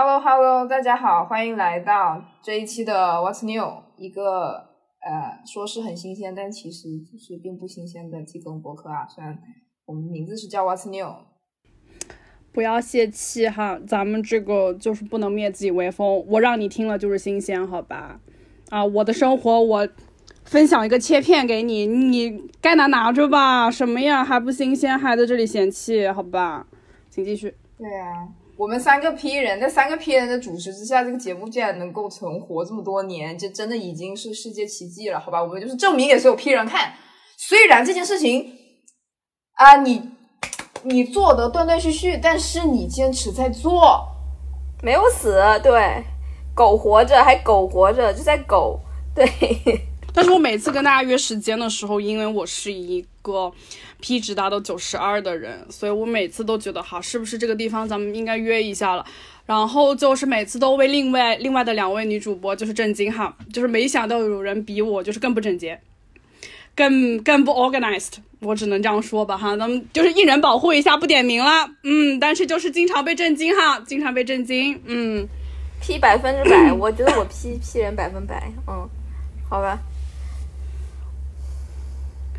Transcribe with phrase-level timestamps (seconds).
[0.00, 4.68] Hello Hello，大家好，欢迎来到这一期的 What's New，一个
[5.00, 9.08] 呃说是很新鲜，但其实就是并不新鲜的季更博客啊。
[9.08, 9.36] 虽然
[9.86, 11.12] 我们名字是叫 What's New，
[12.52, 16.24] 不要泄气哈，咱们这个就是不能灭自己威风。
[16.28, 18.20] 我让你听了就是新鲜，好吧？
[18.70, 19.88] 啊，我的生活我
[20.44, 23.68] 分享一个切片给你，你该拿拿着吧。
[23.68, 26.68] 什么呀，还不新鲜，还在这里嫌弃，好吧？
[27.10, 27.56] 请继续。
[27.76, 28.28] 对呀。
[28.58, 35.40] 我们三个 P 人，在三个 P 人的主持之下，这个节目竟然能够存活这么多年，这真的已经是世界奇迹了，好吧？
[35.40, 36.92] 我们就是证明给所有 P 人看。
[37.36, 38.52] 虽然这件事情
[39.52, 40.10] 啊，你
[40.82, 44.04] 你做的断断续续，但是你坚持在做，
[44.82, 46.02] 没有死，对，
[46.52, 48.80] 苟活着，还苟活着，就在苟，
[49.14, 49.24] 对。
[50.12, 53.52] 但是我每次跟大家约时间的时候，因为我是一个
[54.00, 59.04] P 值达到九十二的人，所以我每次都觉得好，是不是这个地方咱们应该约一下了？
[59.44, 65.80] 然后就是每次都为另外另外的两位女主播就是震惊哈，就是没想到有人比我就是更不整洁，
[66.76, 75.26] 更更不 organized，我只能这样说吧哈，咱们就是一人保护一下，不点名了，嗯，但是就是经常被震惊哈，经常被震惊，嗯
[75.80, 78.88] ，P 百分之百，我觉得我 P P 人百分百，嗯，
[79.48, 79.78] 好吧。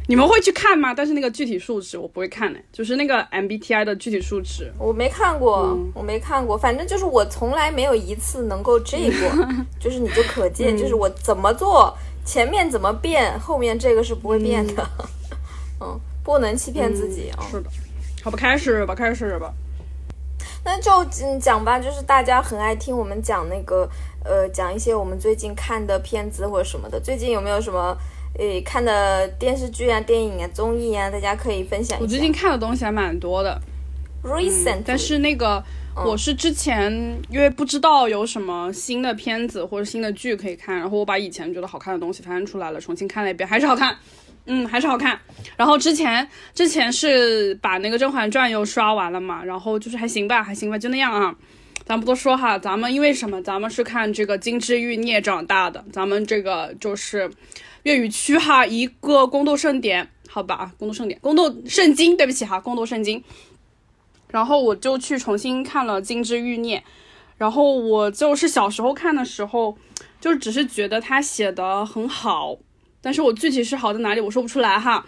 [0.09, 0.91] 你们会去看吗？
[0.91, 6.57] 但是那个具体数值我不会看的，就是那个 MBTI 的具体数值，我没看过，我没看过。
[6.57, 9.47] 反正就是我从来没有一次能够这过，
[9.79, 14.89] 就是你就可见，就是我怎么做，前面怎么变，后面这个是不会变的。
[15.79, 17.45] 嗯， 不能欺骗自己啊。
[17.51, 17.69] 是的，
[18.23, 19.53] 好吧，开始吧，开始吧。
[20.65, 20.91] 那就
[21.23, 23.87] 嗯讲吧，就是大家很爱听我们讲那个
[24.25, 26.99] 呃，讲一些我们最近看的片子或者什么的。
[26.99, 27.95] 最近有没有什么？
[28.39, 32.01] 诶，看的电视剧啊、电影啊、综艺啊，大家可以分享一下。
[32.01, 33.59] 我最近看的东西还蛮多的
[34.23, 35.61] ，recent，但是那个
[35.93, 36.89] 我是之前
[37.29, 43.93] 因为不知道有什么新的片子或者新的剧可以看，然后我把以前觉得好看的东西翻出来了，重新看了一遍，还是好看，
[44.45, 45.19] 嗯，还是好看。
[45.57, 46.25] 然后之前
[46.55, 51.35] 之前是把那个《甄嬛传》又刷完了嘛，然后就是还行吧，还行吧，就那样啊。
[51.85, 53.41] 咱不多说哈，咱们因为什么？
[53.41, 57.29] 咱们是看这个《金枝欲孽》长大的，咱们这个就是。
[57.83, 63.23] 粤语区哈，一个宫斗盛典，好吧，宫斗盛典，宫斗圣经，对不起哈，宫斗圣经。
[64.29, 66.77] 然后我就去重新看了《金枝欲孽》，
[67.37, 69.77] 然后我就是小时候看的时候，
[70.19, 72.57] 就只是觉得他写的很好，
[73.01, 75.05] 但是我具体是好在哪里，我说不出来哈。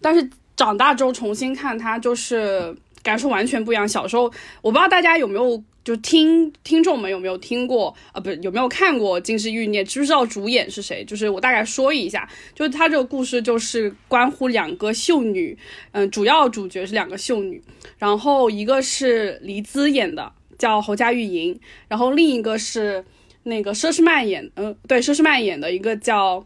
[0.00, 3.88] 但是长大之后重新看它，就是感受完全不一样。
[3.88, 4.24] 小时候
[4.60, 5.62] 我不知道大家有没有。
[5.84, 8.20] 就听听众们有没有听过啊？
[8.20, 9.82] 不，有没有看过《金枝欲孽》？
[9.86, 11.04] 知不知道主演是谁？
[11.04, 15.56] 就是我大概说一下，就是他这个故事就是关乎两个秀女，
[15.92, 17.60] 嗯，主要主角是两个秀女，
[17.98, 23.04] 然后一个是黎姿演的，叫侯家玉莹，然后另一个是
[23.42, 26.44] 那个佘诗曼演，嗯，对，佘诗曼演的一个叫。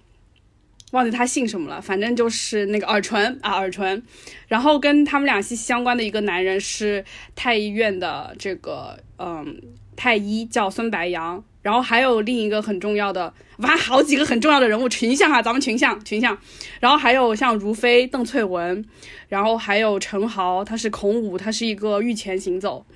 [0.92, 4.00] 忘记他姓什么了，反正就是那个耳唇啊，耳唇。
[4.46, 7.04] 然后跟他们俩息息相关的一个男人是
[7.34, 9.60] 太医院的这个嗯
[9.96, 11.42] 太医，叫孙白杨。
[11.60, 16.38] 然后还有另一个很重要的，哇，好几个很重要的人物群像啊，咱们群像群像。
[16.78, 18.84] 然后还有像如妃、邓萃雯，
[19.28, 22.86] 然后还有陈豪，他是孔武，他是一个御前行走。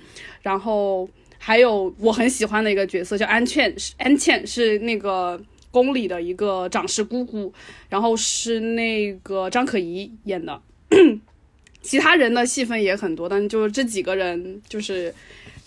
[0.41, 5.41] 然后还有我很喜欢的一个角色叫安茜，安茜是那个。
[5.71, 7.51] 宫里的一个长氏姑姑，
[7.89, 10.61] 然后是那个张可颐演的，
[11.81, 15.13] 其他人的戏份也很多，但就是这几个人就是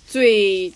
[0.07, 0.73] 最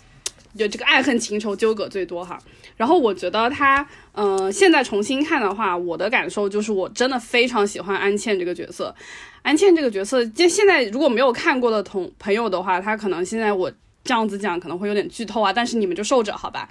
[0.55, 2.39] 有这个爱恨情仇纠葛最多哈。
[2.77, 8.95] 然后我觉得他，嗯，现在重新看的话，我的感受就是我真的非常喜欢安茜这个角色。
[9.43, 13.71] 安茜这个角色，就现在如果没有看过的同朋友的话，他可能现在我
[14.09, 16.67] 这样子讲可能会有点剧透啊，但是你们就受着好吧。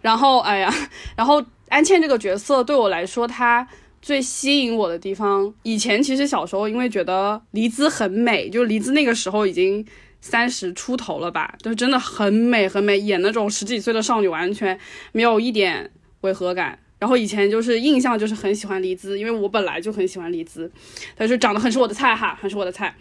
[0.00, 0.74] 然后，哎呀，
[1.16, 1.42] 然后。
[1.72, 3.66] 安茜这个角色对我来说，她
[4.02, 9.82] 最吸引我的地方，以前其实小时候因为觉得黎姿很美，就黎姿那个时候已经
[10.20, 14.78] 三十出头了吧，就真的很美很美，演那种十几岁的少女完全
[15.12, 15.90] 没有一点
[16.20, 16.78] 违和感。
[16.98, 20.70] 然后以前就是印象就是很喜欢黎姿，因为我本来就很喜欢黎姿，
[21.16, 22.94] 她就长得很是我的菜哈，很是我的菜。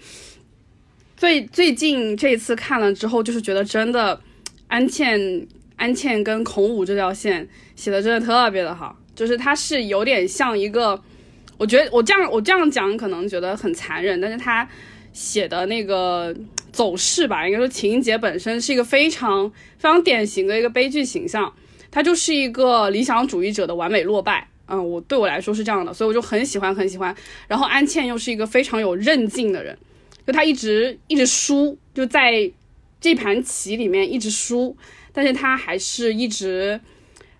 [1.21, 4.19] 最最近这一次看了之后，就是觉得真的
[4.67, 5.47] 安茜。
[5.75, 10.99] 安茜跟孔武这条线写的真的特别的好，就是他是有点像一个，
[11.57, 14.67] 我觉得我这样我这样讲可能觉得很残忍，但是他
[15.11, 16.35] 写的那个
[16.71, 21.51] 走势吧，应该说情节本身是一个非常非常典型的一个悲剧形象，
[21.89, 27.15] 他就是一个理想主义者的完美落败，嗯，我对我来说是这样的，所以我就很喜欢很喜欢。
[27.47, 29.75] 然后安茜又是一个非常有韧劲的人，
[30.25, 32.51] 就他一直一直输，就在
[32.99, 34.75] 这盘棋里面一直输。
[35.13, 36.79] 但是他还是一直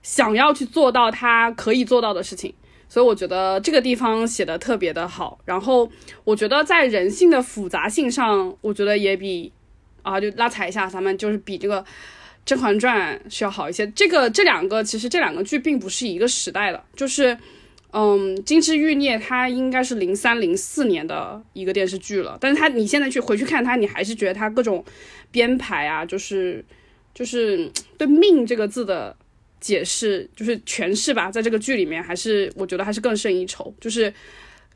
[0.04, 2.54] 想要去做到他可以做到的事情。
[2.90, 5.40] 所以我觉得这个地方写的特别的好。
[5.46, 5.90] 然后
[6.24, 9.52] 我觉得在人性的复杂性上，我觉得也比
[10.02, 11.86] 啊，就拉踩一下，咱们就是比这个。
[12.44, 17.38] 《甄嬛传》是要好一些，这个这两个其实这两个剧并不是一个时代的，就是，
[17.94, 24.84] 嗯，《金枝欲孽》它应该是零三零四年的一个电视剧了，但是它你现在去回去看它，你还是觉得它各种
[25.30, 26.64] 编排啊，就是
[27.14, 29.16] 就是对“命”这个字的
[29.60, 34.14] 解释，就是诠释吧，在这个剧里面还是我觉得还是更胜一筹，就是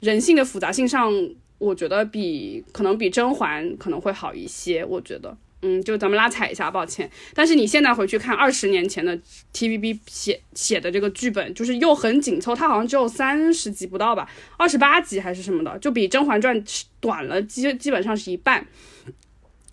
[0.01, 1.11] 人性的复杂性上，
[1.57, 5.37] 我觉得比可能比甄嬛可能会好一些，我觉得。
[5.67, 7.09] 嗯，就咱们拉踩一下，抱歉。
[7.33, 9.17] 但是你现在回去看二十年前的
[9.51, 16.63] TVB 写写的这个剧本，就是又很紧凑，它好像只有三十集不到吧，二十八集还是什么的，就比《甄嬛传》
[16.99, 18.63] 短了基基本上是一半。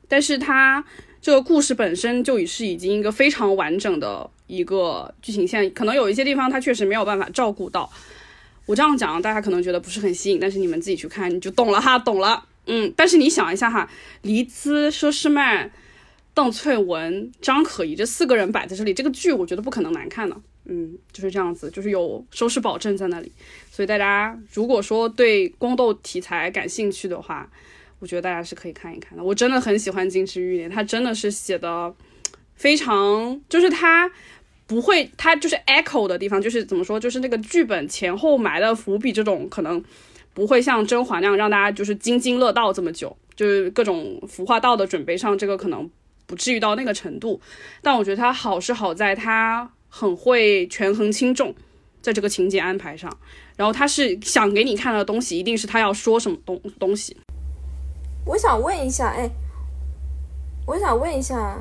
[0.09, 0.83] 但是它
[1.21, 7.93] 这个故事本身就已是已经一个非常完整的一个剧情线，可能有一些地方它确实没有办法照顾到。
[8.65, 12.47] 我这样讲，大家可能觉得不是很吸引，但是你们自己去看你就懂了哈，懂了。
[12.67, 13.91] 嗯，但是你想一下哈，
[14.23, 15.71] 黎姿、佘诗曼。
[16.35, 20.37] 邓萃雯、张可颐这四个人摆在这里，这个剧我觉得不可能难看的。
[20.65, 23.31] 嗯，就是这样子，就是有收视保证在那里。
[23.71, 27.51] 所以大家如果说对宫斗题材感兴趣的话，
[27.99, 29.25] 我觉得大家是可以看一看的。
[29.25, 31.93] 我真的很喜欢《金枝玉孽》，它真的是写的
[32.55, 34.11] 非常，就是它
[34.67, 39.83] 不会，它就是 echo 的地方，就是怎么说，就是那个剧本前后埋的伏笔，这种可能
[40.33, 45.91] 不会像甄嬛那样让大家就是津津乐道这么久，就是各种服化道的准备上，这个可能。
[46.27, 47.41] 不至于到那个程度，
[47.83, 51.55] 但我觉得他好是好在他很会权衡轻重，
[52.01, 53.11] 在这个情节安排上，
[53.57, 57.17] 然后他是想给你看的东西，一定是他要说什么东东西。
[58.25, 59.29] 我想问一下，哎，
[60.67, 61.59] 我想问一下，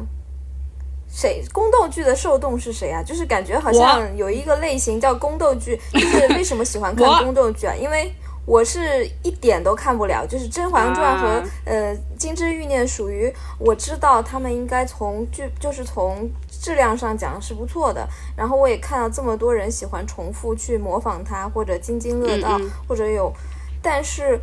[1.09, 3.03] 谁宫斗剧的受众是谁啊？
[3.03, 7.75] 就是感觉好像有一个类型叫宫斗剧，就是为什么喜欢 看宫斗剧啊？
[7.75, 8.13] 因为。
[8.51, 18.05] 我是一点都看不了，就是《甄嬛传》和呃《金枝欲孽》属于我知道他们应该从剧就是从质量上讲是不错的，
[18.35, 23.33] 然后我也看到这么多人喜欢重复去模仿它或者津津乐道或者有，
[23.81, 24.37] 但是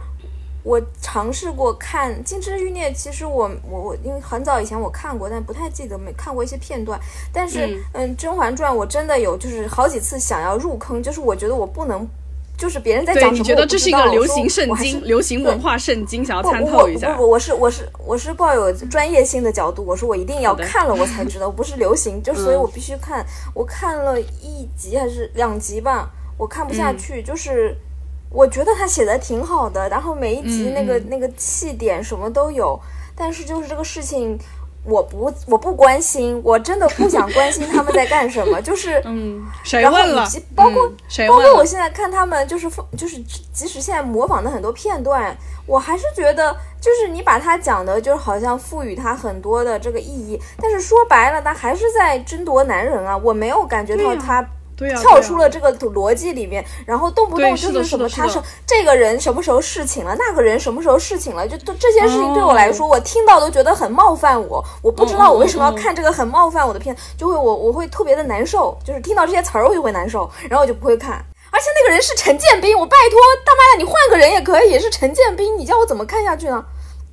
[0.62, 6.99] 我尝试过看《金枝欲孽》，其实我我我因为很早以前我看过，但不太记得没看过一些片段，
[7.31, 12.08] 但是嗯《甄嬛传》我真的有就是好几次想要入坑，就是我觉得我不能。
[12.58, 17.12] 就是别人在讲什么，你觉得这是一个流行圣经、流行文化圣经，想要参透一下？
[17.14, 23.25] 不不，我是我是我是抱有专业性的角度，我说我一定要看了我才知道，不是流行，就 所以我必须看。
[23.55, 27.22] 我看了一集还是两集吧，我看不下去。
[27.22, 27.76] 就是
[28.28, 32.78] 我觉得他写的挺好的，然后每一集那个那个气点什么都有，
[33.14, 34.37] 但是就是这个事情。
[34.84, 38.60] 我不，我不关心，我真的不想关心他们在干什么。
[38.62, 39.42] 就是，嗯，
[39.72, 40.88] 然后以及包括
[41.28, 43.19] 包括我现在看他们，就是就是，
[43.52, 45.36] 即使现在模仿的很多片段，
[45.66, 53.16] 我还是觉得，就是你把它讲的，就是好像赋予它很多的这个意义，但是说白了，他还是在争夺男人啊！
[53.16, 54.46] 我没有感觉到他。
[55.00, 64.64] 跳出了这个逻辑里面，然后动不动就是什么，他说这个人什么时候侍寝了，那个人什么时候侍寝了，就都这些事情对我来说，我听到都觉得很冒犯我。
[64.82, 71.24] 我不知道我为什么要看这个很冒犯我的片，就会我我会特别的难受，就是听到这些词儿我就会难受，然后我就不会看。
[71.50, 76.62] 而且那个人是陈建斌，我拜托大妈呀，你换个人也可以，是陈建斌，你叫我怎么看下去呢？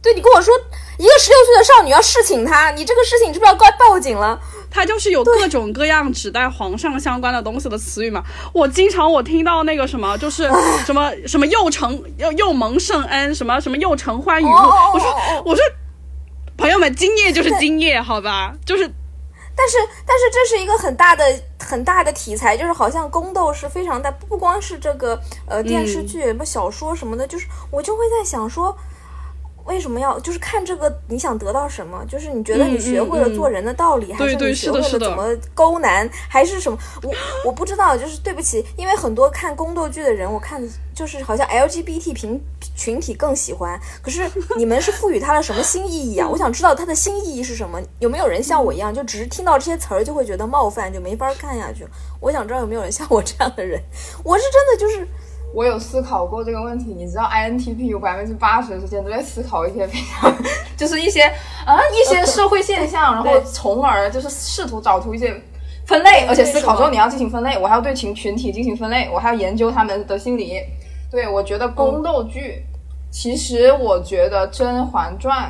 [0.06, 0.56] 对你跟我说
[1.00, 4.40] 一个十六岁的少女要侍寝他，你这个事情是不是要该报警了？
[4.70, 8.24] 他就是有各种各样指代皇上相关的东西的词语嘛。
[8.54, 10.48] 我经常我听到那个什么，就是
[10.86, 14.52] 什么什么又承又又蒙圣恩，什么什么又承欢雨露。
[14.94, 15.64] 我说我说，
[16.56, 18.54] 朋友们，今夜就是今夜，好吧？
[18.64, 18.88] 就是，
[19.56, 21.26] 但是但是这是一个很大的
[21.60, 28.78] 很大的题材，就是好像宫斗是非常大，不光是这个呃电视剧、什么小说什么的，就是我就会在想说。
[29.66, 30.96] 为什么要就是看这个？
[31.08, 32.06] 你想得到什么？
[32.08, 36.78] 就是你觉得你学会了做人的道理，还是你学会了怎么勾男，还是什么？
[37.02, 37.12] 我
[37.46, 37.96] 我不知道。
[37.98, 40.62] 就是对不起，因为很多看宫斗剧的人，我看
[40.94, 42.42] 就是好像 LGBT 群
[42.76, 43.80] 群体更喜欢。
[44.02, 46.28] 可是你们是赋予它了什么新意义啊？
[46.30, 47.82] 我想知道它的新意义是什么？
[48.00, 51.88] 有没有人像我一样，就只是听到这些词儿就会觉得冒犯，就没法看下去？
[52.20, 53.82] 我想知道有没有人像我这样的人？
[54.24, 55.08] 我是真的就是。
[55.56, 60.32] 我有思考过这个问题，你知道，INTP 有百分之八十的时间都在思考一些非常，
[60.76, 61.24] 就是一些
[61.66, 65.34] 啊一些社会现象，然后从而就是试图找出一些
[65.88, 70.62] 分类，而且思考之后你要进行分类，我还要对群群体进行分类，我还要研究他们的心理。
[71.10, 72.66] 对我觉得宫斗剧，
[73.10, 75.50] 其实我觉得《甄嬛传》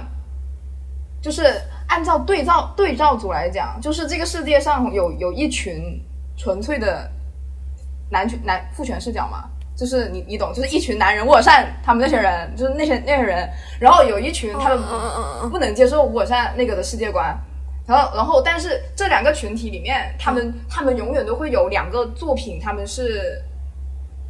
[1.24, 1.62] 就是。
[1.88, 6.02] 按照对照对照组来讲，就是这个世界上有有一群
[6.36, 7.08] 纯粹的
[8.10, 9.44] 男权男父权视角嘛，
[9.76, 14.80] 就是你你懂，就是一群男人我善，他们那些人就是那些那些人，然后有一群他们
[15.52, 17.38] 不能接受我善那个的世界观。
[17.88, 23.40] 然后，然后，但是这两个群体里面，他们他们永远都会有两个作品，他们是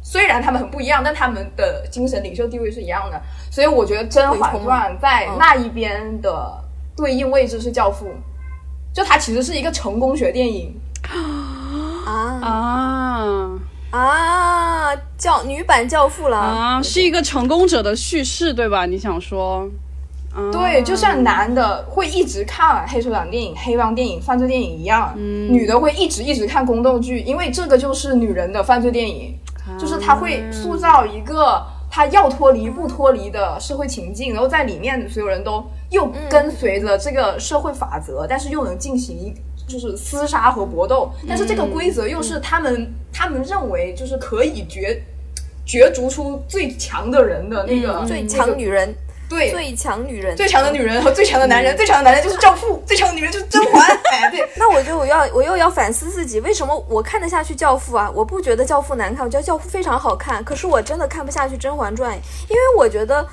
[0.02, 3.18] 虽然他们很不一样，但他们的精神领袖地位是一样的。
[3.50, 6.62] 所以我觉得《甄嬛传》在那一边的
[6.94, 8.06] 对应位置是《教父》，
[8.92, 10.78] 就它其实是一个成功学电影。
[12.04, 12.12] 啊
[12.42, 13.50] 啊
[13.90, 14.94] 啊！
[15.16, 18.86] 教女版教父了啊，是一个成功者的叙事，对吧？
[18.86, 19.68] 你想说？
[20.34, 29.34] 啊对，就像男的会一直看黑手党电影、黑帮电影、犯罪电影一样，女的会一直一直看宫斗剧，因为这个就是女人的犯罪电影，
[29.78, 39.32] 就是她会塑造一个她要脱离不脱离的社会情境，然后在里面所有人都又跟随着这个社会法则，但是又能进行一
[39.66, 44.80] 就是厮杀和搏斗，但是这个规则又是他们他们认为就是可以角
[45.64, 48.94] 角逐出最强的人的那个、最强女人，
[49.28, 53.84] 对最强女人，最强的女人和最强的男人，最强的男人就是教父，最强的女人就是甄嬛。
[54.12, 58.08] 哎，对，那我就我要我又要反思自己，为什么我看得下去《教父》啊？
[58.14, 60.42] 我不觉得《教父》难看，我觉得《教父》非常好看。
[60.44, 62.12] 可是我真的看不下去《甄嬛传》，
[62.48, 63.26] 因为我觉得，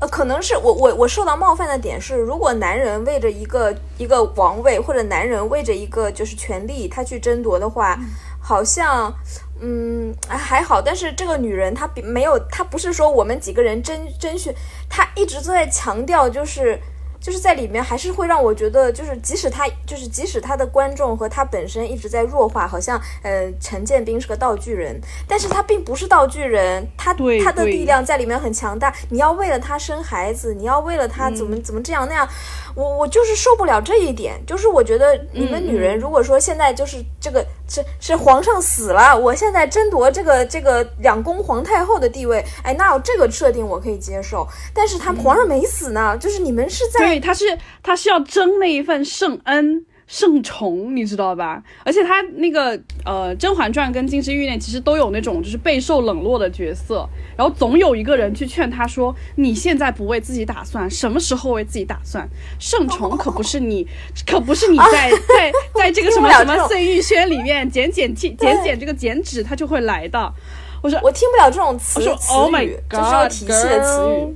[0.00, 7.98] 呃，可能是我我我受到冒犯的点是，如果男人为着一个一个王位，或者男人为着一个就是权力，他去争夺的话，
[8.40, 9.14] 好像。
[9.62, 14.50] 嗯，还还好，但是这个女人她比没有，她不是说我们几个人争争取，
[14.88, 16.80] 她一直都在强调，就是
[17.20, 24.98] 就是在里面还是会让我觉得，就是即使他就是即使他的观众和他本身一直在弱化，好像呃陈建斌是个道具人，
[25.28, 28.92] 但是他并不是道具人，他他的力量在里面很强大。
[29.10, 32.26] 你要为了他生孩子，你要为了他怎么、嗯怎么这样那样，
[32.74, 34.40] 我我就是受不了这一点。
[34.46, 44.46] 就是我觉得你们女嗯人如果说现在就是这个是是皇上死了，我现在争夺这个这个两宫皇太后的地位，哎，那这个设定我可以接受。
[44.74, 49.86] 但是他皇上没死呢，就是你们是在对，他是他是要争那一份圣恩。
[50.10, 51.62] 圣宠，你知道吧？
[51.84, 52.70] 而且他那个
[53.04, 62.28] 呃，《甄嬛传》跟《金枝欲孽》其实都有那种就是备受冷落的角色，然后总有一个人去劝他说：“你现在不为自己打算，什么时候为自己打算？
[62.58, 63.86] 圣宠可不是你，
[64.26, 70.34] 可不是你在 在在这个什么什么碎玉轩里面减减减减减这个剪纸，他就会来的。”
[70.82, 74.34] 我说我听不了这种词我说词 Oh my 语，God，就是这个体系的词语。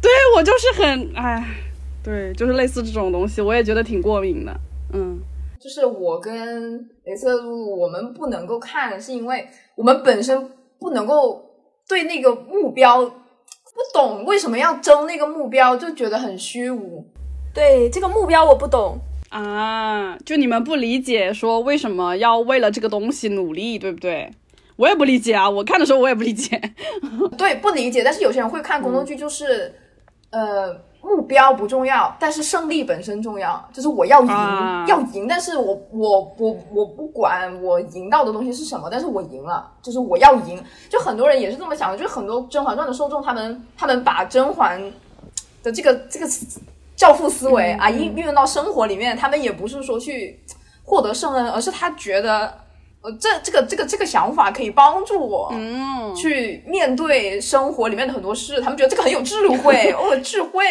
[0.00, 1.44] 对我就是很哎，
[2.04, 4.54] 对，就是类似这种东西，我也觉得挺过敏的。
[4.96, 5.20] 嗯，
[5.60, 11.44] 就是我跟雷瑟露，我们不能够看，是因为我们本身不能够
[11.88, 13.12] 对那个目标不
[13.92, 17.06] 懂，为什么要争那个目标，就觉得很虚无。
[17.54, 18.98] 对这个目标我不懂，
[19.30, 24.30] 啊，就你们不理解说为什么要为了这个东西努力，对不对？
[24.76, 26.60] 我也不理解啊，我看的时候我也不理解。
[27.38, 28.02] 对，不理解。
[28.04, 29.74] 但是有些人会看宫斗剧，就是、
[30.28, 33.64] 呃，目标不重要，但是胜利本身重要。
[33.72, 40.60] 就是我要赢，啊要赢，但是我我我我不管我赢到的东西是什么，但是我赢了，就是我要赢。
[40.90, 44.82] 就很多人也是这么想的，就是很多《甄嬛传》的受众，他们他们把甄嬛
[45.62, 46.26] 的这个这个
[46.96, 50.40] 教父思维啊运运用到生活里面，他们也不是说去
[50.84, 52.65] 获得圣恩，而是他觉得。
[53.06, 60.64] 呃，这这个这个这个想法可以帮助我，嗯，去面对生活里面的很多事，他们觉得这个很有智慧， 哦，智慧。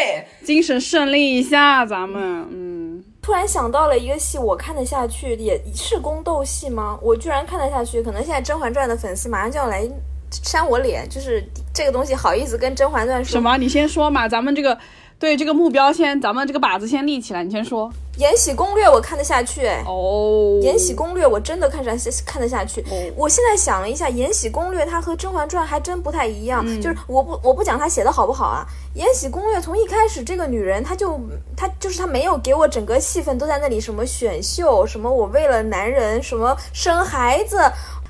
[0.44, 7.00] 精神胜利一下，咱们嗯，突然想到了一个戏，我看得下去，也是宫斗戏吗？
[7.02, 8.04] 我居然看得下去。
[8.04, 9.90] 可能现在《甄嬛传》的粉丝马上就要来
[10.30, 11.42] 扇我脸，就是
[11.74, 13.56] 这个东西好意思跟《甄嬛传》说什么？
[13.58, 14.78] 你先说嘛，咱们这个
[15.18, 17.92] 对这个目标先，咱们这个靶子先立起来，你先说。
[18.18, 22.80] 《延禧攻略》我看得下去，哎，哦，《延禧攻略》我真的看得下看得下去。
[22.84, 26.64] 哦我现在想了一下，《延禧攻略》它和《甄嬛传》还真不太一样。
[26.66, 28.66] 嗯就是我不我不讲它写的好不好啊，
[28.98, 31.20] 《延禧攻略》从一开始这个女人，她就
[31.58, 37.58] 她就是她没有给我整个戏份都在那里什么选秀，什么我为了男人，什么生孩子。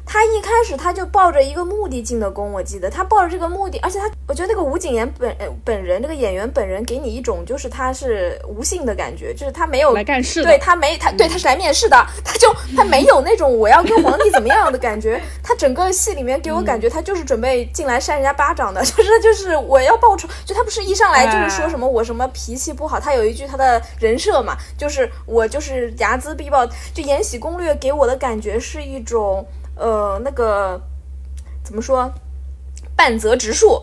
[0.06, 30.82] 她一开始他就抱着一个目的进的宫，我记得他抱着这个目的，而且他，我觉得那个吴谨言本呃本人，这个演员本人给你一种就是他是无性的感觉，就是他没有来干事的，对他没他对他是来面试的，他就他没有那种我要跟皇帝怎么样的感觉，他整个戏里面给我感觉他就是准备进来扇人家巴掌的， 就是就是我要报仇，就他不是一上来就是说什么我什么脾气不好，他有一句他的人设嘛，就是我就是睚眦必报，就《延禧攻略》给我的感觉是一种呃那个
[31.64, 32.12] 怎么说
[32.96, 33.82] 半泽直树。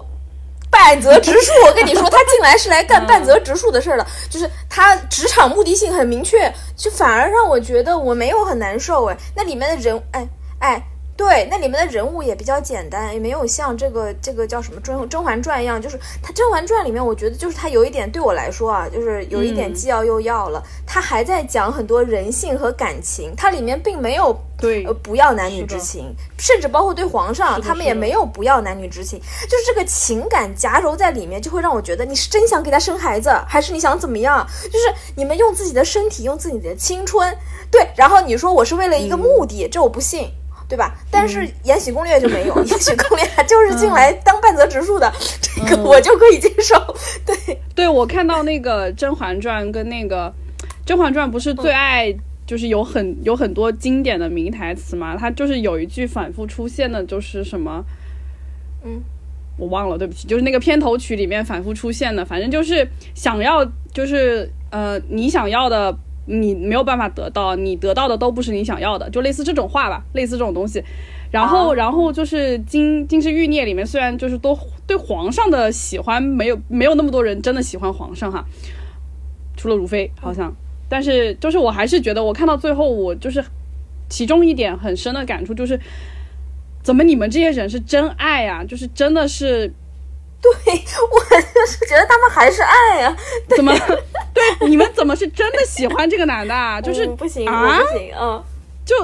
[0.70, 10.28] 半泽直树，我跟你说，他进来是来干半泽直树的事儿的，就是他职场目的性很明确，就反而让我觉得我没有很难受哎，那里面的人，哎
[10.60, 10.82] 哎。
[11.14, 20.62] 对，那里面的人物也比较简单，也没有像这个这个叫什么《甄甄嬛传》一样，就是它《甄嬛传》里面，我觉得就是它有一点对我来说啊，就是有一点既要又要了。
[20.86, 34.46] 它还在讲很多人性和感情，它里面并没有对呃不要男女之情，甚至包括对皇上，他们也没有不要男女之情，就是这个情感夹糅在里面，就会让我觉得你是真想给他生孩子，还是你想怎么样？
[34.64, 37.36] 就是你们用自己的身体，用自己的青春，
[37.70, 40.28] 对，然后你说我是为了一个目的，这我不信。
[40.72, 40.94] 对吧？
[41.10, 45.12] 但是《延禧攻略》就没有，《延禧攻略》就是进来当半泽直树的，
[45.42, 46.74] 这个我就可以接受。
[47.26, 50.30] 对，对我看到那个《甄嬛传》跟那个
[50.86, 52.10] 《甄嬛传》，不是最爱
[52.46, 55.14] 就是有很有很多经典的名台词嘛？
[55.14, 57.84] 它就是有一句反复出现的，就是什么？
[58.82, 59.02] 嗯，
[59.58, 63.62] 我忘了，对不起，就是那个片头曲里面反复出现的，反正就是想要，
[63.92, 65.94] 就是呃，你想要的。
[66.26, 70.82] 你没有办法得到，你得到的都不是你想要的，就类似这种话吧，类似这种东西。
[71.30, 78.44] 然后，然后就是《金金枝玉孽》里面，虽然就是都对皇上的喜欢没有没有那么多人真的喜欢皇上哈，
[79.56, 80.54] 除了如妃好像，
[80.88, 83.42] 但是就是我还是觉得，我看到最后，我就是
[84.08, 85.80] 其中一点很深的感触就是，
[86.82, 88.62] 怎么你们这些人是真爱啊？
[88.62, 89.72] 就是真的是。
[90.42, 90.50] 对
[91.10, 93.16] 我就是觉得他们还是爱呀，
[93.56, 93.72] 怎么？
[94.34, 96.54] 对你们怎么是真的喜欢这个男的？
[96.82, 98.42] 就是不行啊，不行，嗯，
[98.84, 98.94] 就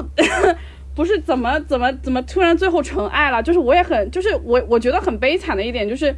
[0.93, 3.41] 不是怎么怎么怎么突然最后成爱了？
[3.41, 6.13] 就是我也很，就是我我觉得很悲惨的一点就是，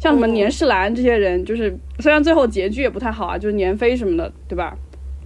[0.00, 4.74] 像什么年世兰这些人，就是虽然最后结局也不太好啊，就是年妃什么的，对吧？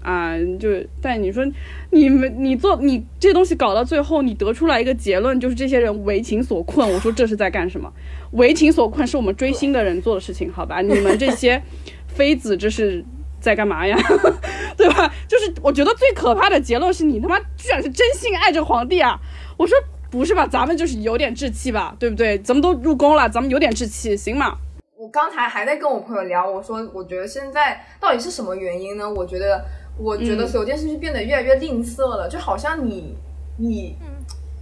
[0.06, 0.68] 啊，就
[1.02, 1.44] 但你说
[1.90, 6.88] 你们你做你这东西搞到最后，你得出来一个结论，就是这些人为情所困。
[6.88, 7.92] 我说这是在干什么？
[8.30, 10.80] 为情所困是我们追星的人做的事情，好吧？
[10.80, 11.60] 你们这些
[12.06, 13.04] 妃子这是
[13.40, 13.98] 在干嘛呀？
[14.78, 15.12] 对吧？
[15.26, 19.18] 就是我觉得最可怕的结论是你他妈居然是真心爱着皇帝啊！
[19.56, 19.76] 我说
[20.08, 20.46] 不是吧？
[20.46, 22.38] 咱们就是有点志气吧，对不对？
[22.38, 24.56] 咱们都入宫了，咱们有点志气行吗？
[24.96, 29.10] 我刚才还在跟我朋友聊，我说我觉得现在到底是什么原因呢？
[29.10, 29.64] 我觉得。
[29.98, 33.16] 我觉得所有电视剧变得越来越吝啬了，就好像你
[33.56, 33.96] 你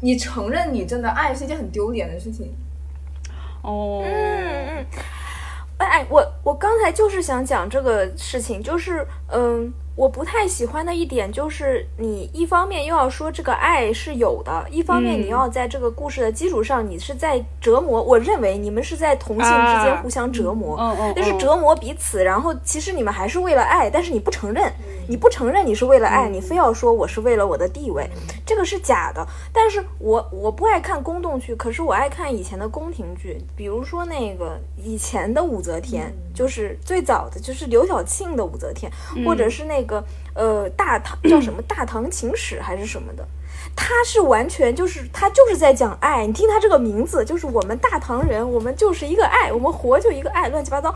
[0.00, 2.54] 你承认你真的爱是一件很丢脸的事情。
[3.62, 4.86] 哦，嗯嗯，
[5.78, 9.72] 哎，我我刚才就是想讲这个事情，就是嗯。
[9.96, 18.02] 我不太喜欢的一点就是，你一方面又要说这个爱是有的，一方面你要在这个故事的基础上，你是在折磨。
[18.02, 20.76] 我认为你们是在同性之间互相折磨，
[21.14, 22.24] 就是折磨彼此。
[22.24, 24.72] 然后其实你们还是为了爱，但是你不承认，
[25.08, 28.10] 你不承认你是为了爱，你非要说我是为了我的地位，
[28.44, 29.24] 这个是假的。
[29.52, 38.90] 但是我我不爱看宫斗剧，可是我爱看以前的宫廷剧，比如说那个以前的武则天，就是最早的就是刘晓庆的武则天，
[39.24, 39.83] 或者是那。
[39.83, 39.83] 个
[40.34, 43.24] 呃，大唐叫什么《大唐情史》还是什么的？
[43.76, 46.26] 他是完全就是他就是在讲爱。
[46.26, 50.94] 你听他这个名字，就是我们大唐人，我们就是一个爱，我们活就一个爱，乱七八糟。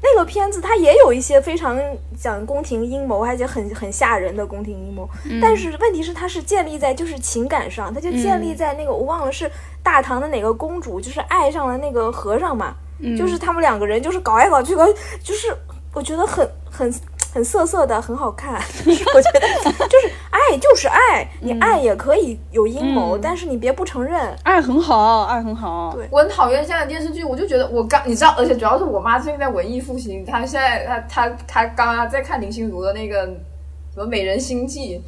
[0.00, 1.78] 那个片子它也有一些非常
[2.16, 5.08] 讲宫廷阴谋，而且很很吓人的宫廷阴谋。
[5.42, 9.50] 但是问题是，它是建立在就是情感上，它就建立在那个我忘了是
[9.82, 12.74] 大唐的哪个公主，就是爱上了那个和尚嘛，
[13.18, 14.86] 就是他们两个人就是搞来搞去，搞
[15.22, 15.54] 就是
[15.92, 16.94] 我觉得很很。
[17.32, 18.54] 很涩涩的，很好看。
[18.54, 21.28] 我觉得就是爱，就是爱。
[21.40, 24.34] 你爱也可以有阴谋，但是你别不承认。
[24.42, 25.92] 爱很好，爱很好。
[25.94, 33.26] 对我很讨厌现在电视剧，我就觉得我刚你知道，而且主要是我妈最近在文艺复兴，她现在她她她刚刚在看林心如的那个
[33.92, 34.98] 什么《美人心计》，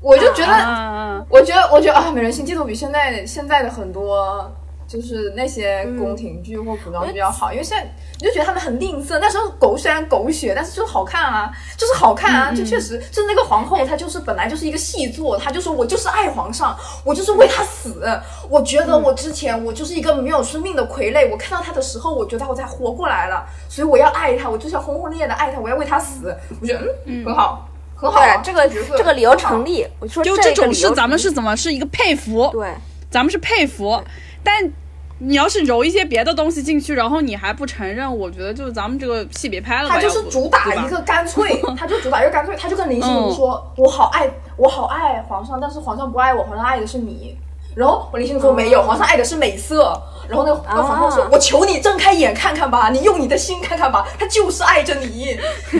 [0.00, 4.50] 我就觉得，我觉得我觉得啊，《美人心计》都比现在现在的很多。
[4.86, 7.84] 就是那些宫廷剧或古装剧要好，因为现在
[8.20, 9.18] 你就觉得他们很吝啬。
[9.18, 18.00] 那时候狗虽然狗血，但是就是好看啊，就是好看啊，就确实就是那个皇后，她就是本来就是一个细作，她就说我就是爱皇上，我就是为他死。
[18.48, 26.34] 我觉得我之前我就是一个没有生命的傀儡，我看到他的时候，我觉得我才活过来了，所以我要爱他，我就是要轰轰烈烈的爱他，我要为他死。
[26.60, 29.84] 我觉得嗯很好，很好，这个这个理由成立。
[29.98, 32.48] 我说就这种是咱们是怎么是一个佩服？
[32.52, 32.72] 对，
[33.10, 34.00] 咱们是佩服。
[34.46, 34.72] 但
[35.18, 39.96] 你要是揉一些别的东西进去，然后你还不承认，我觉得就是咱们这个戏别拍了吧。
[39.96, 47.36] 他就是主打一个干脆， 他就主打一个干脆，他就跟林心如说：“我好爱，我好爱皇上，但是皇上不爱我，皇上爱的是你。”
[47.76, 55.38] 然后我林心如说：“没有，皇上爱的是美色。”然后那个那皇后说：“我求你睁开眼看看吧，你用你的心看看吧，他就是爱着你。”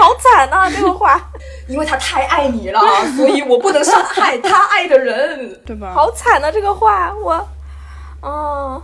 [0.00, 1.30] 好惨啊， 这个话，
[1.68, 2.80] 因为他太爱你了，
[3.18, 5.92] 所以我不能伤害他爱的人，对吧？
[5.94, 7.48] 好惨啊，这个话我。
[8.22, 8.82] 哦，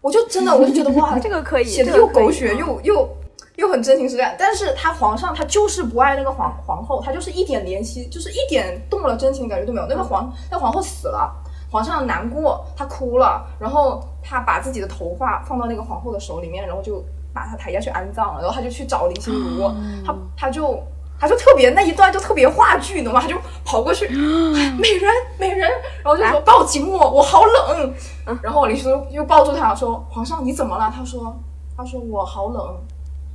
[0.00, 3.17] 我就真的我就觉得哇， 这个可以写的又狗血又又
[3.58, 4.34] 又很真情实感。
[4.38, 9.86] 但是他皇上他就是不爱那个皇皇后，他就是一点怜惜，就是一点动了真情的感觉都没有。
[9.86, 11.30] 那个皇那皇后死了，
[11.70, 19.70] 皇上难过，他哭了，然后他把自己的头发放到那个皇后的手里面，然后就把她抬下去安葬了，然后他就去找林心如，
[20.06, 20.82] 他他就。
[21.20, 23.20] 他就特别那一段就特别话剧，你懂吗？
[23.20, 27.92] 他就跑过去，美人美人，然后就说抱紧我，我好冷。
[28.40, 31.36] 然后林心如又抱住他说：“皇上你怎么了？”他说
[31.76, 32.80] ：“他说我好冷，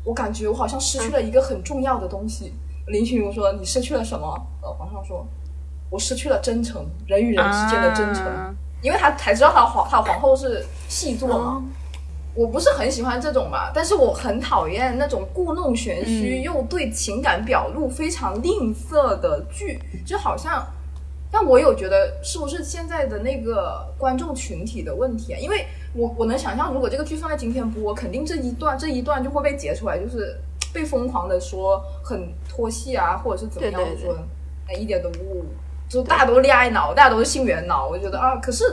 [0.04, 2.54] 我感觉我好像失去了一个很重要的东西。”
[2.88, 5.26] 林心如说：“你失去了什么？”呃，皇上说
[5.90, 8.26] ：“我失去了真诚，人与人之间的真诚，
[8.82, 11.64] 因为他才知道他皇他皇后是细作嘛。”
[12.36, 20.66] 我不是很喜欢这种吧，但是我很讨厌那种故弄玄虚又对情感表露非常吝啬的剧，就好像，
[21.34, 25.40] 但我有觉得是不是现在的那个观众群体的问题啊？
[25.40, 25.66] 因为
[25.96, 30.38] 我我能想象，如果这个剧放在今天播，肯定这一段这一段就会被截出来，就是
[30.72, 34.16] 被疯狂的说很拖戏啊，或者是怎么样说，
[34.68, 35.44] 哎一点都不，
[35.90, 38.64] 就大家都恋爱脑，大家都是性缘脑，我觉得啊，可是。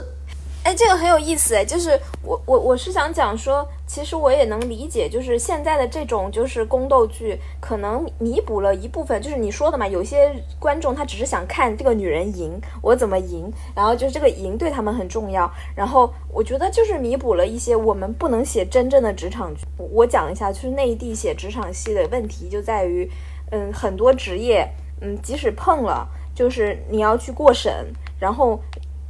[0.63, 19.65] 哎，这个很有意思哎，就是我我我是想讲说，其实我也能理解，就是现在的这种就是宫斗剧，可能弥补了一部分，就是你说的嘛，有些观众他只是想看这个女人赢，我怎么赢，然后就是这个赢对他们很重要，然后我觉得就是弥补了一些我们不能写真正的职场剧。
[19.77, 23.11] 我讲一下，就是内地写职场戏的问题就在于，
[23.51, 24.65] 嗯，很多职业，
[25.01, 28.57] 嗯，即使碰了，就是你要去过审，然后。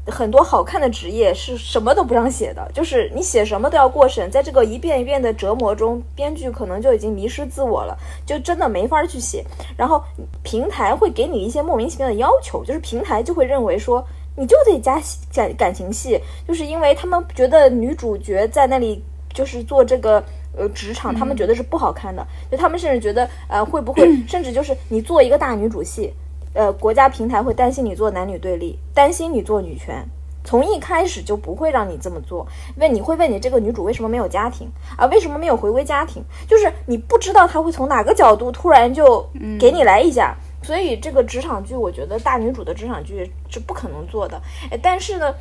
[0.07, 9.45] 很多好看的职业是什么都不让写的，就是你写什么都要过审，在这个一遍一遍的折磨中，编剧可能就已经迷失自我了，就真的没法去写。
[9.77, 10.03] 然后
[10.41, 14.03] 平台会给你一些莫名其妙的要求，就是平台就会认为说
[14.35, 14.99] 你就得加
[15.31, 20.23] 感感情戏，就是因为他们觉得女主角在那里就是做这个
[20.57, 26.11] 呃职场，他们觉得是不好看的，就他们甚至觉得呃会不会 甚至就是你做一个大女主戏。
[26.53, 30.05] 呃，国家平台会担心你做男女对立，担心你做女权，
[30.43, 32.45] 从一开始就不会让你这么做。
[32.77, 35.05] 问你会问你这个女主为什么没有家庭啊？
[35.05, 36.21] 为什么没有回归家庭？
[36.47, 39.25] 就是你不知道他会从哪个角度突然就
[39.59, 40.35] 给你来一下。
[40.63, 44.39] 所以这个职场剧，我觉得大女主的职场剧是不可能做的。
[44.69, 45.33] 哎，但是呢，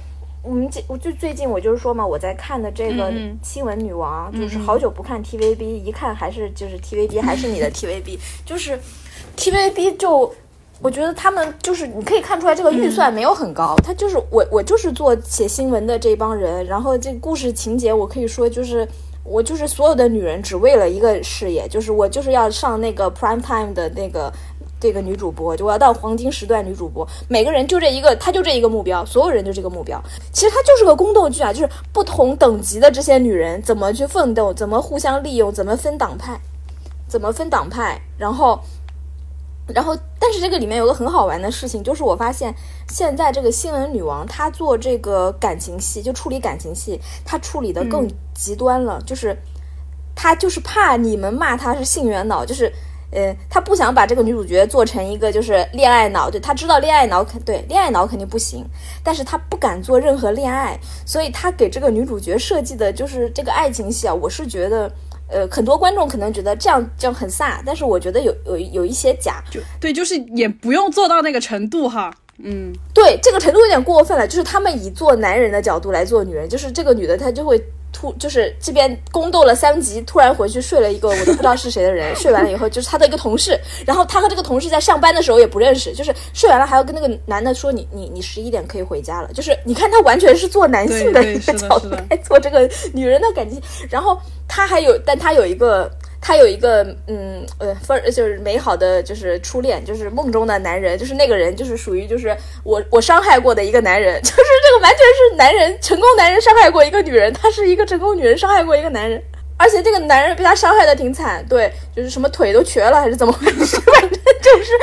[0.42, 8.78] 我们我就最近我就是说嘛，我在看的这个新闻女王，就是好久不看 TVB，一看还是就是 TVB 还是你的 TVB，就是
[9.36, 10.32] TVB 就。
[10.82, 13.76] 我觉得他们就是你可以看出来，这个预算没有很高。
[13.84, 16.64] 他就是我，我就是做写新闻的这帮人。
[16.64, 18.88] 然后这故事情节，我可以说就是
[19.22, 24.32] 我就是所有的女人只为了一个事业，就是我就是要上那个 prime time 的那个
[24.80, 27.06] 这个女主播，就我要到黄金时段女主播。
[27.28, 30.02] 每个人就这一个，他就这一个目标，所有人就这个目标。
[30.32, 36.40] 其实它就是个宫斗剧啊，就是不同等级的这些女人怎么去奋斗，怎么互相利用，怎么分党派，
[37.06, 38.58] 怎么分党派，然后。
[39.74, 42.54] 然后，但是这个里面有个很好玩的事情，就是我发现
[42.88, 49.00] 现在这个新闻女王她做这个感情戏，就处理感情戏，她处理的更极端了。
[49.06, 49.36] 就是
[50.14, 52.72] 她就是怕你们骂她是性缘脑，就是
[53.12, 58.64] 呃，她不想把这个女主角做成一个就是恋爱脑，对她知道恋爱脑肯对恋爱脑肯定不行，
[59.02, 64.90] 但是她不敢做任何恋爱，所以她给这个女主角设计的就是这个爱情戏啊，我是觉得。
[65.30, 72.12] 呃，很多观众可能觉得这样这样很飒，但是我觉得有有有一些假，就对，就是也不用做到那个程度哈。
[72.42, 77.62] 嗯，对，这个程度有点过分了，就是他们以做男人的角度来做女人，就是这个女的她就会。
[77.92, 82.14] 突就是这边宫斗了三集，突然回去睡了一个我都不知道是谁的人。
[82.16, 95.90] 睡完了以后，就是他的一个同事，然后他和这个同事在上班的时候也不认识，就是睡完了还要跟那个男的说：“你你你十一点可以回家了。”就是你看他完全是做男性的一个角度来做这个女人的感情，然后他还有，但他有一个。
[96.20, 109.20] 他有一个嗯呃分就是美好的就是初恋就是梦中的男人就是那个人就是属于就是我我伤害过的一个男人 就是这个完全是男人成功男人伤害过一个女人他是一个成功女人伤害过一个男人
[109.56, 114.74] 而且这个男人被他伤害的挺惨对就是什么腿都瘸了还是怎么回事反正就是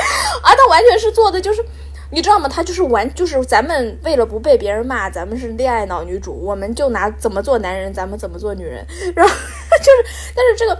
[0.42, 1.64] 啊他完全是做的就是
[2.10, 10.76] 你知道吗他就是完就是咱们为了不被别人骂咱们是恋爱脑女主我们就拿怎么做男人咱们怎么做女人然后就是但是这个。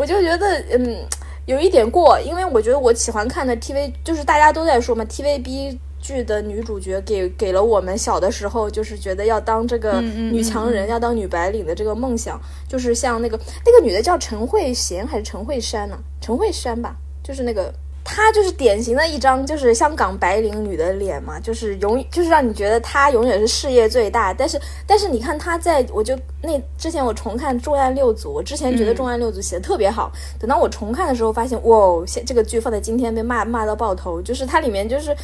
[0.00, 0.96] 我就觉得，嗯，
[1.44, 15.98] 有一点过，因为我觉得我喜欢看的 TV，就是大家都在说嘛，TVB 剧的女主角给给了我们小的时候，就是觉得要当这个女强人，要当女白领的这个梦想，就是像那个那个女的叫陈慧娴还是陈慧珊呢？
[16.18, 17.70] 陈慧珊吧，就是那个
[18.04, 24.34] 她就是典型的一张就是香港白领女的脸嘛，就是永就是让你觉得她永远是事业最大。
[24.34, 35.16] 但是但是你看她在，我就那之前我重看《重案六组》，我之前觉得《重案六组》写的特别好，等到我重看的时候发现，哇，现这个剧放在今天被骂骂到爆头，就是它里面就是。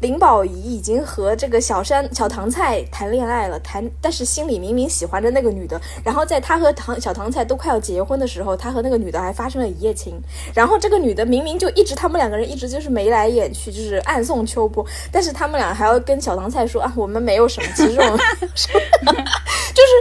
[0.00, 5.78] 林保怡已经和这个小山小唐菜谈恋爱了，谈，但是心里明明喜欢着那个女的。
[6.02, 10.18] 然后在他和唐小唐菜都快要结婚的时候，他和那个女的还发生了一夜情。
[10.54, 14.84] 然后这个女的明明就一直他们两个人一直就是眉来眼去，就是暗送秋波。
[15.12, 17.68] 但是他们俩还要跟小唐菜说啊，我们没有什么。
[17.76, 19.92] 其实我们 就是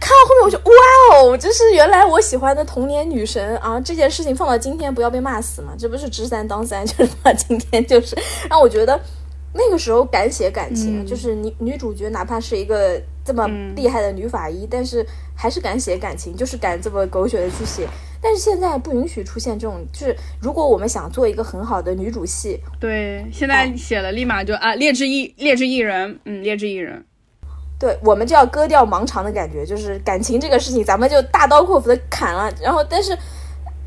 [0.00, 3.78] 看到后面我就哇哦，就是原来我喜欢的童年女神啊！
[3.78, 5.74] 这件事情放到今天不要被骂死嘛？
[5.78, 8.16] 这不是知三当三，就是放到今天就是
[8.48, 8.98] 让我觉得。
[9.56, 17.86] 那个时候敢写感情，就是女女主角哪怕是一个这么厉害的女法医，但是还是敢写感情，就是敢这么狗血的去写。
[18.20, 27.04] 但是现在不允许出现这种，就是如果我们想做一个很好的女主戏，对，现在写了立马就啊劣质艺劣质艺人，嗯，劣质艺人，
[27.78, 33.16] 对我们就要割掉盲肠的感觉，就是感情这个事情咱们就大刀阔斧的砍了，然后但是，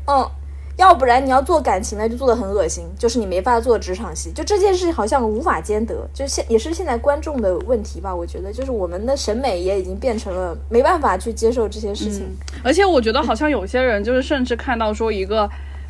[0.06, 0.30] 嗯。
[0.78, 8.14] 要不然你要做感情的，就做的很恶心，就是你没法做职场戏，就这件事好像无法兼得，就是现也是现在观众的问题吧。
[8.14, 12.24] 我觉得就是我们的审美也已经变成了没办法去接受这些事情。
[12.62, 15.48] 而且我觉得好像有些人就是甚至看到说一个，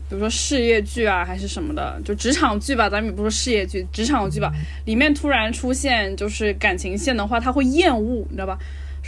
[0.08, 4.50] 比如说事业剧啊还是什么的，就职场剧吧，咱们也不说事业剧，职场剧吧，
[4.86, 8.58] 里面突然出现就是感情线的话，他会厌恶，你知道吧？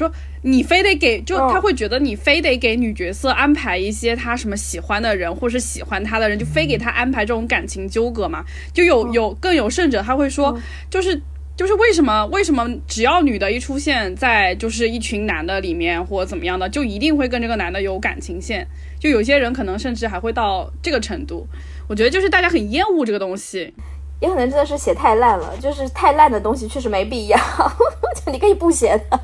[0.04, 8.44] 说你非得给，就他会觉得你非得给女角色安排一些他什么喜欢的人，或是喜欢他的人，就非给他安排这种感情纠葛嘛？
[8.72, 10.58] 就有有更有甚者，他会说，
[10.88, 11.20] 就是
[11.56, 18.66] 就是为什么为什么只要女的一出现在就是一群男的里面或怎么样的，就一定会跟这个男的有感情线？
[18.98, 21.46] 就有些人可能甚至还会到这个程度。
[21.88, 23.74] 我觉得就是大家很厌恶这个东西，
[24.20, 27.38] 也可能真的是写太烂了，就是太烂的东西确实没必要，
[28.30, 29.20] 你可以不写的。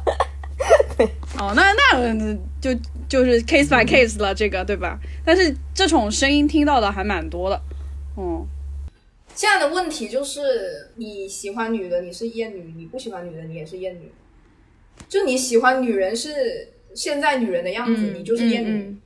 [0.96, 1.06] 对，
[1.38, 2.74] 哦，那那就
[3.08, 4.98] 就是 case by case 了，这个对吧？
[5.24, 7.60] 但是这种声音听到的还蛮多的，
[8.16, 8.46] 嗯。
[9.34, 14.10] 现在的问题就是，你喜欢女的，你是厌女；你不喜欢女的，你也是厌女。
[15.10, 18.96] 就你喜欢女人是现在女人的样子，你就是厌女；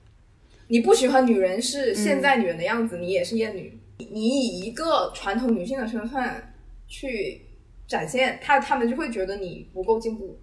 [0.68, 3.76] 你不喜欢女人是现在女人的样子，你也是厌女。
[3.98, 6.54] 你以一个传统女性的身份
[6.86, 7.42] 去
[7.88, 10.38] 展现，他他们就会觉得你不够进步。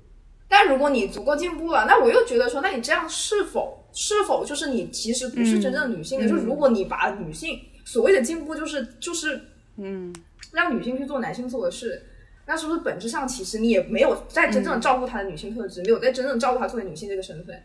[0.48, 6.28] 但如果你足够进步了，那我又觉得说，那你这样是否是否就是你其实不是真正的女性呢？
[6.28, 9.42] 就是如果你把女性所谓的进步就是就是
[9.78, 10.14] 嗯，
[10.52, 12.02] 让女性去做男性做的事，
[12.46, 17.64] 那是不是本质上其实你也没有在真正的照顾她的女性特质，没有在真正照顾她作为女性这个身份？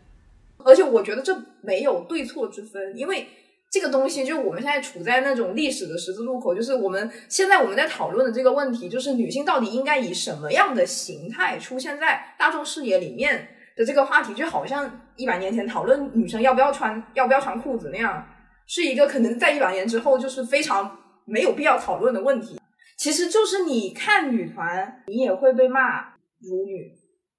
[0.57, 3.27] 而且我觉得这没有对错之分，因为。
[3.73, 18.23] 这个东西，就我们现在处在那种历史的十字路口，就是我们现在我们在讨论的这个问题，就是女性到底应该以什么样的形态出现在大众视野里面的这个话题，就好像一百年前讨论女生要不要穿要不要穿裤子那样，
[18.67, 22.59] 是一个可能在一百年之后就是非常没有必要讨论的问题。
[22.95, 26.91] 其实就是你看女团，你也会被骂辱女。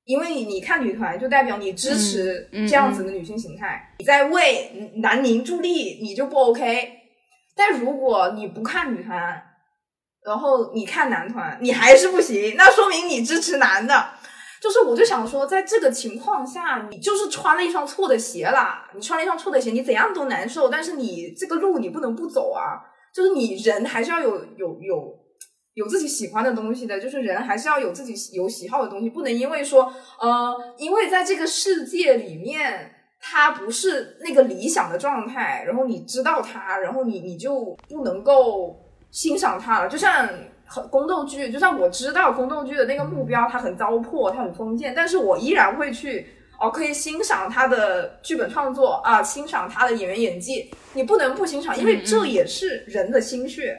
[0.05, 6.93] 因为你看女团，就代表你支持这样子的女性形态，你在为南宁助力，你就不 OK。
[7.57, 9.43] 但如果你不看女团，
[10.23, 14.11] 然后你看男团，你还是不行，那说明你支持男的。
[14.61, 20.69] 就是我就想说，在这个情况下，你就是穿了一双错的鞋啦，你穿了一双错的鞋，你怎样都难受。
[20.69, 22.81] 但是你这个路你不能不走啊，
[23.15, 25.24] 就是你人还是要有有有。
[25.75, 38.79] 有自己喜欢的东西的，就是人还是要有自己有喜好的东西，不能因为说，呃，因为在这个世界里面，它不是那个理想的状态，然后你知道它，然后你你就不能够
[39.11, 39.89] 欣赏它了。
[39.89, 40.29] 就像
[40.91, 46.27] 宫斗剧，就像我知道宫斗剧的那个目标，它很糟粕，它很封建，但是我依然会去，
[46.61, 53.77] 哦，可以欣赏他的剧本创作啊，欣赏他的演员演技，你不能不欣赏，因为这也是人的心血。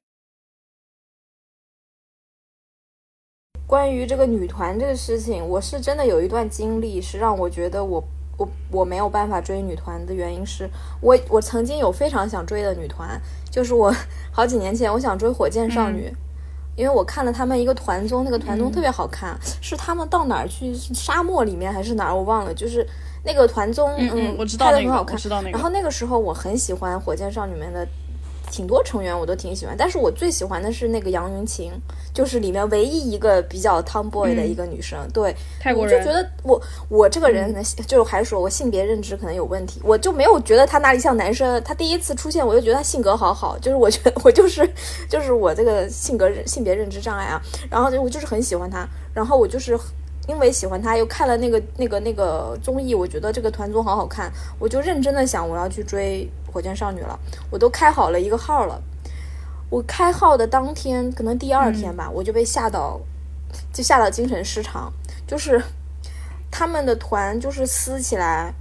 [3.67, 8.03] 关于这个女团这个事情，我是真的有一段经历，是让我觉得我
[8.37, 10.69] 我我没有办法追女团的原因是
[11.01, 13.93] 我我曾经有非常想追的女团，就是我
[14.31, 16.13] 好几年前我想追火箭少女，
[16.75, 22.87] 因为我看了他们一个团综，那个团综特别好看，是他们到哪儿去沙漠里面还是哪儿我忘了，就是
[23.23, 25.51] 那个团综，嗯，我知道那个，很好看，知道那个。
[25.51, 27.87] 然后那个时候我很喜欢火箭少女们的。
[28.51, 31.71] 挺多成员我都挺喜欢，但是我最喜欢的是那个杨云晴，
[32.13, 34.99] 就是里面唯一一个比较 tomboy 的一个女生。
[35.13, 41.61] 对，泰国人我就觉得我我这个人可能就还是说我性别认知可能有问题，我就没有觉得他哪里像男生。
[41.63, 44.67] 他第一次出现，我就觉得他性格好好，就是我觉得 我就是
[45.09, 49.77] 就是我这个性格性别认知障碍啊，然后我就是很喜欢他，然后我就是。
[50.27, 57.19] 因为喜欢他，又看了那个那个那个综艺，我觉得这个团综好好看，我就认真的想我要去追火箭少女了。
[57.51, 58.81] 我都开好了一个号了，
[59.69, 62.99] 我开号的当天，可能第二天吧，我就被吓到，
[63.71, 64.91] 就吓到精神失常。
[65.27, 65.61] 就是
[66.51, 68.53] 他们的团就是撕起来，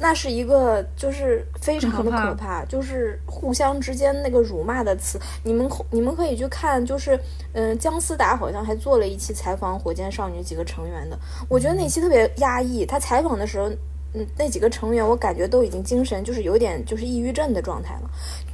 [0.00, 5.18] 那是一个就是非常的可怕，就是互相之间那个辱骂的词。
[5.44, 7.18] 你们你们可以去看，就是
[7.52, 12.84] 嗯，姜思达好像还做了一期采访火箭少女几个成员的，我觉得那期特别压抑。
[12.84, 13.70] 他采访的时候，
[14.14, 18.10] 嗯，那几个成员我感觉都已经精神就是有点就是抑郁症的状态了。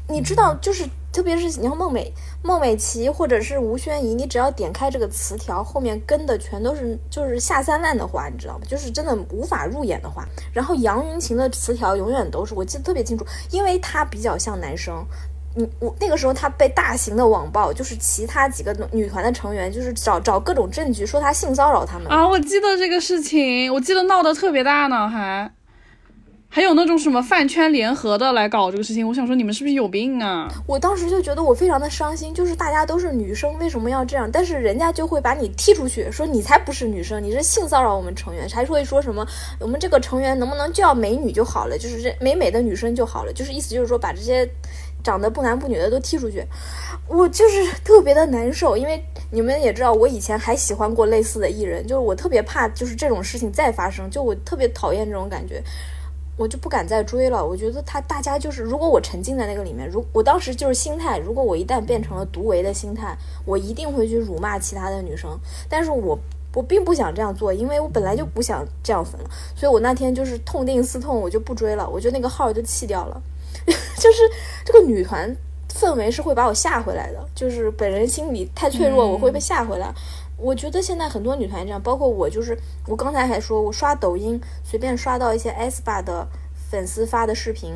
[0.06, 2.12] 你知道，就是特别是你像孟美、
[2.42, 8.66] 孟美岐或者是吴宣仪，你只要点开这个词条，后面跟的全都是就是下三滥的话，你知道吗？
[8.68, 10.28] 就是真的无法入眼的话。
[10.52, 15.02] 然后杨云晴的词条永远都是我记得特别清楚，因为她比较像男生。
[15.56, 22.26] 嗯，我那个时候她被大型的网暴，就是其他几个女团的成员，就是找找各种证据说她性骚扰他们啊。
[22.26, 25.52] 我记得这个事情，我记得闹得特别大呢，还。
[26.46, 30.48] 还有那种什么饭圈联合的来搞这个事情，我想说你们是不是有病啊？
[30.68, 34.30] 我当时就觉得我非常的伤心，就是大家都是女生，为什么要这样？
[34.30, 39.26] 但是人家就会把你踢出去，说你才不是女生，你是性骚扰我们成员，还会说什么
[39.58, 44.48] 我们这个成员能不能叫美女就好了，就是这美美的女生就好了，就是意思就是说把这些
[45.04, 46.44] 长得不男不女的都踢出去。
[47.06, 55.62] 我就是特别的难受，因为你们也知道，我以前还喜欢过类似的艺人，就是我特别怕就是这种事情再发生，就我特别讨厌这种感觉。
[56.36, 57.46] 我就不敢再追了。
[57.46, 65.38] 我觉得他大家就是，如果我沉浸在那个里面，如我当时就是心态，如果我一旦变成了独唯的心态，我一定会去辱骂其他的女生。
[65.68, 66.18] 但是我
[66.52, 69.30] 我并不想这样做，因为我本来就不想这样粉了。
[69.54, 73.22] 所以我那天就是痛定思痛，我就不追了，我就那个号就弃掉了。
[73.96, 74.30] 就是
[74.64, 75.36] 这个女团
[75.68, 79.92] 氛围是会把我吓回来的，就是本人心里太脆弱，我会被吓回来。
[80.36, 86.26] 我觉得现在很多女团这样，包括我，就是我刚才还说，我刷抖音随便刷到一些 S 吧的
[86.70, 87.72] 粉丝发的视频，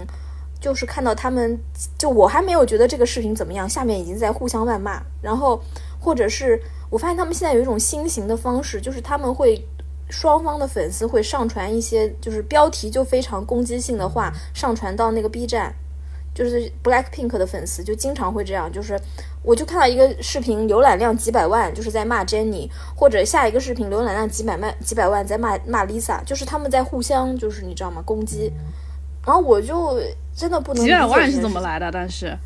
[0.61, 1.59] 就是看到他们，
[1.96, 5.62] 就我还没有觉得这个视频怎么样，下面已经在互相谩骂，然后
[6.01, 9.64] 或者是我发现他们现在有一种新型的方式，就是他们会
[10.08, 15.74] 双方的粉丝会上传一些就是标题就非常攻击性的话，上传到那个 B 站。
[16.34, 18.96] 就是 Black Pink 的粉丝就经常会这样，就是
[19.42, 28.52] 我就看到一个视频浏览量几百万，就是在骂 Jennie，或者下一个视频浏览量几百万几百万在骂骂 Lisa，就是他们在互相就是你知道吗攻击，
[29.26, 30.00] 然后我就
[30.32, 32.38] 真的不能几百万是怎么来的，但是。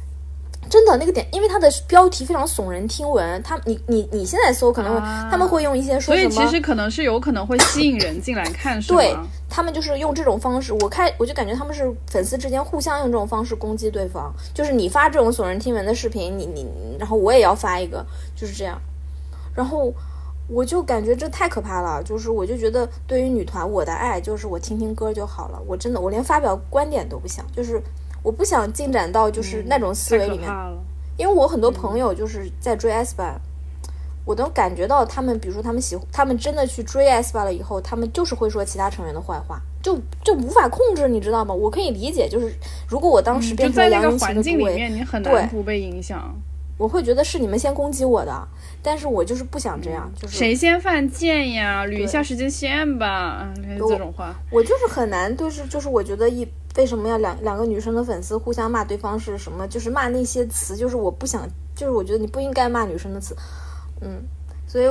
[0.73, 4.99] 真的那个点，因为它的标题非常耸人听闻，他你你你现在搜可能会
[5.31, 9.15] 他们会用一些说什么，所以其实可能是有可能会吸引人进来看，是对
[9.51, 16.67] 他们就是用这种方式，我开我就感觉他们是粉丝之间互相用这种方式攻击对方，就是你发这种耸人听闻的视频，你你
[16.99, 18.03] 然后我也要发一个，
[18.35, 18.81] 就是这样，
[19.55, 19.93] 然后
[20.49, 27.79] 我就感觉这太可怕了，就是我就觉得对于女团我的爱就是我听听歌就好了，我真的我连发表观点都不想，就是。
[28.23, 30.49] 我不想进展到就是那种思维里面，
[31.17, 33.41] 因为我很多朋友就是在追 S 吧，
[34.25, 41.53] 我都感觉到他们，比如说他们喜，他们真的去追 S 吧了以后，他们就是会说其他成员的坏话，就就无法控制，你知道吗？
[41.53, 42.55] 我可以理解，就是
[42.89, 46.35] 如果我当时变成杨云晴的里面，你很难不被影响。
[46.83, 48.49] 我会觉得是你们先攻击我的，
[48.83, 51.87] 但是我就是不想这样，就是谁先犯贱呀？
[51.87, 56.47] 捋一下时间线吧，这种话，我就是很难，就是就是我觉得一。
[56.75, 59.69] 为什么要两两个女生的粉丝互相骂对方是什么？
[59.69, 63.37] 就是骂那些词，就是我不想，就是我觉得你不应该骂女生的词，
[64.01, 64.25] 嗯，
[64.67, 64.89] 所以，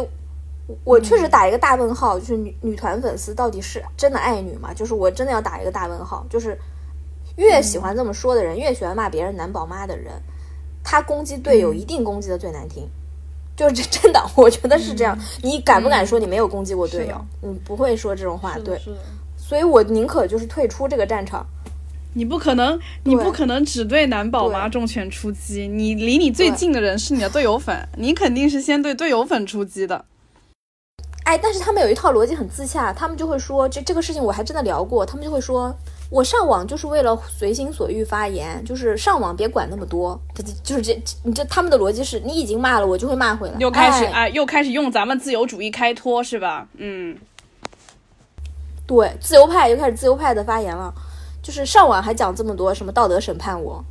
[0.83, 4.71] 我确实打一个大问号，就是女女团粉丝到底是真的爱女吗？
[4.71, 6.55] 就是我真的要打一个大问号，就是
[7.37, 10.21] 越喜欢这么说的人，越喜欢骂别人男宝妈的人，
[10.83, 12.87] 他攻击队友一定攻击的最难听，
[13.55, 15.17] 就是真的，我觉得是这样。
[15.41, 17.25] 你敢不敢说你没有攻击过队友？
[17.41, 18.79] 你不会说这种话，对，
[19.37, 21.45] 所以我宁可就是退出这个战场。
[22.13, 25.65] 你不可能，你不可能只对男宝妈重拳出击。
[25.67, 30.03] 你离你最近的人是你的队友粉， 你肯定是先对队友粉出击的。
[31.23, 35.73] 哎，但是他们有一套逻辑很自洽，他们就会说，这这个事情我还真的聊过，他们就会说，
[36.11, 40.19] 我上网就是为了随心所欲发言，就是上网别管那么多。
[40.35, 43.55] 他就是这，你这他们的逻辑是你已经骂了，我就会骂回来。
[43.59, 46.67] 又开始哎，又开始用咱们自由主义开脱是吧？
[46.75, 47.17] 嗯，
[48.85, 50.93] 对，自由派又开始自由派的发言了。
[51.41, 53.81] 就是上网还讲这么多什么道德审判我，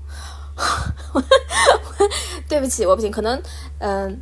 [2.46, 3.42] 对不起，我不行，可能
[3.78, 4.20] 嗯。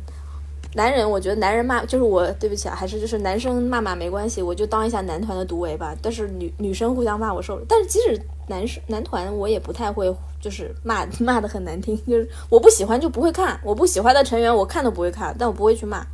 [0.75, 5.95] 男人，我觉得男人骂就是我，对不起啊，还是就是男生骂骂没关系，我就当一下男团的独唯吧。
[6.01, 7.59] 但是女女生互相骂我受。
[7.67, 16.05] 但是即使男生男团，我也不太会就是骂 骂的很难听，就是我不喜欢就不会看，我不喜欢的成员我看都不会看，但我不会去骂。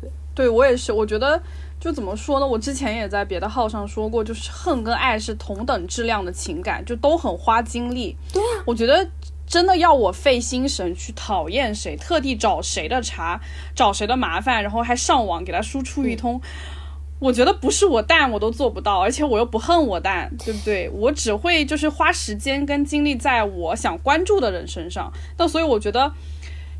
[0.00, 1.42] 对，对我也是，我觉得
[1.80, 2.46] 就怎么说呢？
[2.46, 8.16] 我之前也在别的号上说过，就是恨跟爱是同等质量的情感，就都很花精力。
[8.32, 9.04] 对啊，我觉得。
[9.46, 13.40] 真的要我费心神去讨厌谁，特地找谁的茬，
[13.76, 16.40] 找谁的麻烦，然后还上网给他输出一通，
[17.20, 20.90] 我觉得不是我淡我都做不到，而且我又不恨我淡，对不对？
[20.90, 25.12] 我只会就是花时间跟精力在我想关注的人身上。
[25.38, 26.12] 那所以我觉得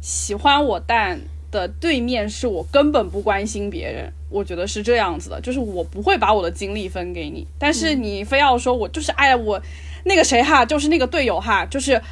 [0.00, 1.20] 喜欢我淡
[1.52, 9.62] 的对面是我根本不关心别人，我觉得是这样子的，就是我不会把我的精力分给你，但是你非要说我就是爱我
[10.04, 12.02] 那个谁哈，就是那个队友哈，就是。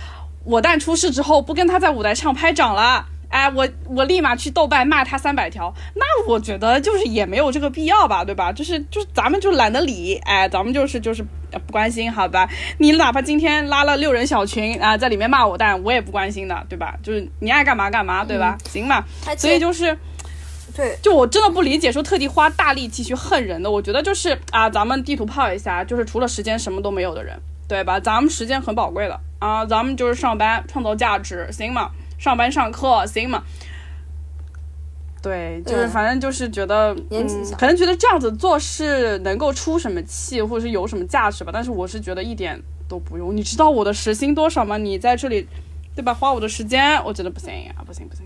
[0.45, 8.53] 我蛋出事之后不跟他在舞台上拍掌了，哎，我我立马去豆瓣骂他三百条，那我觉得就是也没有这个必要吧，对吧？
[8.53, 12.49] 就是就是咱们就懒得理，哎，咱们就是就是不关心，好吧？
[12.79, 16.95] 你哪怕今天拉了六人小群啊，在里面骂我蛋，我也不关心的，对吧？
[17.03, 18.59] 就是你爱干嘛干嘛，对吧？
[18.71, 19.03] 行嘛，
[19.39, 19.99] 所以就是，
[20.77, 27.41] 对，就我真的不理解说特地花大力气去恨人的，我觉得就是啊，咱们地图炮一下，就是除了时间什么都没有的人。
[27.67, 27.99] 对吧？
[27.99, 31.91] 咱们时间很宝贵的啊，咱们就是上班创造价值，行吗？
[32.17, 33.43] 上班上课，行吗？
[35.21, 37.27] 对，就是反正就是觉得，嗯，
[37.59, 41.51] 可能觉得这样子做事能够出什么气，或者是有什么价值吧。
[41.53, 43.37] 但是我是觉得一点都不用。
[43.37, 44.79] 你知道我的时薪多少吗？
[44.79, 45.47] 你在这里，
[45.95, 46.15] 对吧？
[46.15, 48.25] 花我的时间，我觉得不行啊，不行不行。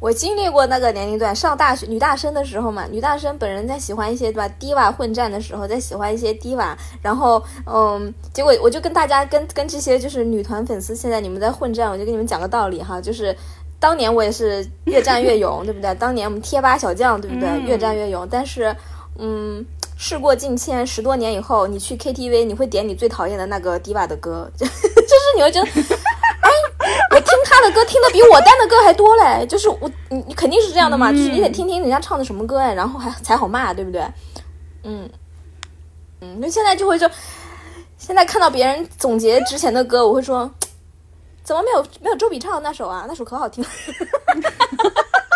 [0.00, 13.36] 我经历过那个年龄段，上大学女大生的时候嘛，女大生本人在喜欢一些对吧，低瓦混战的时候，在喜欢一些低瓦，然后嗯，结果我就跟大家跟跟这些就是女团粉丝，现在你们在混战，我就跟你们讲个道理哈，就是
[13.80, 15.92] 当年我也是越战越勇，对不对？
[15.96, 17.48] 当年我们贴吧小将，对不对？
[17.62, 18.74] 越战越勇，但是
[19.18, 25.68] 嗯，事过境迁，十多年以后，你去 KTV，你会点你最讨厌的那个低瓦的歌，就 就是你会觉得。
[27.14, 34.02] 我听他的歌听的比我单的歌还多嘞，就是我你你肯定是这样的嘛，就是你得听听人家唱的什么歌哎，然后还才好骂，对不对？
[34.84, 35.08] 嗯
[36.20, 37.08] 嗯，那现在就会就
[37.96, 40.50] 现在看到别人总结之前的歌，我会说，
[41.42, 43.04] 怎么没有没有周笔畅的那首啊？
[43.08, 43.70] 那首可好听了。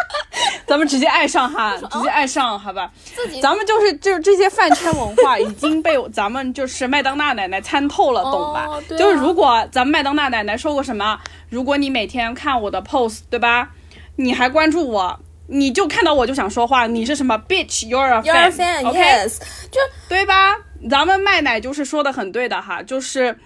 [0.73, 2.91] 咱们直接爱上哈， 直接爱上好吧？
[3.43, 8.67] 咱们就是就是这些饭圈文化已经被咱们就是麦当娜奶奶参透了，懂吧？
[8.97, 11.21] 就是如果咱们麦当娜奶奶说过什么，
[11.51, 13.69] 如果你每天看我的 pose，对吧？
[14.17, 19.29] 你还关注我，你就看到我就想说话，你是什么 bitch？You're a fan？OK？
[19.71, 20.57] 就对吧？
[20.89, 23.39] 咱们麦奶就是说的很对的哈，就是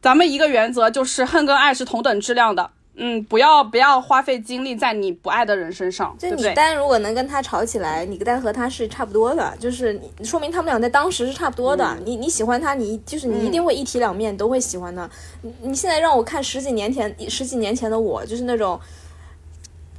[0.00, 2.70] 咱们一个原则就是恨跟爱是同等质量的。
[2.96, 11.96] 嗯，不要不要花费精力在你不爱的人身上，就你单如果能跟他吵起来，你单和他是差不多的，就是说明他们俩在当时是差不多的。
[12.04, 15.08] 你你喜欢他，你就是你一定会一体两面都会喜欢的。
[15.40, 18.78] 你你现在让我看十几年前十几年前的我，就是那种，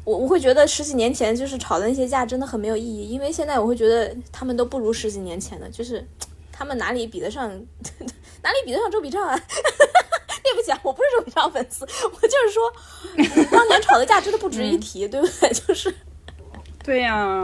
[0.04, 6.06] 我我会觉得十几年前就是吵的那些架真的很没有意义，因为现在我会觉得他们都不如十几年前的，就是
[6.52, 7.50] 他们哪里比得上
[8.44, 9.40] 哪里比得上周笔畅啊？
[10.52, 15.50] 对不起啊，我不是周笔畅粉丝， 我就是说， 当年吵的架真的不值一提，对不对？
[15.54, 15.94] 就是，
[16.84, 17.42] 对呀，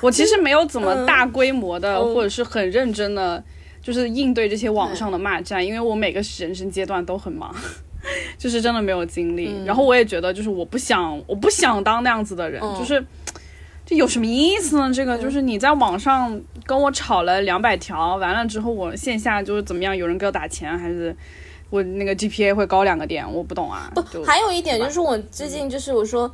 [0.00, 3.42] 我其实没有怎么大规模的或者是很认真的，
[3.82, 7.54] 就是应对这些网上的骂战，因为我每个人生阶段都很忙，
[8.38, 9.52] 就是真的没有精力。
[9.66, 13.04] 然后我也觉得，就是我不想，我不想当那样子的人，就是
[13.86, 14.92] 这有什么意思呢？
[14.92, 19.96] 这个就是你在网上跟我吵了两百条，完了之后我线下就是怎么样？
[19.96, 21.14] 有人给我打钱还是？
[21.70, 23.90] 我那个 GPA 会高两个点，我不懂啊。
[23.94, 26.32] 不，还有一点就是我最近就是我说，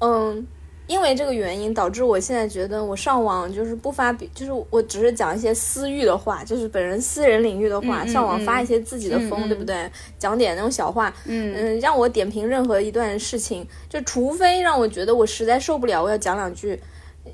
[0.00, 0.46] 嗯，
[0.86, 9.90] 因为这个原因导致我现在觉得我上网就是不发，就是我只是讲一些私域的话，就是本人私人领域的话，上网发一些自己的疯，对不对？
[10.18, 16.78] 讲点那种小话，嗯嗯，让我点评任何一段事情，就除非让我觉得我实在受不了，我要讲两句，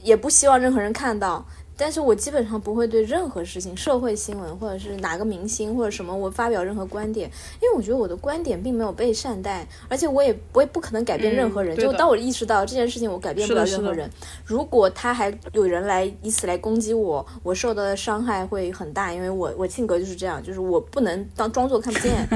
[0.02, 1.44] 也不希望任何人看到。
[1.78, 7.30] 但是我基本上不会对任何事情、社会新闻或者是哪个明星或者什么，我发表任何观点，
[7.62, 11.76] 因为我觉得我的观点并没有被善待，而且我也我也不可能改变任何人。
[11.76, 14.10] 就当我意识到这件事情我改变不了任何人，
[14.44, 22.28] 如果他还有人来以此来攻击我，我受到的伤害会很大，因为我我性格就是这样，就是我不能当装作看不见，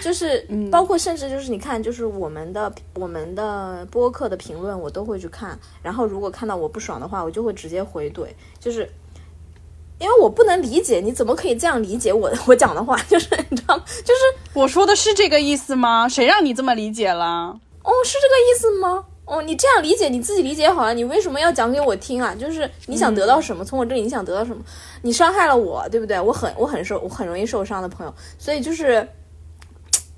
[0.00, 8.28] 就 是包括甚至就是你看，就是我们的我们的播客的评论我都会去看，然后如果看到我不爽的话，我就会直接回怼。
[8.60, 8.88] 就是，
[9.98, 13.84] 因为我不能理解你怎么可以这样理解我 我讲的话，就是你知道吗？
[14.04, 14.20] 就是
[14.52, 16.08] 我说的是这个意思吗？
[16.08, 17.58] 谁让你这么理解了？
[17.82, 19.04] 哦，是这个意思吗？
[19.26, 20.92] 哦，你这样理解，你自己理解好了。
[20.94, 22.34] 你为什么要讲给我听啊？
[22.34, 23.64] 就是你想得到什么？
[23.64, 24.62] 从我这里你想得到什么？
[25.02, 26.20] 你伤害了我，对不对？
[26.20, 29.08] 我很我很受我很容易受伤的朋友，所以就是。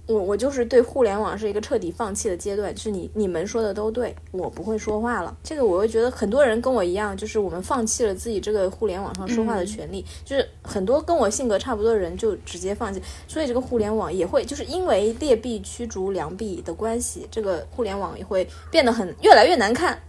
[0.06, 5.36] 我我就是对互联网是一个彻底放弃的阶段，就是你你们说的都对，我不会说话了。
[5.42, 13.02] 这个我会觉得很多人跟我一样，就是我们放弃了自己这个互联网上说话的权利，就是很多跟我性格差不多的人就直接放弃。
[13.26, 20.00] 所以这个互联网也会就是因为劣币驱逐良币的关系，这个互联网也会变得很越来越难看。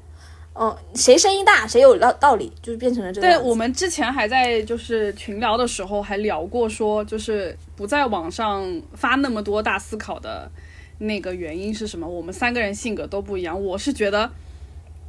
[0.57, 3.27] 哦，谁声音大谁有道道理，就是变成了这个。
[3.27, 10.49] 对我们之前还在就是群聊的时候还聊过，说就是不在网上发那么多大思考的
[10.97, 12.07] 那个原因是什么？
[12.07, 13.63] 我们三个人性格都不一样。
[13.63, 14.31] 我是觉得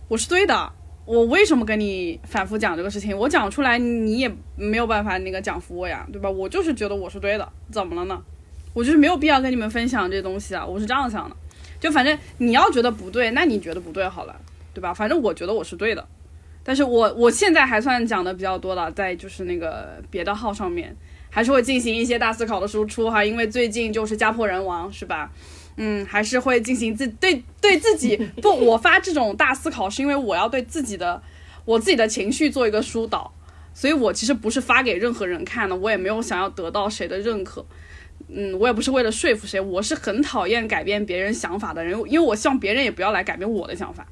[0.09, 0.71] 我是对的，
[1.07, 3.17] 我为什么跟你反复讲这个事情？
[3.17, 6.31] 我讲出来你也没有办法那个讲服我呀，对吧？
[6.31, 8.23] 我就是觉得我是对的，怎么了呢？
[8.75, 11.35] 我就是没有必要跟你们分享这东西啊，我是这样想的。
[11.81, 14.37] 就反正你要觉得不对，那你觉得不对好了。
[14.79, 14.95] 对吧？
[14.95, 16.07] 反正我觉得我是对的，
[16.63, 20.97] 但是我我现在还算讲的比较多了，在就是那个别的号上面，
[21.29, 25.33] 还是会进行一些大思考的输出哈，因为最近就是家破人亡，是吧？
[25.77, 31.21] 嗯，还是会进行自对对自己不，我发这种大思考是因为我要对自己的
[31.65, 33.33] 我自己的情绪做一个疏导，
[33.75, 37.65] 所以我其实不是发给任何人看的，我也没有想要得到谁的认可，
[38.29, 44.07] 嗯，我也不是为了说服谁，我是很讨厌改变别人想法的人，因为我希望别人也不要来改变我的想法。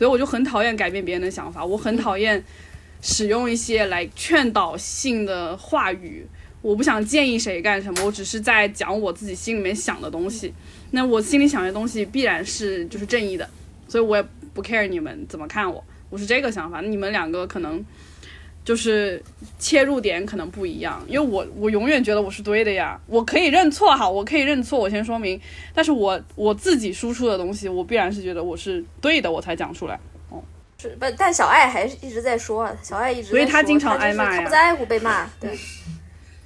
[0.00, 2.42] 所以我就很讨厌改变别人的想法，我很讨厌
[3.02, 6.26] 使用一些来劝导性的话语。
[6.62, 10.54] 我不想建议谁干什么，我只是在讲我自己心里面想的东西。
[10.92, 13.46] 那我心里想的东西必然是就是正义的，
[13.88, 14.24] 所以我也
[14.54, 16.80] 不 care 你们怎么看我，我是这个想法。
[16.80, 17.84] 你们两个可能。
[18.70, 19.20] 就是
[19.58, 25.40] 切入点可能不一样，因为我我永远觉得我是对的呀，我可以认错哈，我可以认错，我先说明，
[25.74, 29.98] 但是我我自己输出的东西，我必然是觉得我是对的，我才讲出来。
[30.28, 30.40] 哦，
[30.78, 31.06] 是不？
[31.18, 35.50] 但小爱还是一直在说，小爱一直，所以他经常挨骂呀，他不在乎被骂，对，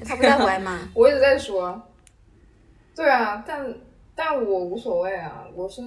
[0.03, 0.81] 他不在乎挨骂。
[0.97, 1.79] 我一直在说，
[2.97, 3.67] 对啊，但
[4.15, 5.83] 但我无所谓啊，我是。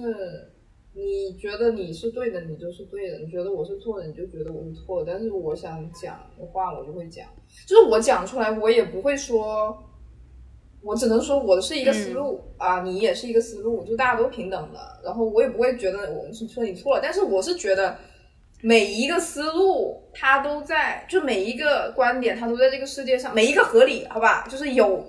[1.00, 5.12] 你觉得你是对的，你就是对的；你觉得我是错的，你就觉得我是错的。
[5.12, 7.24] 但是我想讲的话，我就会讲，
[7.64, 9.80] 就是我讲出来，我也不会说，
[10.82, 14.80] 我只能说我的是一个思路啊，你也是一个思路，就大家都平等的。
[15.04, 17.96] 然后我也不会觉得我是说你错了，但是我是觉得
[18.60, 25.06] 每一个思路它都在，就每一个观点它都在这个世界上，每一个合理，好吧，就是有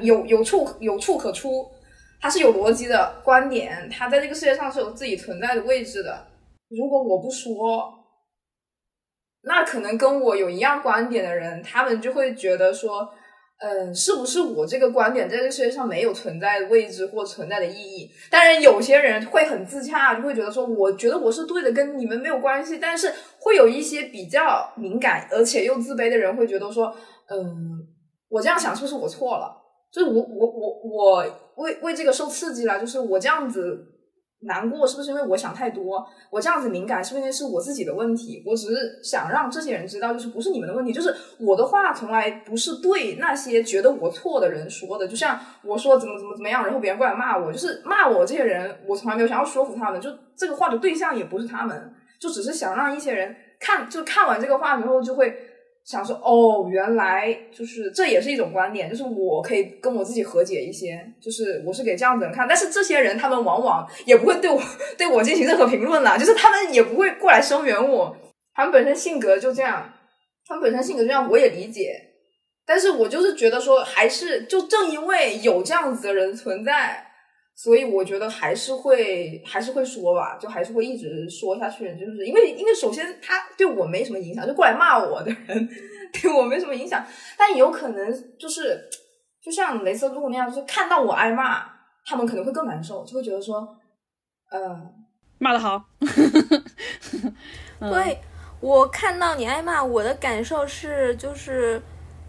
[0.00, 1.64] 有有处有处可出。
[2.20, 6.26] 他是有逻辑的观点，他在这个世界上是有自己存在的位置的。
[6.68, 7.94] 如果我不说，
[9.42, 13.08] 那可能跟我有一样观点的人，他们就会觉得说，
[13.60, 18.10] 嗯，是不是我这个观点在这个世界上没有存在的位置或存在的意义？
[18.28, 22.78] 当然，有些人会很自洽，就会觉得说，我觉得我是对的，跟你们没有关系。
[22.78, 26.94] 但是，会有一些比较敏感而且又自卑的人，会觉得说，
[27.28, 27.86] 嗯，
[28.28, 29.56] 我这样想是不是我错了？
[29.92, 31.24] 就是我我我我。
[31.58, 33.84] 为为这个受刺激了，就是我这样子
[34.42, 36.06] 难过，是不是因为我想太多？
[36.30, 38.42] 我这样子敏感，是不是因为是我自己的问题？
[38.46, 45.08] 我只是想让这些人知道，就是不是你们的问题，就是我的话从来不是对那些觉得我错的人说的。
[45.08, 50.00] 就像我说怎么怎么怎么样，然后别人过来骂我，就是骂我这些人，我从来没有想要说服他们。
[50.00, 55.47] 就这个话的对象也不是他们，就只是想让一些人看，就看完这个话之后就会。
[55.88, 64.60] 想说哦，原来就是这也是一种观点，就是我可以跟我自己和解一些，就是我是给这样子人看，但是这些人他们往往也不会对我
[64.98, 68.14] 对我进行任何评论了，就是他们也不会过来声援我，
[68.52, 69.90] 他们本身性格就这样，
[70.46, 71.98] 他们本身性格这样我也理解，
[72.66, 77.06] 但是我就是觉得说，还是就正因为有这样子的人存在。
[77.60, 81.92] 所以我觉得还是会还是会说吧，就还是会一直说下去。
[81.98, 85.68] 就是因为因为首先他对我没什么影响，就过来骂我的人
[86.14, 87.04] 对我没什么影响。
[87.36, 88.88] 但有可能就是
[89.42, 91.64] 就像雷瑟路那样，就是看到我挨骂，
[92.06, 93.76] 他们可能会更难受，就会觉得说，
[94.54, 94.94] 嗯，
[95.38, 95.82] 骂的好。
[97.80, 98.18] 对，
[98.60, 101.82] 我看到你挨骂，我的感受是，就是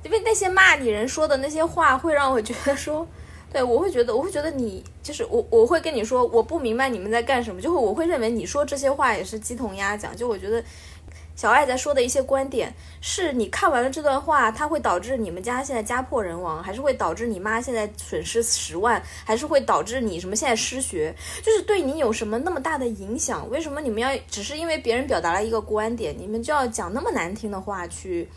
[0.04, 3.08] 因为那些骂你人说的那些话，会让我觉得说。
[3.52, 10.16] 对，我会觉得，我会觉得你就是我，我会跟你说，我不明白你们在干什么，就会我会认为你说这些话也是鸡同鸭讲。
[10.16, 10.64] 就我觉得
[11.36, 12.72] 小爱在说的一些观点，
[13.02, 23.50] 是你看完了这段话，它会导致你们家现在家破人亡，还是会导致你妈现在损失十万，还是会导致你什么现在失学，就是对你有什么那么大的影响？
[23.50, 28.30] 为什么你们要只是因为别人表达了一个观点，你们就要讲那么难听的话去？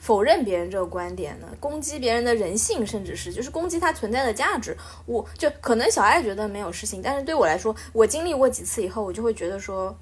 [0.00, 1.46] 否认别人这个观点呢？
[1.60, 4.76] 攻击别人的人性，甚至是就是攻击它存在的价值。
[5.04, 9.94] 我就可能小爱觉得没有事情，但是对我来说，我经历过几次以后，我就会觉得说，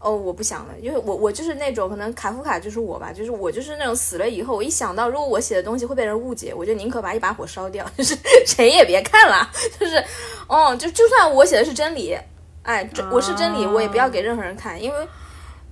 [0.00, 9.48] 哦，我不想了，因为我我就是那种可能卡夫卡就是我吧，就是我就是那种死了以后，我一想到如果我写的东西会被人误解，我就宁可把一把火烧掉， 就是谁也别看了，
[9.78, 10.02] 就是
[10.48, 12.18] 哦，就就算我写的是真理，
[12.64, 15.08] 哎，这我是真理，我也不要给任何人看，因为。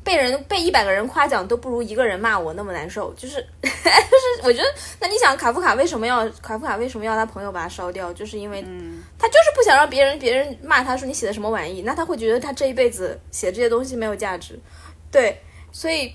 [0.05, 8.13] 被人被一百个人夸奖都不如一个人骂我那么难受，就是 就是我觉得，那你想卡夫卡为什么要卡夫卡为什么要他朋友把他烧掉？
[8.13, 8.61] 就是因为
[9.17, 14.59] 他就是不想让别人别人骂他说你写的什么玩意，那他会觉得他这一辈子写这些东西没有价值，
[15.11, 15.41] 对，
[15.71, 16.13] 所以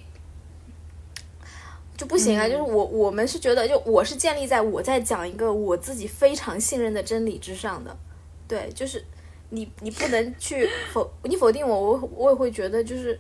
[1.96, 2.46] 就不行啊。
[2.48, 7.96] 就是我我们是觉得，就我是建立在我在讲一个我自己非常信任的真理之上的，
[8.50, 9.02] 对，就是
[9.50, 13.18] 你你不能去否你否定我，我我也会觉得就是。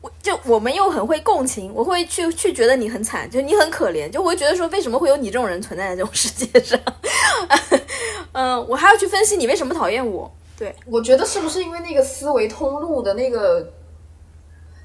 [0.00, 6.78] 我就我们又很会共情，我会去去觉得你很惨，就你很可怜，就我会觉得说为什么会有你这种人存在在这种世界上？
[8.32, 10.30] 嗯，我还要去分析你为什么讨厌我。
[10.56, 13.72] 对，我觉得是不是因为那个思维通路的那个，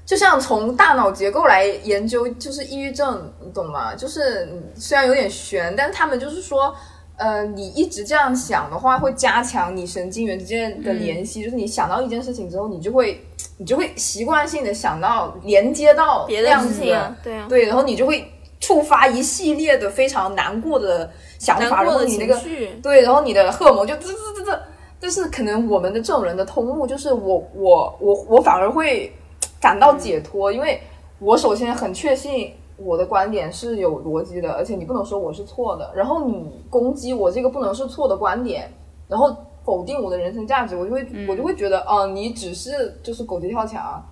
[0.04, 3.94] 就像从大脑结构来研究，就是抑郁症，你懂吗？
[3.94, 6.74] 就是虽然有点悬，但是他们就是说。
[7.16, 11.44] 呃，你一直这样想的话，会加强你神经元之间的联系。
[11.44, 13.24] 就是你想到一件事情之后，你就会，
[13.58, 16.84] 你就会习惯性的想到连接到别的事情，
[17.22, 18.30] 对啊，对，然后你就会
[18.60, 22.40] 触发一系列的非常难过的想法，然后你那个
[22.82, 24.58] 对，然后你的荷尔蒙就滋滋滋滋。
[25.00, 29.12] 但是可能我们的这种人的通路就是我我我我反而会
[29.60, 30.80] 感到解脱，因为
[31.18, 32.52] 我首先很确信。
[32.76, 35.92] 我的观点是有逻辑的，而且你不能说我是错的。
[35.94, 38.68] 然后你攻击我这个不能是错的观点，
[39.06, 39.32] 然后
[39.64, 44.04] 否定我的人生价值，我就会我就会觉得，啊，你只是就是狗急跳墙，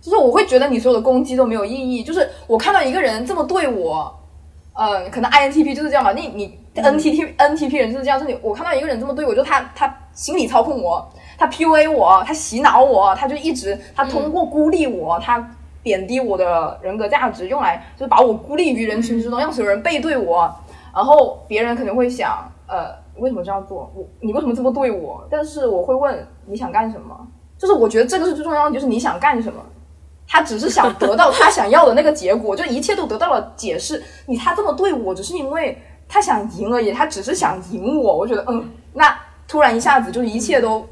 [0.00, 2.02] 就是我会觉得你所有的攻击都没有意义。
[2.04, 4.14] 就是我看到一个人这么对我，
[4.74, 6.12] 呃，可能 INTP 就是这样吧。
[6.12, 11.08] 你你 NTT NTP 人就是这样，是你我看到一个人这么对我，就他他心理操控我，
[11.38, 15.56] 他 PUA 我，他洗脑我，他就一直他通过孤立我，他。
[15.82, 20.54] 贬低我的人格价值，用来就是把我孤立于人群之中，让所有人背对我。
[20.94, 23.90] 然后别人可能会想，呃，为什么这样做？
[23.94, 25.24] 我你为什么这么对我？
[25.30, 27.16] 但是我会问你想干什么？
[27.56, 29.60] 就是我觉得这个是最重要的，就是你想干什么？
[30.26, 34.02] 他只是想得到他想要的那个结果，就一切都得到了解释。
[34.26, 35.76] 你他这么对我，只是因为
[36.08, 38.16] 他想赢而已，他只是想赢我。
[38.16, 39.16] 我觉得，嗯，那
[39.46, 40.86] 突然一下子就一切都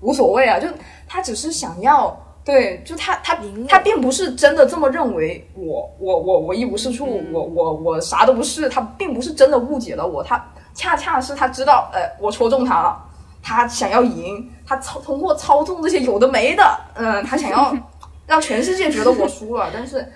[0.00, 0.68] 无所谓啊，就
[1.06, 2.16] 他只是想要。
[2.44, 3.36] 对，就他他
[3.68, 10.36] 他并不是真的这么认为，我我我我一无是处，我我我啥都不是，他并不是真的误解了我，他
[10.76, 13.02] 恰恰是他知道，呃，我戳中他了，
[13.42, 17.74] 他想要赢，他操通过操纵这些有的没的，嗯，他想要
[18.28, 20.12] 让全世界觉得我输了，但是，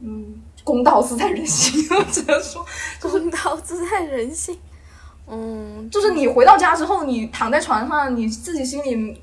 [0.00, 2.64] 嗯，公道自在人心， 我只能说
[3.00, 4.56] 公道自在人心，
[5.26, 9.20] 嗯，就是你回到家之后，你躺在床上，你自己心里，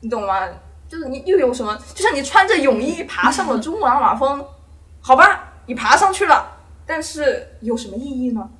[0.00, 0.48] 你懂吗？
[0.88, 1.78] 就是你又有什么？
[1.94, 4.44] 就像你穿着泳衣爬上了珠穆朗玛峰，
[5.00, 8.50] 好吧，你爬上去了，但是有什么意义呢？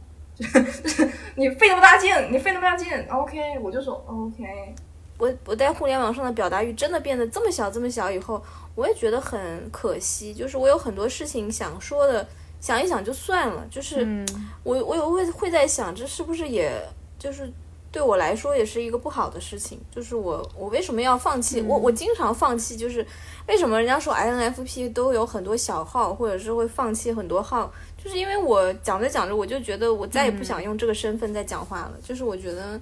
[1.36, 4.74] 你费那么大劲，你费那么大劲，OK，我就说 OK。
[5.18, 8.42] 我我在互联网上的表达欲真的变得这么小这么小以后，
[8.74, 10.34] 我也觉得很可惜。
[10.34, 12.26] 就是我有很多事情想说的，
[12.60, 13.66] 想一想就算了。
[13.70, 14.24] 就是
[14.62, 16.72] 我我有会会在想，这是不是也
[17.18, 17.52] 就是。
[17.92, 21.60] 对我来说也是一个不好的事情，就是我我为什么要放弃？
[21.60, 23.06] 我我经常放弃，就是
[23.46, 27.70] 为什么人家说 INFP 都有很多小号，或者是会放弃很多号，
[28.02, 32.80] 就是因为我讲着讲着我就觉得我再也不想用这个身份再讲话了，就是我觉得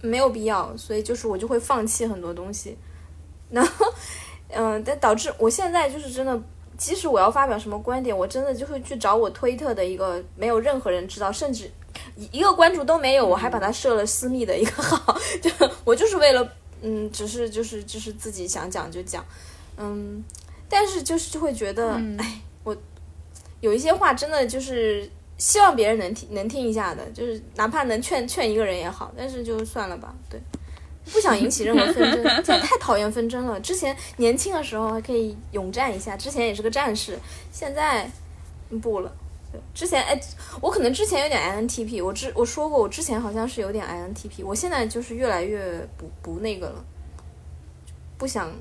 [0.00, 2.76] 没有必要，所以就是我就会放弃很多东西，
[3.50, 3.86] 然后
[4.50, 6.40] 嗯，但导致我现在就是真的，
[6.76, 11.70] 即使我要发表什么观点，我真的就会去找我推特的一个没有任何人知道，甚至。
[12.30, 15.50] 一个关注都没有，我还把它设了私密的一个号， 就
[15.84, 16.48] 我就是为了，
[16.80, 19.24] 嗯，只是就是就是自己想讲就讲，
[19.76, 20.22] 嗯，
[20.68, 22.47] 但是就是就会觉得，哎，我
[23.60, 30.40] 有一些话真的就是希望别人能听能听一下的，就是哪怕能劝劝一个人也好，但是就算了吧，对，
[31.12, 33.58] 不想引起任何纷争，现在太讨厌纷争了。
[33.60, 37.18] 之前年轻的时候还可以勇战一下，之前也是个战士，
[37.52, 38.10] 现在
[38.82, 39.10] 不了。
[39.74, 40.20] 之前哎，
[40.60, 46.84] 我可能之前有点 INTP，我之我说过，我之前好像是有点 INTP，我现在就是越来越不不那个了，
[48.18, 48.52] 不想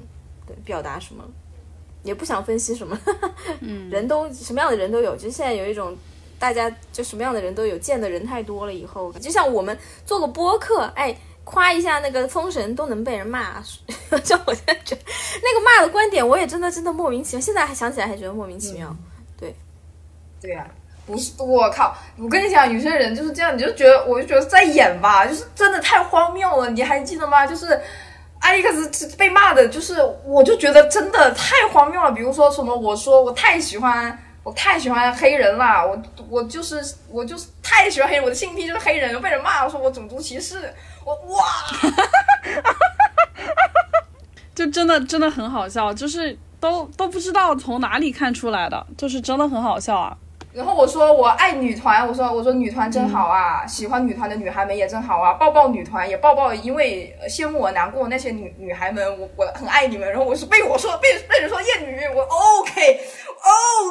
[0.45, 1.23] 对表达什么，
[2.03, 2.99] 也不想分析什么，
[3.61, 5.95] 嗯，人都什么样的人都有，就现在有一种
[6.39, 13.61] 大家就什么样的人都有，见的人太多了以后，就像我们做个播客，哎，夸一下那个封神都能被人骂，
[14.23, 15.01] 就我现在觉得
[15.41, 18.95] 那个骂的观点，我也真的真的莫名其妙，现在还想起来还觉得莫名其妙。
[20.39, 20.67] 对呀、
[21.07, 21.97] 不是我靠！
[22.15, 26.69] 我跟你讲，有些人就是这样，你就觉得我就觉得在演吧，就是真的太荒谬了。
[26.69, 27.47] 你还记得吗？
[27.47, 27.81] 就是
[28.39, 32.11] 艾利克斯被骂的，就是我就觉得真的太荒谬了。
[32.11, 34.17] 比如说什么，我说我太喜欢。
[34.43, 40.73] 我太喜欢黑人了，我我就是我就是太喜欢黑人，我的性癖就是黑人，被人骂说我种族歧视，
[41.03, 41.43] 我哇，
[44.55, 50.15] 就真的真的很好笑，就是都都不知道从哪里看出来的，就是真的很好笑啊。
[50.57, 60.09] 然后我说我爱女团，我说我说女团真好啊，喜欢女团的女孩们也真好啊，抱抱女团，也抱抱因为羡慕我难过那些女女孩们，我我很爱你们。
[60.09, 62.99] 然后我是被我说被被人说厌女，我 OK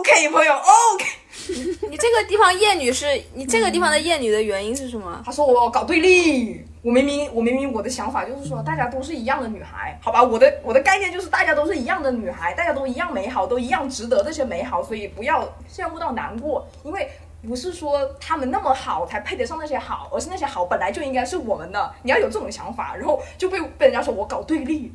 [0.01, 1.05] OK 朋友 OK。
[1.89, 5.23] 你这个地方厌女是你这个地方的厌女的原因是什么？
[5.25, 17.11] 他说我搞对立，我明明我明明我的想法就是说大家都是一样的女孩，好吧，我的我的概念就是大家都是一样的女孩，大家都一样美好，都一样值得这些美好，所以不要羡慕到难过，因为
[17.45, 24.93] 不是说他们那么好才配得上那些好，而是那些好本来就应该是我们的，你要有这种想法，然后就被被人家说我搞对立，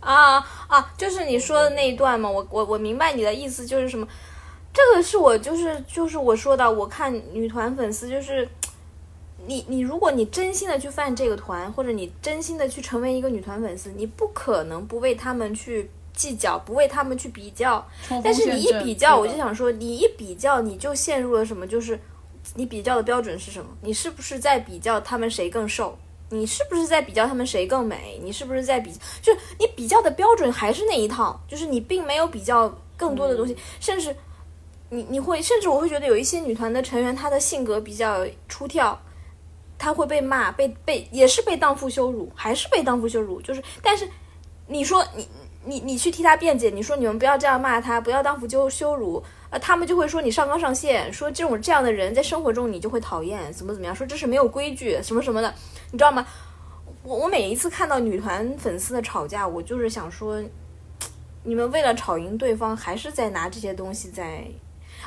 [0.00, 4.08] 啊啊，就是你说的那一段嘛，我我我明白你的意思，就是什么？
[4.72, 8.46] 这个是我就是就是我说的，我看女团粉丝就是，
[9.46, 17.86] 你你如果你真心的去犯这个团，或者你真心的去成为一个女团粉丝，你不可能不为他们去计较，不为他们去比较。
[18.22, 21.66] 但是你一比较，我就想说，你一比较，你就陷入了什么？
[21.66, 21.98] 就是
[22.54, 23.70] 你比较的标准是什么？
[23.80, 25.96] 你是不是在比较他们谁更瘦？
[26.30, 28.18] 你是不是在比较他们谁更美？
[28.20, 28.90] 你是不是在比？
[29.22, 34.14] 就是你比较的标准还是那一套，就是你并没有比较更多的东西，甚至
[34.90, 38.98] 你你会，甚至我会觉得有一些女团的成员，她的性格比较出挑，
[39.78, 44.08] 他会被骂，被被也是被荡妇羞辱，还是被荡妇羞辱，就是但是
[44.66, 45.28] 你说你
[45.64, 49.22] 你你去替他辩解，你说你们不要这样骂他，不要荡妇羞羞辱。
[49.48, 55.54] 呃，他们就会说你上纲上线，说这种这样的人在生活中你就会讨厌，怎么怎么样，说这是没有规矩，什么什么的，
[55.92, 56.26] 你知道吗？
[57.04, 60.42] 我我每一次看到女团粉丝的吵架，我就是想说，
[61.44, 64.44] 你们为了吵赢对方，还是在拿这些东西在，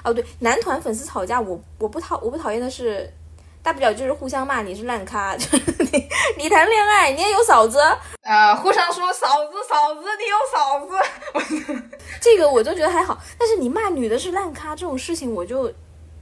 [0.05, 3.13] 哦对，男团粉丝吵架，我我不讨我不讨厌的是，
[3.61, 6.07] 大不了就是互相骂你是烂咖， 就是你
[6.37, 7.77] 你谈恋爱你也有嫂子，
[8.23, 11.83] 呃，互相说嫂子嫂子，你有嫂子，
[12.21, 15.71] 这个我就觉得还好，但是你骂女的是烂咖这种事情，我就，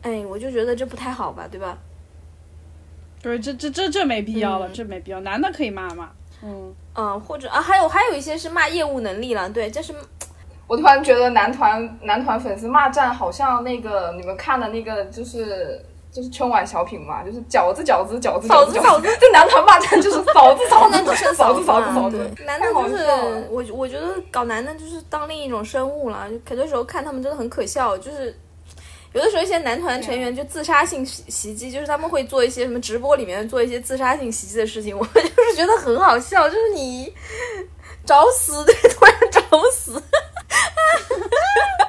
[0.01, 1.77] 哎，我就觉得这不太好吧，对吧？
[3.21, 6.09] 对，这这这这没必要了，嗯这没必要，男的可以骂骂，
[6.43, 9.93] 嗯，嗯，或者啊，还有还有一些是骂业务能力了，对，这是
[10.65, 15.85] 我突然觉得男团男团粉丝骂战好像那个你们看的那个就是。
[16.17, 19.07] 就是春晚小品嘛，就是饺子饺子饺子饺子饺嫂子。
[19.21, 20.97] 就男团骂战就是嫂子嫂子
[21.35, 23.05] 嫂子嫂子嫂子，男的就是
[23.51, 28.35] 我我觉得搞男的就是当另一种生物了，就很多时候看他们真的很可笑，就是。
[29.13, 37.11] 有的时候一些男团成员就自杀性袭袭击，就是他们会做一些什么直播里面做一些自杀性袭击的事情，我就是觉得很好笑，就是你
[38.05, 39.41] 找死，对，突然找
[39.71, 39.93] 死，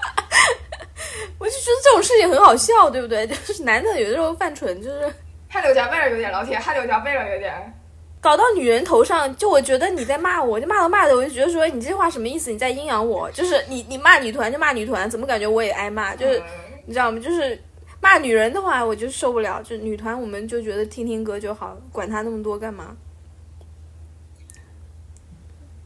[1.39, 3.27] 我就觉得这种事情很好笑，对不对？
[3.29, 5.13] 就是男的有的时候犯蠢，就是
[5.49, 7.75] 汗流浃背了，有点老铁，汗流浃背了，有点。
[8.21, 12.51] 搞到女人头上，就我觉得你在骂我，就骂着骂着，我就觉得说你这句话什么意思？
[12.51, 16.17] 你在阴阳我，就是你你骂女团就骂女团，怎么感觉我也挨骂？
[16.17, 16.43] 就是
[16.85, 17.21] 你知道吗？
[17.21, 17.57] 就是
[18.01, 19.63] 骂女人的话，我就受不了。
[19.63, 22.97] 就女团，我们就觉得听听歌就好，管他那么多干嘛？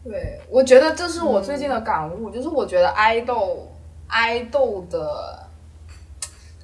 [0.05, 3.72] 对，我觉得这是我最近的感悟，就是我觉得爱豆
[4.13, 5.49] 爱豆的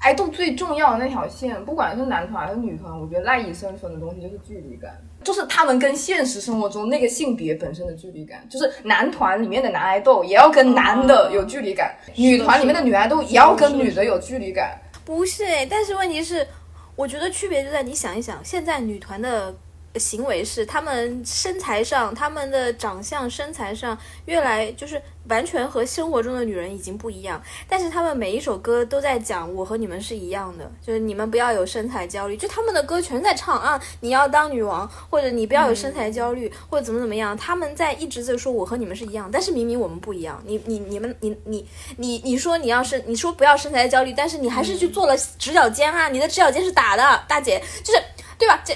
[0.00, 14.78] 爱豆最重要的那条线，不管是男团还是女团，我觉得赖以生存的东西就是距离感，就是他们跟现实生活中那个性别本身的距离感，就是男团里面的男爱豆也要跟男的有距离感，女团里面的女爱豆也要跟女的有距离感。
[15.04, 16.46] 不是诶，但是问题是，
[16.94, 19.52] 我觉得区别就在你想一想，现在女团的
[19.94, 41.66] 行为是，他们身材上、他们的长相、身材上越来就是完全和生活中的女人已经不一样，但是他们每一首歌都在讲我和你们是一样的，就是你们不要有身材焦虑，就他们的歌全在唱啊，你要当女王，或者你不要有身材焦虑，或者怎么怎么样，他们在一直在说我和你们是一样，但是明明我们不一样，你你你们你你
[41.96, 48.00] 你你说你要身，你说不要身材焦虑，但是你还是去做了直角肩啊，你的直角肩是打的，大姐，就是
[48.38, 48.62] 对吧？
[48.64, 48.74] 这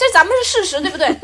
[0.00, 1.14] 这咱们是事实，对不对？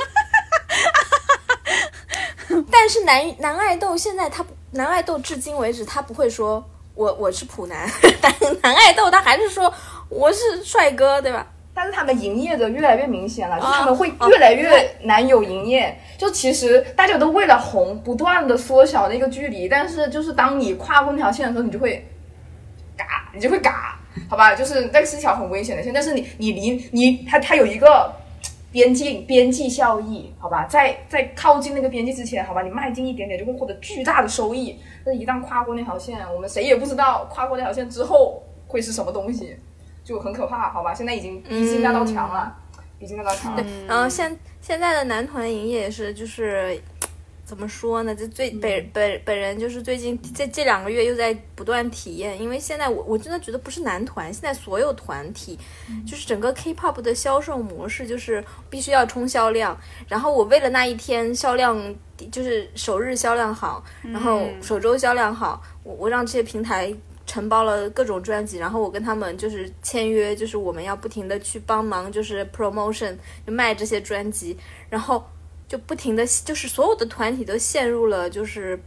[2.71, 6.63] 但是男男爱豆现在他不男爱豆至今为止他不会说
[6.95, 9.73] 我我是普男， 男男爱豆他还是说
[10.11, 11.47] 我是帅哥，对吧？
[11.73, 15.99] 但是他们营业的越来越明显了，就他们会啊越来越难有营业。
[16.19, 22.07] 就其实大家都为了红，不断的缩小那个距离，但是就是当你跨过那条线的时候，你就会
[22.95, 23.99] 嘎你就会嘎，
[24.29, 24.55] 好吧？
[24.55, 28.15] 就是那是一条很危险的线，但是你你离你他他有一个
[28.77, 30.67] 边境边际效益，好吧？
[30.67, 34.79] 在在靠近那个边际之前，好吧，你迈进一点点就会获得巨大的收益。
[35.03, 39.57] 但一旦跨过那条线，我们谁也不知道跨过那条线之后会是什么东西，
[40.05, 40.93] 就很可怕，好吧？
[40.93, 42.55] 现在已经逼近那道墙了，
[42.99, 43.65] 逼近那道墙了。
[43.89, 46.79] 然后现现在的男团营业也是就是。
[47.47, 48.13] 怎么说呢？
[48.13, 55.57] 这最本本本人就是最近这这两个月又在不断体验，因为现在我我真的觉得不是男团，现在所有团体，
[56.05, 59.79] 就是整个 K-pop 的销售模式就是必须要冲销量，
[60.09, 61.95] 然后我为了那一天销量
[62.33, 66.93] 就是首日销量好，然后首周销量好，我我让这些平台
[67.27, 73.17] 承包了各种专辑，然后我跟他们就是签约，就是我们要不停的去帮忙，就是 promotion
[73.47, 74.59] 就卖这些专辑，
[74.91, 75.25] 然后。
[75.69, 78.79] 就不停的，就是所有的团体都陷入了，就是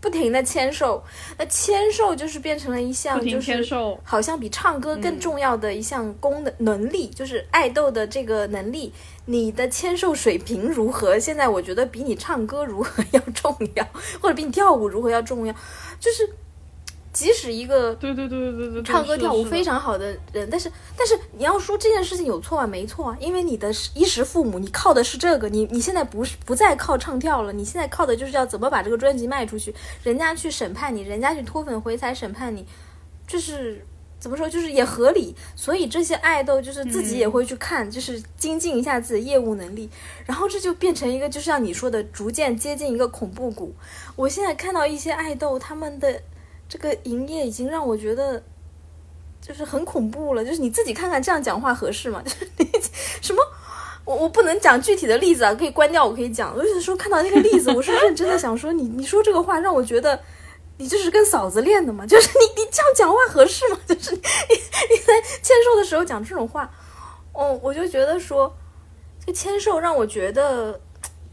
[0.00, 1.02] 不停的签售。
[1.38, 3.64] 那签售就是变成了一项，就是
[4.04, 8.92] 好像比唱歌更重要的一项功能能力，就是爱豆的这个能力。
[9.26, 11.18] 你的签售水平如何？
[11.18, 13.86] 现在我觉得比你唱歌如何 要重要，
[14.20, 15.54] 或者比你跳舞如何要重要，
[16.00, 16.28] 就是。
[17.16, 22.66] 即使一个对对对对对唱歌跳舞非常好的人，但是但是你要说这件事情有错啊？
[22.66, 32.66] 没错啊，因为你的衣食父母，你靠的是这个，你你现在不是不再靠唱跳了，你现在靠的就是要怎么把这个专辑卖出去，人家去审判你，人家去脱粉回踩审判你，
[33.26, 33.82] 就是
[34.20, 35.34] 怎么说，就是也合理。
[35.54, 39.88] 所以这些爱豆就是自己也会去看，就是精进一下自己的业务能力，
[40.26, 43.74] 然后这就变成一个，就像你说的，逐渐接近一个恐怖谷。
[44.16, 46.20] 我现在看到一些爱豆他们的。
[46.68, 48.42] 这个营业已经让我觉得，
[49.40, 50.44] 就是很恐怖了。
[50.44, 52.22] 就是你自己看看，这样讲话合适吗？
[52.26, 52.68] 就是你
[53.20, 53.42] 什么，
[54.04, 56.04] 我我不能讲具体的例子啊，可以关掉。
[56.04, 60.20] 我可以讲，我就是说看到那个例子，我是认真的想说，你你说这个话让我觉得，
[60.78, 62.04] 你就是跟嫂子练的嘛？
[62.08, 63.78] 就是你你这样讲话合适吗？
[63.86, 66.70] 就是你你在签售的时候讲这种话，
[67.32, 68.54] 哦，我就觉得说，
[69.24, 70.80] 这签售让我觉得。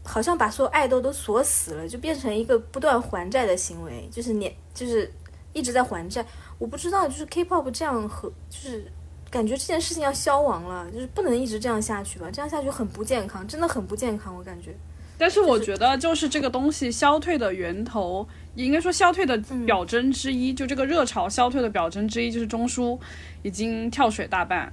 [0.06, 5.10] 好像把所有爱豆都锁死了，就变成一个不断还债的行为，就是年就是
[5.54, 6.22] 一直在还债。
[6.58, 8.84] 我不知道，就是 K-pop 这样和就是
[9.30, 12.30] 感觉这件事情要消亡了，就是不能一直这样下去吧？
[12.30, 14.74] 这样下去很不健康，真的很不健康，我感觉。
[15.16, 18.26] 但是我觉得，就是这个东西消退的源头，
[18.56, 22.98] 应该说消退的表征之一，就这个热潮消退的表征之一，就是中枢
[23.42, 24.72] 已经跳水大半，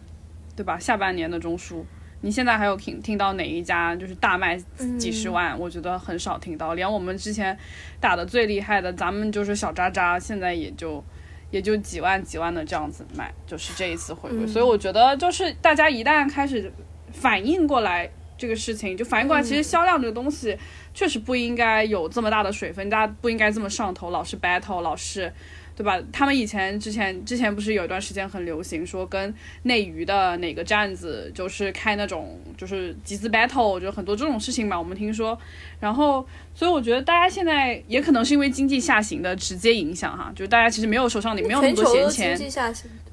[0.55, 0.79] 对吧？
[0.79, 1.83] 下半年的中枢。
[2.21, 4.55] 你现在还有听听到哪一家就是大卖
[4.97, 5.57] 几十万？
[5.59, 7.57] 我觉得很少听到，连我们之前
[7.99, 11.03] 打的最厉害的，咱们就是小渣渣，现在也就
[11.49, 14.45] 也就几万几万的这样子卖，就是这一次回归。
[14.45, 16.71] 所以我觉得，就是大家一旦开始
[17.11, 20.57] 反应过来这个事情，就反应过来，其实销量这个东西
[20.93, 25.33] 确实不应该有这么大的水分，大家不应该这么上头，老是 battle，老是。
[25.81, 25.99] 对吧？
[26.11, 34.77] 他们以前之前之前不是有一段时间很流行，说跟内娱的哪个站子就是开那种就是集资 battle，就很多这种事情嘛。
[34.77, 35.35] 我们听说，
[35.79, 36.23] 然后
[36.53, 42.37] 所以我觉得大家现在也可能是因为经济下行的直接影响哈，就是大家其实没有手上你没有那么多闲钱。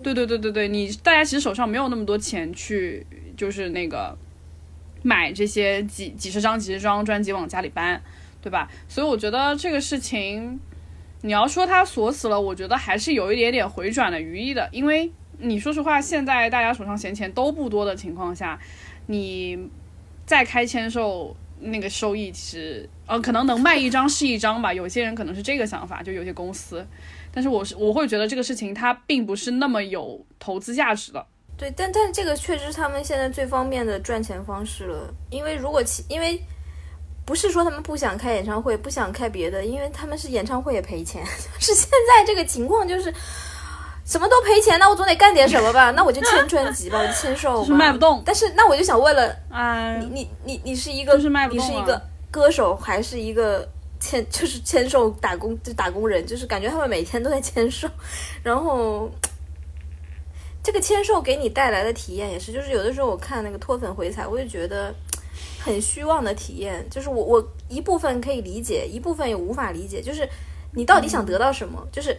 [0.02, 4.14] 对对对对对，你大家其实手上没有那么多钱去就是那个
[5.02, 8.02] 买这些几几十张几十张专辑往家里搬，
[8.42, 8.68] 对吧？
[8.90, 10.60] 所以我觉得这个事情。
[11.22, 18.58] 你要说它锁死了，我觉得还是有一点点回转的余地的，因为你说实话，现在大家手上闲钱都不多的情况下，
[19.06, 19.58] 你
[20.24, 26.86] 再开签售，那个收益其实呃可能能卖一张是一张吧，有些人可能是这个想法，就有些公司，
[27.32, 31.26] 但是我是我会觉得这个事情它并不是那么有投资价值的。
[31.56, 36.40] 对，但但这个确实是他们现在最方便的赚钱方式了，因为如果其因为。
[37.28, 41.22] 不是说他们不想开演唱会，不想开别的，因为他们是演唱会也赔钱。
[41.60, 43.12] 是现在这个情况，就是
[44.06, 45.90] 什么都赔钱，那我总得干点什么吧？
[45.90, 47.62] 那我就签专辑吧，我就签售。
[47.66, 48.22] 是卖不动。
[48.24, 51.62] 但是那我就想问了，啊，你你你你是一个，是卖不动。
[51.62, 52.00] 你是一个
[52.30, 53.68] 歌手还是一个
[54.00, 57.86] 签， 就是签售打工就打工人，就是感觉他们每天都在签售，
[58.42, 59.10] 然后
[60.62, 64.94] 这个签售给你带来的体验也是，就是有的时候我看那个脱粉回踩，我就觉得。
[65.68, 70.00] 很虚妄的体验，就是我我一部分可以理解，一部分也无法理解。
[70.00, 70.28] 就是
[70.72, 71.86] 你到底想得到什么？
[71.92, 72.16] 就是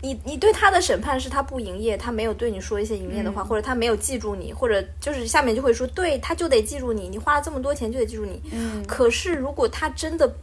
[0.00, 8.40] 你你对他的审判是他不营业，他没有对你说一些营业的话，或者他没有记住你，或者就是下面就会说，对他就得记住你，你花了这么多钱就得记住你。
[8.50, 8.82] 嗯。
[8.86, 10.34] 可是如果他真的，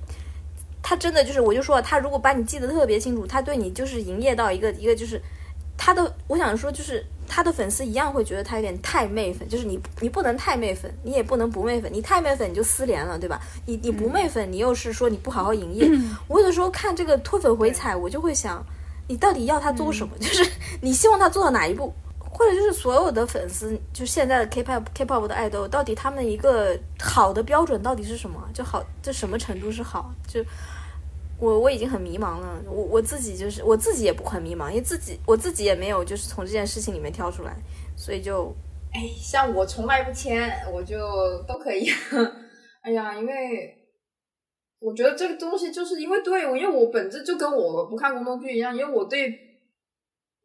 [0.82, 5.22] 他真的就是，我就说他如果把你记得特别清楚，他对你就是营业到一个一个就是
[5.78, 7.06] 他的，我想说就是。
[7.34, 13.40] 他的粉丝一样会觉得他有点太媚粉，就是你你不能太媚粉，你也不能不媚粉，你太媚粉你就失联了，对吧？
[13.66, 15.90] 你你不媚粉，你又是说你不好好营业。
[16.28, 18.62] 我有的时候看这个脱粉回踩，我就会想，
[19.08, 20.14] 你到底要他做什么？
[20.20, 20.46] 就是
[20.82, 21.94] 你希望他做到哪一步？
[22.20, 28.38] 或者就是所有的粉丝，就现在的 K-pop K-pop 的爱豆，到底他们一个好的标准到底是什么？
[28.54, 30.14] 就好，就什么程度是好？
[30.28, 30.44] 就
[31.42, 32.64] 我我已经很迷茫了。
[32.68, 37.58] 我我自己就是我自己也不很迷茫，因为自己我自己也没有就是从这件事情里面跳出来，
[37.98, 38.56] 所以就
[38.94, 40.98] 哎，像我从来不签，我就
[41.48, 41.90] 都可以。
[42.84, 43.34] 哎呀，因为
[44.80, 49.34] 我觉得这个东西就是因为对我，因为我本质就跟我不看宫斗剧一样，因为我对，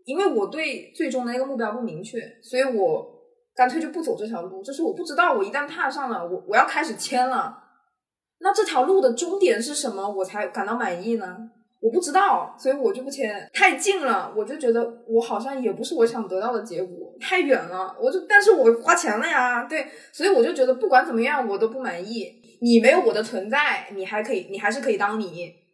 [0.04, 3.06] 因为我对最终的那个目标不明确，所以我
[3.54, 4.62] 干脆就不走这条路。
[4.62, 7.56] 就是我不知道，我一旦踏上了，我我要开始签了，
[8.38, 11.50] 那这条路的终点是什么，我才感到满意呢？
[11.80, 13.48] 我不知道，所以我就不签。
[13.52, 22.42] 太近了，我就觉得我好像也不是我想得到的结果；太远了，我就但是我花钱了呀，对，所以我就觉得不管怎么样，我都不满意。
[22.62, 25.26] 你没有我的存在，你还可以，你还是可以当你；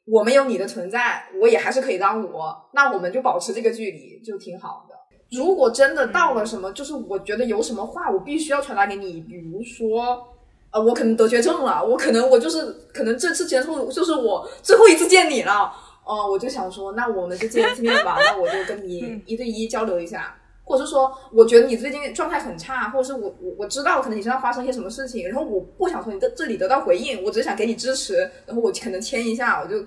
[0.05, 2.55] 我没有你的存在，我也还是可以当我。
[2.75, 4.97] 那我们就保持这个距离，就挺好的。
[5.31, 10.32] 如果真的到了什么，就是我觉得有什么话我必须要传达给你，比如说，
[10.73, 15.73] 呃，我可能得绝症了，我可能我就是可能这次结束就是我最后一次见你了。
[16.05, 18.17] 哦，我就想说，那我们就见一次面吧。
[18.19, 28.17] 那我就跟你一对一交流一下，或者是说，我觉得你最近状态很差，或者是我我我知道可能你身上发生一些什么事情，然后我不想从你这这里得到回应，我只是想给你支持，
[28.47, 29.87] 然后我可能签一下，我就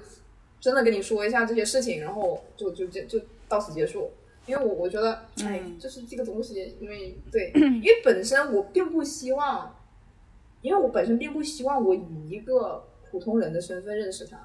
[0.62, 3.20] 真的跟你说一下这些事情，然后就就就就
[3.50, 4.10] 到此结束。
[4.46, 9.76] 因为我我觉得，哎，就是这个东西，因为对， 因为本身我并不希望，
[10.66, 14.36] 因为我本身并不希望我以一个普通人的身份认识他。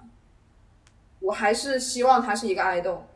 [1.19, 3.07] 我还是希望他是一个爱豆，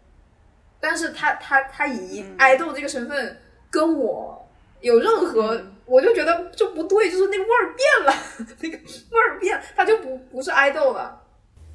[0.80, 3.38] 但是他他他以爱豆这个身份
[3.70, 4.46] 跟我
[4.80, 8.14] 有任何，我就觉得就不对，就是那个味儿变了，
[8.60, 11.20] 那个味儿变，他就不不是爱豆了。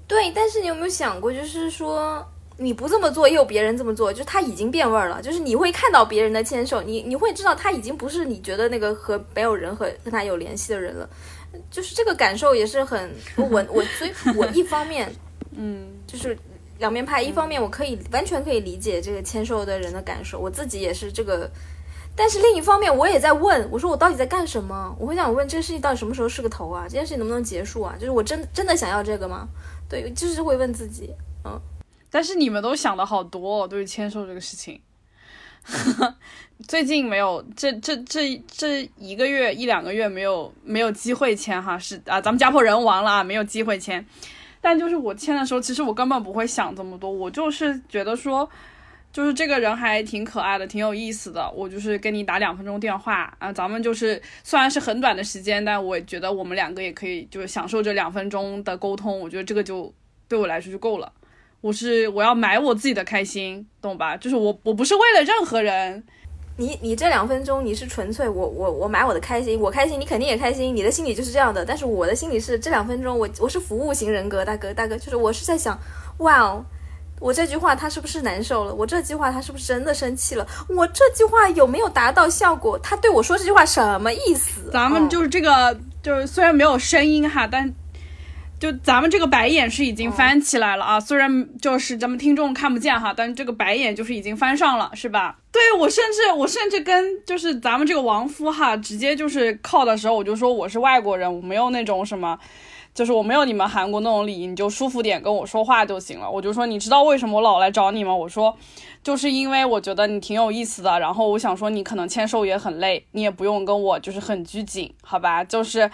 [0.07, 2.27] 对，但是你有没有想过，就是说
[2.59, 11.09] 你不这么做，也有别人这么做，就是他已经变味儿了，就是你会看到别人的牵手，你你会知道他已经不是你觉得那个和没有人和跟他有联系的人了，
[11.71, 15.11] 就是这个感受也是很我我所以，我一方面。
[15.57, 16.37] 嗯，就是
[16.77, 17.21] 两面派。
[17.21, 21.49] 一方面，我可以完全可以理解这个签售的人的感受，我自己也是这个。
[22.15, 24.95] 但是另一方面，我也在问，我说我到底在干什么？
[24.99, 26.83] 我会想问这个事情到底什么时候是个头啊？
[26.83, 27.95] 这件事情能不能结束啊？
[27.99, 29.47] 就是我真真的想要这个吗？
[29.89, 31.09] 对，就是会问自己。
[31.43, 31.59] 嗯，
[32.09, 34.81] 但是你们都想的好多，哦对于签售这个事情。
[36.67, 44.03] 最近没有，这这这这一个月一两个月没有没有机会签哈，是啊，咱们家破人亡了啊，没有机会签。
[44.59, 48.49] 但就是我签的时候，其实我根本不会想这么多，我就是觉得说，
[49.13, 51.49] 就是这个人还挺可爱的，挺有意思的。
[51.51, 59.17] 我就是跟你打两分钟电话啊，咱们就是虽然是很短的时间，但我觉得我们两个也可以就是享受这两分钟的沟通。
[59.19, 59.93] 我觉得这个就
[60.27, 61.11] 对我来说就够了。
[61.61, 64.15] 我是我要买我自己的开心，懂吧？
[64.15, 66.03] 就是我我不是为了任何人。
[66.55, 71.65] 你你这两分钟你是纯粹我我我买我的开心，我开心你肯定也开心，你的心里就是这样的。
[71.65, 75.79] 但是我的心里是这两分钟我我是服务型人格，大哥大哥，就是我是在想，
[76.17, 76.63] 哇哦，
[77.19, 78.73] 我这句话他是不是难受了？
[78.73, 80.45] 我这句话他是不是真的生气了？
[80.67, 82.77] 我这句话有没有达到效果？
[82.79, 84.69] 他对我说这句话什么意思？
[84.71, 87.73] 咱们就是这个，就是虽然没有声音哈，但。
[88.59, 95.37] 就咱们这个白眼是已经翻起来了啊，虽然就是咱们听众看不见哈，但是这个白眼就是已经翻上了，是吧？
[95.51, 102.37] 对我甚至我甚至跟就是咱们这个王夫哈，直接就是靠的时候，我就说我是外国人，我没有那种什么。
[102.99, 106.29] 就是我没有你们韩国那种礼仪，你就舒服点跟我说话就行了。
[106.29, 108.13] 我就说，你知道为什么我老来找你吗？
[108.13, 108.53] 我说，
[109.01, 110.99] 就是因为我觉得你挺有意思的。
[110.99, 115.41] 然后我想说，你可能签售也很累，你也不用跟我就是很拘谨，好吧？
[115.45, 115.89] 就是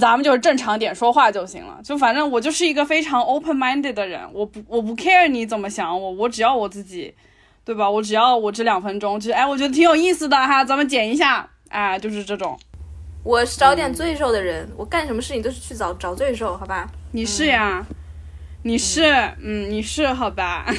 [0.00, 1.78] 咱们就是正常点说话就行了。
[1.84, 7.14] 就反正我就是一个非常 open minded 的人，我不我不 care 你怎么想我，我只要我自己，
[7.64, 7.88] 对吧？
[7.88, 12.58] 我只要我这两分钟，就哎，我觉得挺有意思的哈，咱们剪一下，哎，就是这种。
[13.22, 16.90] 我是找点罪受的人，我干什么事情都是去找找罪受，好吧？
[17.12, 17.86] 你是呀，
[18.62, 19.02] 你是，
[19.40, 20.66] 嗯，你是，好吧？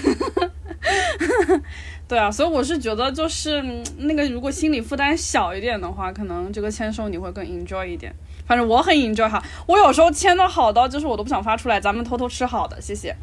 [2.07, 3.63] 对啊，所以我是觉得，就是
[3.99, 8.13] 那个，如果心理负担小一点的话，可能这个签售你会更 enjoy 一点。
[8.45, 13.15] 反正我很 enjoy 哈，我有时候签的好到就是我都不想发出来，咱们偷偷吃好的，谢谢。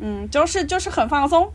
[0.00, 1.52] 嗯，就是就是很放松。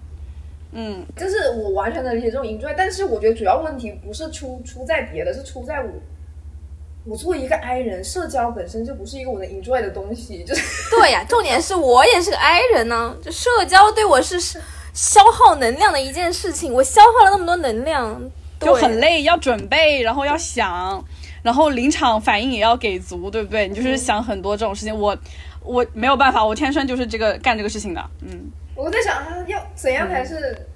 [0.72, 5.90] 嗯，就是我完全能理解这种 enjoy，但是我觉得主要问题不是出出在别的，是出在我。
[7.10, 11.24] 我作为一个 I 人，社交本身就不是一个我能 enjoy 的东西，就是 对呀。
[11.28, 14.38] 重点是我也是个 I 人呢，就社交对我是
[14.94, 16.74] 消耗能量的一件事情。
[16.74, 18.22] 我消耗了那么多能量，
[18.60, 21.02] 就很累，要准备，然后要想，
[21.42, 23.70] 然后临场反应也要给足，对不对？
[23.70, 25.18] 你就是想很多这种事情，我
[25.64, 28.04] 我没有办法，我天生就是这个干这个事情的。
[28.22, 30.68] 嗯，我在想要怎样才是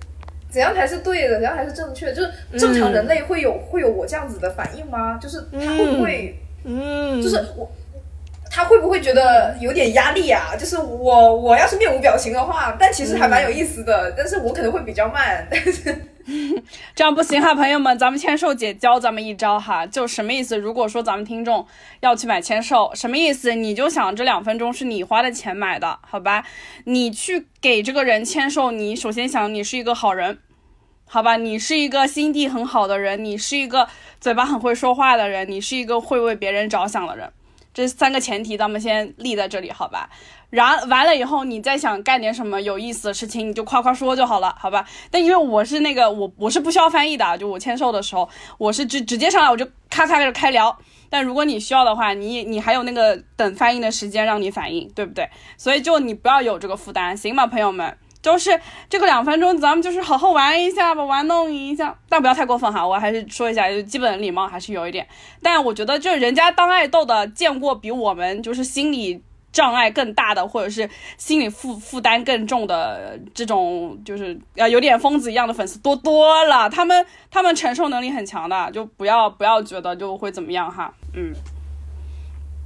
[0.52, 1.36] 怎样才是对的？
[1.36, 2.14] 怎样才是正确的？
[2.14, 5.18] 就是正常人类会有会有我这样子的反应吗？
[5.22, 6.39] 就是他会不会？
[6.66, 7.72] 嗯，就是我。
[8.54, 10.54] 他会不会觉得有点压力啊？
[10.60, 15.47] 就是我我要是面无表情的话，但其实还蛮有意思的，但是我可能会比较慢。
[15.49, 15.95] 但是
[16.95, 20.57] 这样不行哈，朋友们，咱们签售姐教咱们一招哈，就什么意思？
[20.57, 21.65] 如果说咱们听众
[22.01, 23.55] 要去买签售，什么意思？
[23.55, 26.43] 你就想这两分钟是你花的钱买的，好吧？
[26.86, 30.39] 你去给这个人签售，你首先想你是一个好人，
[31.05, 31.38] 好吧？
[31.38, 33.88] 你是一个心地很好的人，你是一个
[34.19, 37.32] 嘴巴很会说话的人，你是一个会为别人着想的人。
[37.74, 40.09] 这三个前提咱们先立在这里，好吧？
[40.52, 44.86] 然完了以后，你再想干点什么有意思的事情，你就夸夸说就好了，好吧？
[45.10, 48.30] 但因为我是那个我我是不需要翻译的，就我签售的时候，
[48.60, 50.78] 我是直直接上来我就咔咔开始开聊。
[51.10, 55.28] 但如果你需要的话，你你还有那个等翻译的时间让你反应，对不对？
[55.58, 57.97] 所以就你不要有这个负担，行吗，朋友们？
[58.22, 62.88] 就是这个两分钟，咱们就是好好玩一下吧，玩弄一下，但不要太过分哈。
[62.88, 65.08] 我还是说一下，就基本礼貌还是有一点。
[65.41, 76.70] 但我觉得，就人家当爱豆的，见过比我们就是心里障碍更大的，或者是心理负负担更重的这种，就是呃有点疯子一样的粉丝多多了。
[76.70, 80.93] 他们他们承受能力很强的，就不要不要觉得就会怎么样哈。
[81.14, 81.34] 嗯，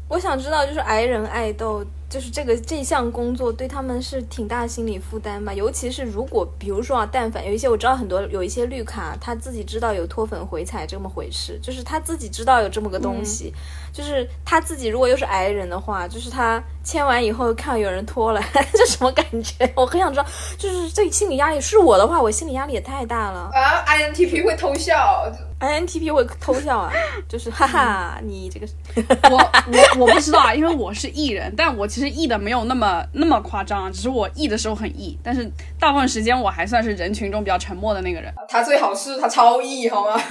[0.09, 1.85] 我想知道，就是挨人爱豆。
[2.07, 13.51] 就是这个这项工作对他们是挺大心理负担吧，尤其是如果比如说啊，但凡有一些我知道很多有一些绿卡，他自己知道有脱粉回踩这么回事，就是他自己知道有这么个东西，
[13.95, 18.41] 就是他自己如果又是癌人的话，就是他签完以后看有人拖了，
[18.75, 19.71] 这什么感觉？
[19.73, 20.25] 我很想知道，
[20.57, 25.25] 就是这心理压力是我的话，我心理压力也太大了啊！INTP 会偷笑。
[25.61, 26.91] INTP 会偷笑啊，
[27.29, 28.67] 就是哈哈，你这个
[29.31, 38.31] 我我我不知道啊，因为我是 E 人，但我其实 E 的没有那么那么夸张，只是我 E 的时候很 E，但是大部分时间我还算是人群中比较沉默的那个人。
[38.49, 40.21] 他最好是他超 E 好吗？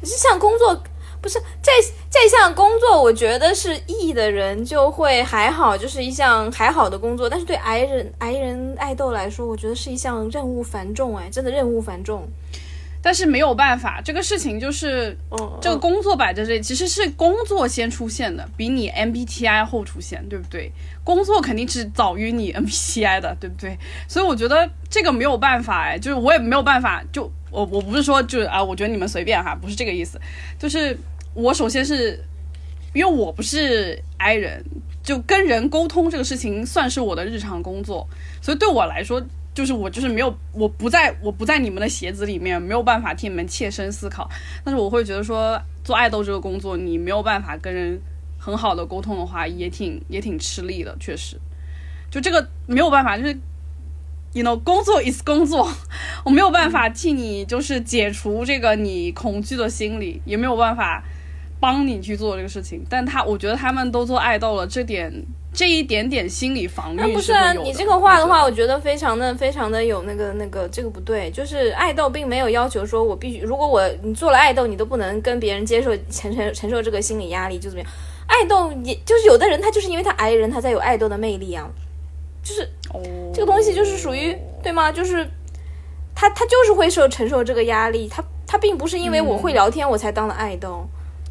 [0.00, 0.82] 就像工作
[1.20, 1.72] 不是这
[2.10, 12.26] 这项工作，我觉得是 E 的人就会还好，就是一项还好的工作，但是对 I 人 I 人爱豆来说，我觉得是一项任务繁重哎，真的任务繁重。
[13.08, 15.16] 但是没有办法，这个事情就是，
[15.62, 20.70] 这个工作摆在这里，其实是工作先出现的，比你 MBTI 后出现，对不对？
[21.04, 23.78] 工作肯定是早于你 MBTI 的，对不对？
[24.06, 30.20] 所以我觉得这个没有办法，哎，就是我也没有办法，就我我不是说就是啊，我觉得你们随便哈，不是这个意思，
[30.58, 30.94] 就是
[31.32, 32.22] 我首先是
[32.92, 34.62] 因为我不是 I 人，
[35.02, 38.06] 就跟人沟通这个事情算是我的日常工作，
[38.42, 39.22] 所以对我来说。
[39.58, 44.30] 就是我就是没有，我不在我不在你们的鞋子里面，没有办法替你们切身思考。
[44.62, 48.00] 但是我会觉得说，做爱豆这个工作，你没有办法跟人
[48.38, 50.96] 很好的沟通的话，也挺也挺吃力的。
[51.00, 51.36] 确实，
[52.08, 53.36] 就这个没有办法，就是
[54.32, 55.68] ，you know，工作 is 工作，
[56.24, 61.02] 我没有办法替你就是解除这个你恐惧的心理，也没有办法
[61.60, 62.84] 帮你去做这个事情。
[62.88, 65.12] 但他我觉得他们都做爱豆了，这点。
[65.50, 67.52] 这一点点心理防御不是啊？
[67.54, 71.30] 你这个话的话，我觉得非常的非常的有那个那个，这个不对。
[71.30, 77.90] 就是爱豆并没有要求说我必须，如果我你做了爱豆，你都不能跟别人接受承承承受这个心理压力，就怎么样？
[78.26, 81.66] 爱豆也就是有的人他就是因为他爱人，他才有爱豆的魅力啊。
[82.42, 82.68] 就是
[83.32, 84.92] 这个东西就是属于对吗？
[84.92, 85.26] 就是
[86.14, 90.86] 他他就是会受承受这个压力，他他并不是因为我会聊天我才当了爱豆。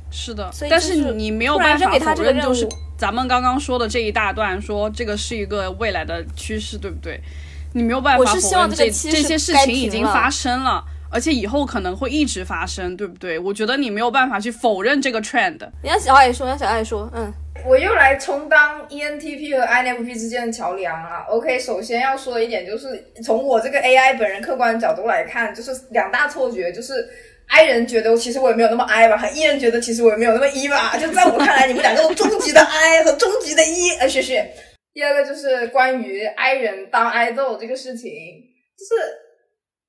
[0.10, 7.20] 是的，但是你没有办法否认，就是咱们刚刚说的这一大段，说这个是一个未来的趋势，对不对？
[7.74, 13.38] 你没有办法否认这这些事情已经发生了，而且以后可能会一直发生，对不对？
[13.38, 15.59] 我觉得你没有办法去否认这个 trend。
[15.84, 17.32] 你让小爱说，让小爱说，嗯，
[17.66, 21.25] 我又来充当 ENTP 和 INFP 之间的桥梁啊。
[21.29, 27.08] OK，首先要说的一点就是，从我这个 AI 本人客观角度来看，就是两大错觉，就是。
[27.49, 30.97] I 人觉得其实我也没有那么 I 吧，和 E 人觉得其实我也没有那么 E 吧。
[30.97, 33.91] 就在我看来，你们两个都终极的 I 和终极的 E。
[33.99, 34.53] 呃，谢谢。
[34.93, 38.11] 第二个就是关于 I 人当爱豆这个事情，
[38.78, 38.91] 就是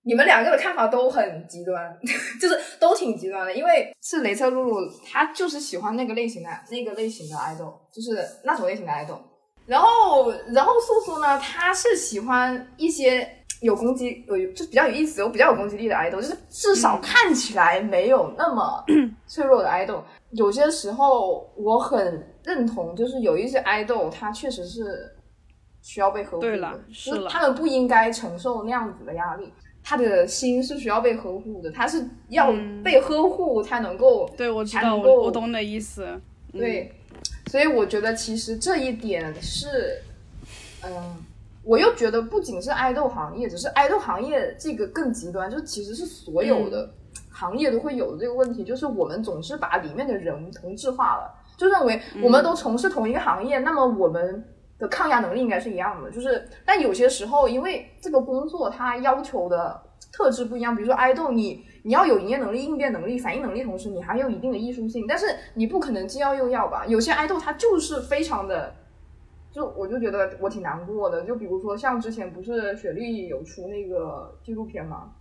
[0.05, 1.98] 你们两个的看法都很极端，
[2.40, 3.52] 就是都挺极端的。
[3.52, 9.20] 因为是雷彻露露，她就是喜欢那个类型的那个类型的爱豆，就是那种类型的爱豆。
[9.66, 13.28] 然后，然后素素呢，她是喜欢一些。
[13.60, 18.85] 有攻击有就比较有意思，有比较有攻击力的爱豆，就是至少看起来没有那么
[19.26, 20.02] 脆弱的爱豆。
[20.30, 25.12] 有些时候我很认同，就是有一些爱豆他确实是
[25.82, 29.52] 需要被呵护的，是他们不应该承受那样子的压力。
[29.82, 32.52] 他的心是需要被呵护的，他是要
[32.85, 36.06] 被呵护才能够，对我知道，我我懂你的意思。
[36.52, 36.93] 对，
[37.47, 40.01] 所以我觉得其实这一点是，
[40.85, 41.24] 嗯。
[41.69, 46.89] 我又觉得不仅是爱豆行业，只是爱豆行业这个更极端，就其实是所有的
[47.31, 54.43] 行业都会有的这个问题，就是我们总是把里面的人同质化了，就认为我们都从事同一个行业，那么我们
[54.78, 56.11] 的抗压能力应该是一样的。
[56.11, 59.78] 就是，但有些时候因为这个工作它要求的
[60.11, 66.86] 特质不一样，比如说爱豆，你你要有营业能力、应变能力、反应能力，同时你还有一定的艺术性，但是你不可能既要又要吧？
[66.86, 68.74] 有些爱豆他就是非常的。
[69.53, 75.12] 就我就觉得我挺难过的，就比如说像之前不是雪莉有出那个纪录片吗？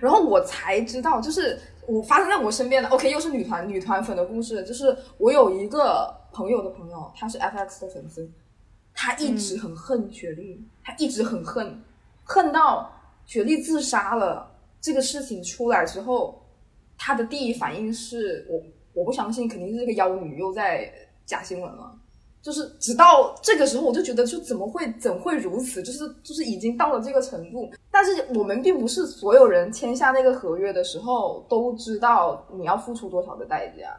[0.00, 4.62] 然后我才知道，就是我发生在我身边的，OK，又是女团女团粉的故事。
[4.62, 8.30] 就是我有一个朋友的朋友，他是 FX 的粉丝，
[8.94, 11.82] 他一直很恨雪莉，他一直很恨，
[12.22, 12.92] 恨到
[13.26, 14.48] 雪莉自杀了
[14.80, 16.40] 这个事情出来之后，
[16.96, 18.62] 他的第一反应是我
[18.92, 20.92] 我不相信，肯定是这个妖女又在
[21.26, 21.97] 假新闻了。
[22.40, 25.82] 就是直到这个时候，我就觉得，就怎么会怎会如此？
[25.82, 27.68] 就是就是已经到了这个程度。
[27.90, 33.94] 但是我们并不是所有人签下那个合约的时候都知道你要付出多少的代价，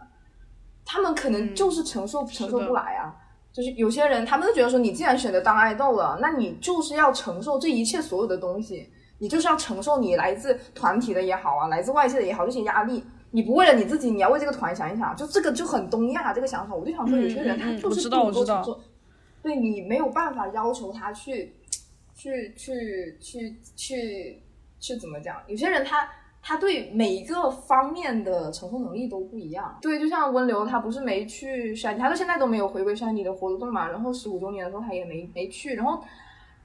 [0.85, 3.13] 他们可能就是承受承受不来啊。
[3.51, 13.03] 就是有些人，他们就觉得说，你既然选择当爱豆了，那你就是要承受这一切所有的东西，你就是要承受你来自团体的也好啊，来自外界的也好这些压力。
[13.31, 16.75] 你不为了你自己，你要为这个团想一想，就这个就很东亚这个想法。
[16.75, 18.79] 我就想说，有些人他就是不能够承受，
[19.43, 21.53] 对你没有办法要求他去，
[22.15, 24.41] 去去去去
[24.79, 25.37] 去怎么讲？
[25.47, 26.09] 有些人他
[26.41, 29.77] 他对每一个方面的承受能力都不一样。
[29.81, 33.89] 对，就像温流，他不是没去山，他到现在都没有回归山里的活动嘛。
[33.89, 36.03] 然后十五周年的时候他也没没去，然后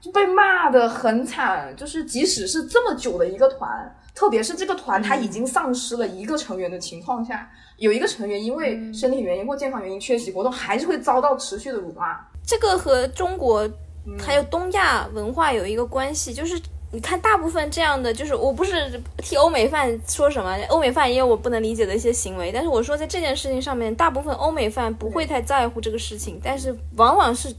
[0.05, 1.75] 就被骂的很惨。
[1.75, 3.67] 就是即使是这么久的一个团。
[4.13, 12.17] 特别是这个团，他已经丧失了一个成员的情况下，有一个成员因为身体原因或健康原因缺席活动，还是会遭到持续的辱骂。
[12.45, 13.69] 这个和中国
[14.17, 16.57] 还有东亚文化有一个关系，就是
[16.93, 27.53] 你看大部分这样的，就是我不是替欧美范说什么，欧美范也有我不能理解的一些行为，但是我说在这件事情上面，大部分欧美范不会太在乎这个事情，但是往往是。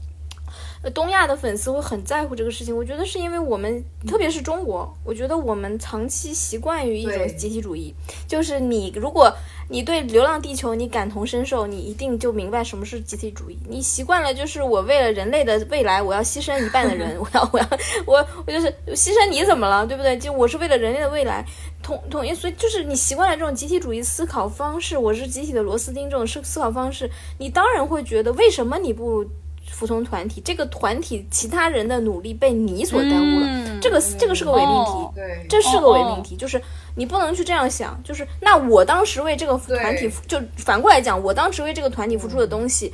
[0.93, 7.93] 东亚的粉丝会很在乎这个事情，我觉得是因为我们，特别是中国，我觉得我们长期习惯于一种集体主义，
[8.27, 9.31] 就是你如果
[9.69, 13.57] 你对《流浪地球》你感同身受，你一定就明白什么是集体主义。
[13.67, 17.67] 你习惯了，就是我为了人类的未来，我要牺牲一半的人， 我要我要
[18.05, 20.17] 我我就是牺牲你怎么了，对不对？
[20.17, 21.43] 就我是为了人类的未来，
[21.83, 29.25] 统统一，所以就是你习惯了这种集体主义思考方式，我是集体的螺丝钉这种思思考方式，你当然会觉得为什么你不？
[29.77, 36.59] 服从团体，这个团体其他人的努力被你所耽误了，这个这个是个伪命题，对，这是个伪命题，就是
[36.95, 42.91] 你不能去这样想，就是那我当时为这个团体，就反过来讲，我当时为这个团体付出的东西，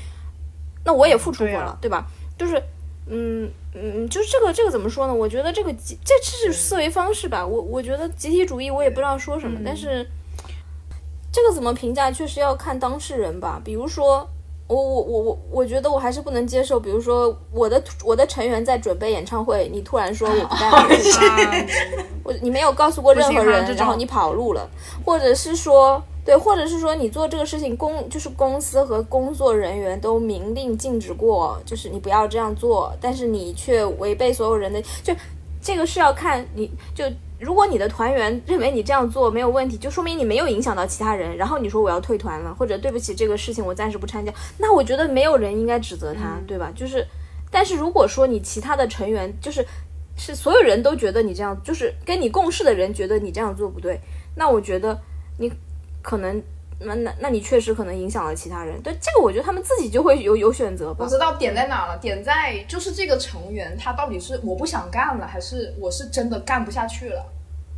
[0.84, 2.06] 那我也付出过了，对吧？
[2.38, 2.62] 就是，
[3.08, 5.14] 嗯嗯，就是这个这个怎么说呢？
[5.14, 10.06] 我觉得这个这这是思维方式吧，我我觉得集体主义我也不知道说什么，但是
[11.32, 14.30] 这个怎么评价，确实要看当事人吧，比如说。
[14.68, 20.88] 我我我我我觉得我还是不能接受，比如说我的我的成员在准备演唱会，你突然说我不带了，
[22.24, 24.68] 我你没有告诉过任何人，然后你跑路了，
[25.06, 35.14] 或者是说对，或者是说你做这个事情公就是公司和工作人员都明令禁止过，就是你不要这样做，但是你却违背所有人的，就
[35.62, 37.06] 这个是要看你就。
[37.44, 41.36] 如果你的团员认为你这样做没有问题，就说明你没有影响到其他人。
[41.36, 46.72] 然后你说我要退团了，或者对不起这个事情我暂时不参加，那我觉得没有人应该指责他，对吧？
[46.74, 47.06] 就是，
[47.52, 49.66] 但是如果说你其他的成员就是
[50.16, 54.00] 是所有人都觉得你这样，就是跟你共事的人觉得你这样做不对，
[54.36, 55.00] 那我觉得
[55.38, 55.52] 你
[56.02, 56.42] 可能。
[56.86, 61.06] 那那那你确实可能影响了其他人，对这个我觉得他们自己就会有有选择吧。
[61.06, 67.26] 我知道点在哪了，点在就是这个成员他到底是我不想干了，还是我是真的干不下去了？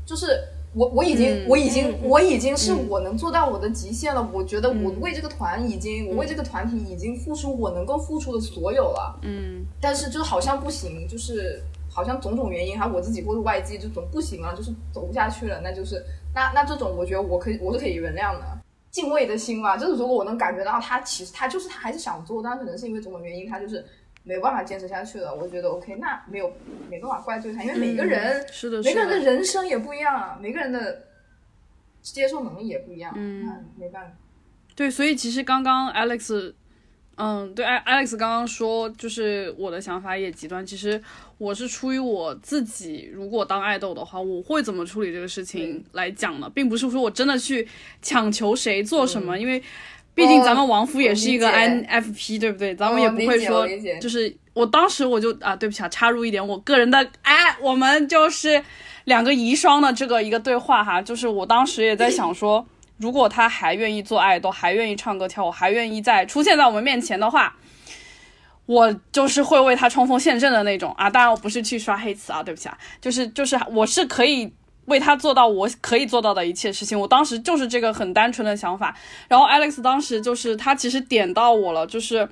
[0.06, 0.40] 就是
[0.74, 4.30] 我我已经我已经我已经是我能做到我的极限了。
[4.34, 9.20] 我觉得我为这个团已经我为这个团体已经付出我能够付出的所有了。
[9.24, 15.62] 嗯，但是就好像不行，就是好像种种原因，还有我自己或者外界就总不行了，就是走不下去了。
[15.64, 18.46] 那就是那那这种我觉得我可以我是可以原谅的。
[18.96, 23.84] 敬畏的心吧，就是如果我能感觉到他其实他就是他还是想做，但可能是因为种种原因，他就是
[24.24, 25.36] 没办法坚持下去了。
[25.36, 26.50] 我觉得 OK，那没有
[26.90, 31.04] 没办法怪罪他，因为每个人是的，每个人的人生也不一样啊，每个人的
[32.02, 34.12] 接受能力也不一样，嗯，没办法。
[34.78, 36.54] 对，所以其实刚刚 Alex。
[37.18, 40.66] 嗯，对，Alex 刚刚说，就是我的想法也极端。
[40.66, 41.02] 其实
[41.38, 46.52] 我是出于我自己，如果当爱豆的话，我会怎么处理这个事情来讲呢？
[46.54, 47.68] 并不是说我真的去
[48.02, 49.64] 强求谁做什么，因为
[50.14, 52.76] 毕竟咱们王夫也是一个我理解 INFP，对不对？
[52.76, 53.66] 咱们也不会说
[54.02, 58.62] 就是我当时我就啊，对不起啊，插入一点我个人的，哎，我们就是
[59.06, 62.66] 两个遗孀的这个一个对话哈，就是我当时也在想说，
[62.98, 67.56] 如果他还愿意做爱豆，还愿意唱歌跳舞，还愿意再出现在我们面前的话。
[68.68, 71.08] 我就是会为他冲锋陷阵的那种啊！
[71.08, 74.52] 当然我不是去刷黑词啊，对不起啊，就是就是我是可以
[74.86, 77.00] 为他做到我可以做到的一切事情。
[77.00, 78.98] 我当时就是这个很单纯的想法。
[79.28, 82.28] 然后 Alex 当时就是他其实点到我了，就是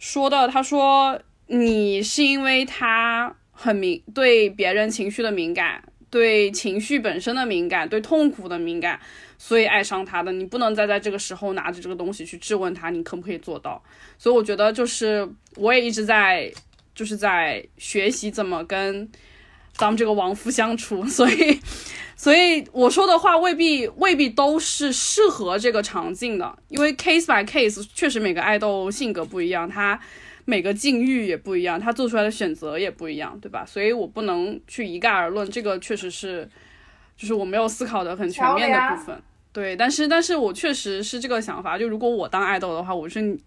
[0.00, 8.98] 说的，他说你是因为他很敏对别人情绪的敏感，对情绪本身的敏感，对痛苦的敏感，
[9.42, 10.30] 所以爱上他的。
[10.30, 13.82] 你不能再在这个时候拿着这个东西去质问他，你可不可以做到？
[14.18, 15.26] 所以我觉得就是
[15.56, 16.52] 我也一直在
[16.94, 19.10] 就是在学习怎么跟
[19.72, 21.58] 咱们这个亡夫相处， 所以
[22.14, 29.98] 所以我说的话未必未必都是适合这个场景的，因为 case by case 确实每个爱豆性格不一样，他
[30.44, 33.64] 每个境遇也不一样，他做出来的选择也不一样，对吧？
[33.64, 36.46] 所以我不能去一概而论，这个确实是
[37.16, 39.22] 就是我没有思考的很全面的部分。
[39.52, 43.38] 对，但是但是我确实是这个想法，就如果我当爱豆的话，我是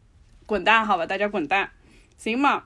[0.46, 1.72] 滚蛋，好吧，大家滚蛋，
[2.18, 2.66] 行吗？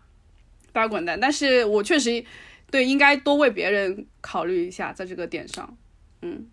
[0.71, 1.19] 大家滚蛋。
[1.19, 2.23] 但是我确实
[2.71, 5.77] 对应该多为别人考虑一下，在这个点上，
[6.21, 6.47] 嗯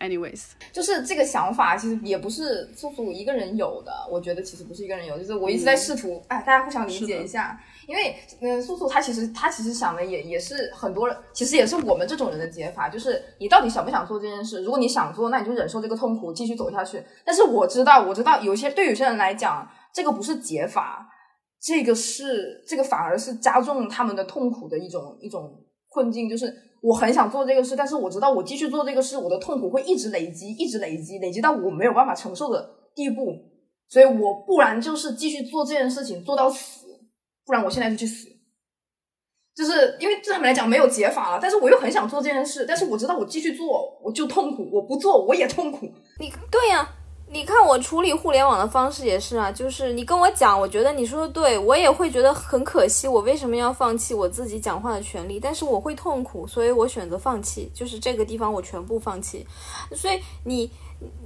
[0.00, 3.92] ，anyways，就是这个想法，其实也不是素素一个人有的。
[4.10, 7.60] 我觉得其实不是一个人有，就是我一直在试图，哎、大家互相理解一下。
[7.86, 14.62] 因为，嗯，素素她其实她其实想的也也是很多人，其实也是我们这种人的解法，就是你到底想不想做这件事？
[14.62, 17.02] 如果你想做，那你就忍受这个痛苦，继续走下去。
[17.24, 21.08] 但是我知道，我知道有些对有些人来讲，这个不是解法，
[21.62, 25.58] 这个是这个反而是加重他们的痛苦的一种一种
[25.88, 33.34] 困境，就是我很想做这个事，但是我知道我继续做这个事，我的痛苦会一直累积，一直累积，累积到我没有办法承受的地步，
[33.88, 36.86] 所以我不然就是继续做这件事情做到死，
[37.44, 38.28] 不然我现在就去死。
[39.54, 45.86] 就是因为对他们来讲没有解法了，但是我又很想做这件事，但是我知道我继续做我就痛苦，我不做我也痛苦。
[46.20, 46.88] 你对呀、
[47.30, 55.38] 你看我处理互联网的方式也是啊，就是你跟我讲，我觉得你说的对，我也会觉得很可惜，我为什么要放弃我自己讲话的权利？
[55.38, 59.46] 但是我会痛苦，所以我选择放弃，就是这个地方我全部放弃。
[59.94, 60.70] 所以你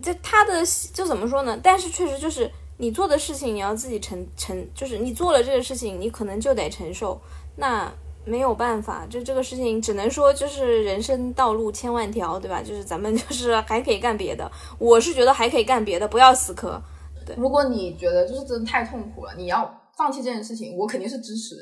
[0.03, 1.59] 这他的就怎么说呢？
[1.63, 7.21] 但是确实就是你做的事情，你要自己承承，就是你做了这个事情，你可能就得承受。
[7.55, 7.93] 那
[8.25, 12.63] 没有办法，就这个事情只能说就是人生道路千万条，对吧？
[12.63, 14.51] 就是咱们就是还可以干别的。
[14.79, 16.81] 我是觉得还可以干别的，不要死磕。
[17.27, 21.57] 对如果你觉得就是真的太痛苦了，你要放弃这件事情，我肯定是支持，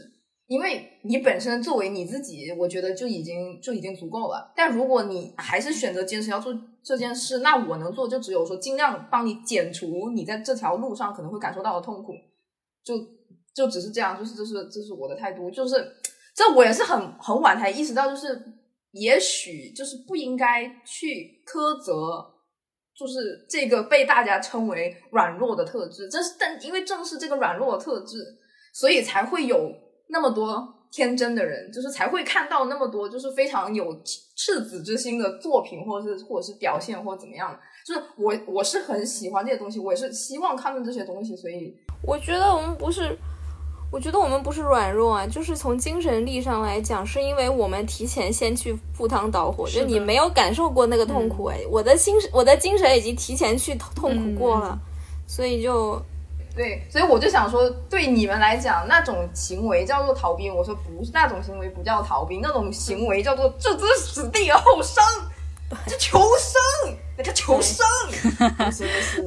[0.46, 4.52] 因为你本身作为你自己，我觉得就已经就已经足够了。
[4.56, 12.12] 但如果你还是选择坚持要做这件事，那我能做就只有说尽量帮你减除你在这条路上可能会感受到的痛苦，
[12.82, 12.94] 就
[13.54, 15.74] 就只是这样，就是这是这是我的态度，就是
[16.34, 18.42] 这我也是很很晚才意识到，就是
[18.92, 22.36] 也许就是不应该去苛责。
[22.92, 28.18] 就是这个被大家称为软弱的特质，正是但因为正是这个软弱的特质，
[28.74, 29.72] 所以才会有
[30.08, 34.02] 那么多天真的人，就是才会看到那么多就是非常有
[34.36, 37.58] 赤子之心的作品，或者是或者是表现或者怎么样。
[37.86, 41.74] 就是我我是很喜欢这些东西，我也是希望看到这些东西，所以
[42.06, 43.16] 我觉得我们不是，
[43.90, 54.78] 我觉得我们不是软弱啊，就是从精神力上来讲，是因为我们提前先去赴汤蹈火，就你没有感受过那个痛苦哎，我的精我的精神已经提前去痛苦过了，
[55.26, 56.00] 所以就
[56.54, 60.54] 对，所以我就想说，对你们来讲，那种行为叫做逃兵。
[60.54, 65.02] 我说不是，那种行为不叫逃兵，那种行为叫做置之死地而后生，
[65.86, 67.86] 这求生，那叫求生。
[68.70, 69.22] 是是是，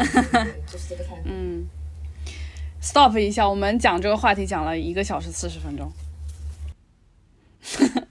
[0.71, 1.23] 就是这个态度。
[1.25, 1.67] 嗯
[2.83, 5.91] ，stop 一下，我们讲这个话题讲了一个小时四十分钟。
[7.87, 8.03] 啊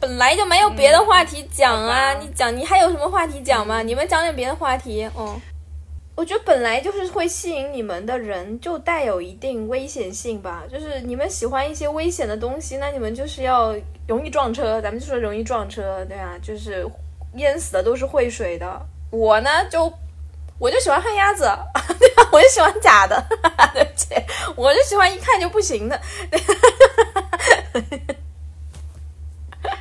[0.00, 3.82] 本来就没有别的话题讲啊，你讲你还有什么话题讲吗？
[3.82, 5.40] 你们讲点别的话题，嗯。
[6.14, 10.64] 我觉得本来就是会吸引你们的人，就带有一定危险性吧。
[10.68, 13.72] 就是你们喜欢一些危险的东西，那你们就是要
[14.08, 14.80] 容易撞车。
[14.80, 16.84] 咱们就说容易撞车，对啊，就是
[17.34, 18.84] 淹死的都是会水的。
[19.12, 19.92] 我呢，就
[20.58, 21.44] 我就喜欢旱鸭子，
[21.98, 22.28] 对吧？
[22.32, 23.24] 我就喜欢假的，
[23.72, 24.08] 对不起，
[24.56, 26.00] 我就喜欢一看就不行的。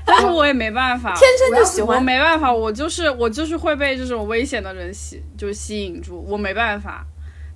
[0.06, 2.04] 但是我也没办法，天生就喜欢我欢。
[2.04, 7.06] 没办法，我就是我就是会被这种危险的人吸就吸引住，我没办法。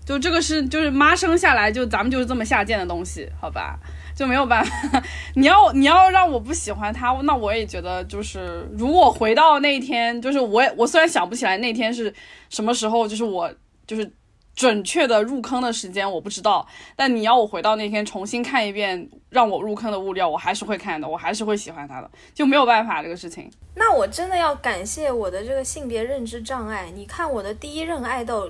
[0.03, 3.80] 就这个是就是妈生下来就咱们就是这么下贱的东西，好吧？
[4.22, 5.03] 就没有办法。
[5.34, 12.14] 你要你要让我不喜欢他，那我也觉得就是如果回到那一天，就是我也我虽然想不起来那天是
[12.49, 13.52] 什么时候，就是我
[13.88, 14.14] 就是
[14.56, 23.49] 准确的入坑的时间我不知道，但你要我回到那天重新看一遍让我入坑的物料，我还是会看的，我还是会喜欢他的，就没有办法这个事情。
[23.73, 26.91] 那我真的要感谢我的这个性别认知障碍。
[26.93, 28.48] 你看我的第一任爱豆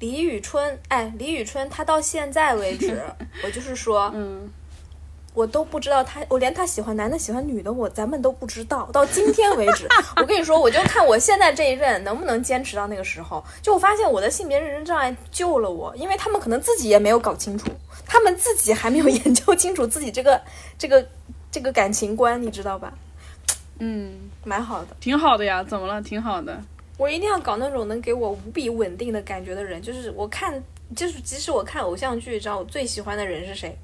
[0.00, 3.00] 李宇春，哎，李宇春，她到现在为止，
[3.42, 4.50] 我就是说，嗯，
[5.34, 8.88] 我都不知道他，我连他喜欢男的喜欢女的，我咱们都不知道。
[8.92, 13.44] 到今天为止，我跟你说，我就看我现在这一任能不能坚持到那个时候。
[13.60, 17.68] 就我发现我的性别认知障碍救了我，因为他们可能自己也没有搞清楚，
[18.06, 20.40] 他们自己还没有研究清楚自己这个
[20.78, 21.04] 这个
[21.50, 22.94] 这个感情观，你知道吧？
[23.80, 24.96] 嗯，蛮好的。
[25.00, 26.00] 挺好的呀，怎么了？
[26.00, 26.56] 挺好的。
[26.96, 30.62] 我一定要搞那种能给我无比稳定的感觉的人，就是我看，
[30.94, 33.76] 就是即使我看偶像剧，知道我最喜欢的人是谁？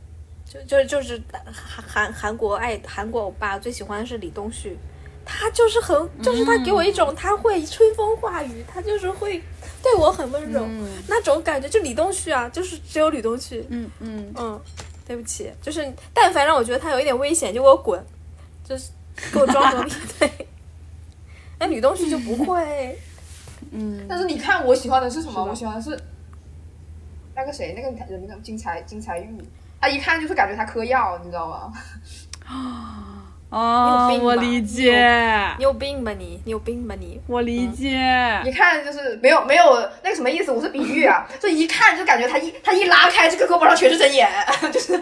[0.51, 4.77] 就就就是韩韩韩国爱韩国欧巴最喜欢的是李东旭，
[5.24, 9.40] 他就是很，就是他给我一种他会春风化雨，他就是会
[9.81, 10.66] 对我很温柔、
[11.06, 11.68] 那种感觉。
[11.68, 14.60] 就李东旭啊，就是只有李东旭，嗯嗯，嗯，
[15.06, 18.05] 对不起，就是但凡让我觉得他有一点危险，就给我滚，
[18.64, 18.90] 就是
[19.32, 20.48] 给我装着力对。
[21.60, 22.98] 那李东旭就不会，
[23.70, 25.44] 嗯，但是你看，我喜欢的是什么？
[25.44, 25.97] 我喜欢的是
[27.36, 29.28] 那个谁，那个人叫金财金财玉，
[29.81, 31.73] 他一看就是感觉他嗑药，你知道吗？
[33.51, 36.40] 哦 你有，病我理解你，有病吧你？
[36.44, 37.20] 你有病吧你？
[37.27, 37.89] 我理解。
[38.44, 39.65] 一看就是没有没有
[40.05, 44.31] 那个什么意思，我是比喻啊， 就一看就感觉他一他一拉开这个胳膊上全是针眼，
[44.73, 44.97] 就是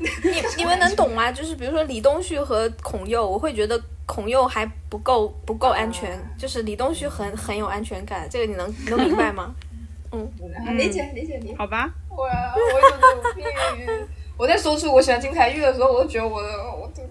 [0.00, 0.08] 你
[0.56, 1.30] 你们能懂吗？
[1.30, 9.54] 就是比如说李东旭和孔佑，我会觉得孔佑还不够不够安全，就是李东旭很很有安全感，这个你能能明白吗？
[10.10, 10.28] 嗯
[10.76, 11.54] 理解理解你。
[11.56, 14.08] 好吧，我我有病。
[14.36, 17.02] 我在说出我喜欢金财玉的时候，我都觉得我的我的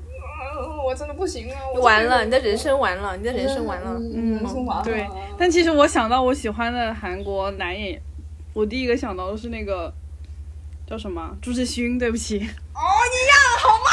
[0.86, 1.56] 我真的不行啊！
[1.74, 3.92] 我完了，你的人生完了，你的人生完了。
[3.98, 4.84] 嗯，人生完了。
[4.84, 5.08] 对。
[5.38, 8.02] 但其实我想到我喜欢的韩国男演，
[8.54, 9.94] 我第一个想到的是那个
[10.90, 13.92] 叫什么朱志勋，对不起，哦，一样好吗？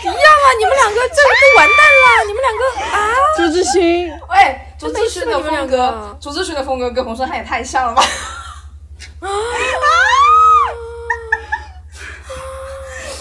[0.00, 0.46] 一样啊！
[0.58, 2.24] 你们两个这都完蛋了！
[2.26, 2.62] 你们两个
[2.96, 3.14] 啊！
[3.36, 8.02] 朱志勋， 喂，朱志勋的风格，朱志勋的风格跟洪胜汉也太像了吧？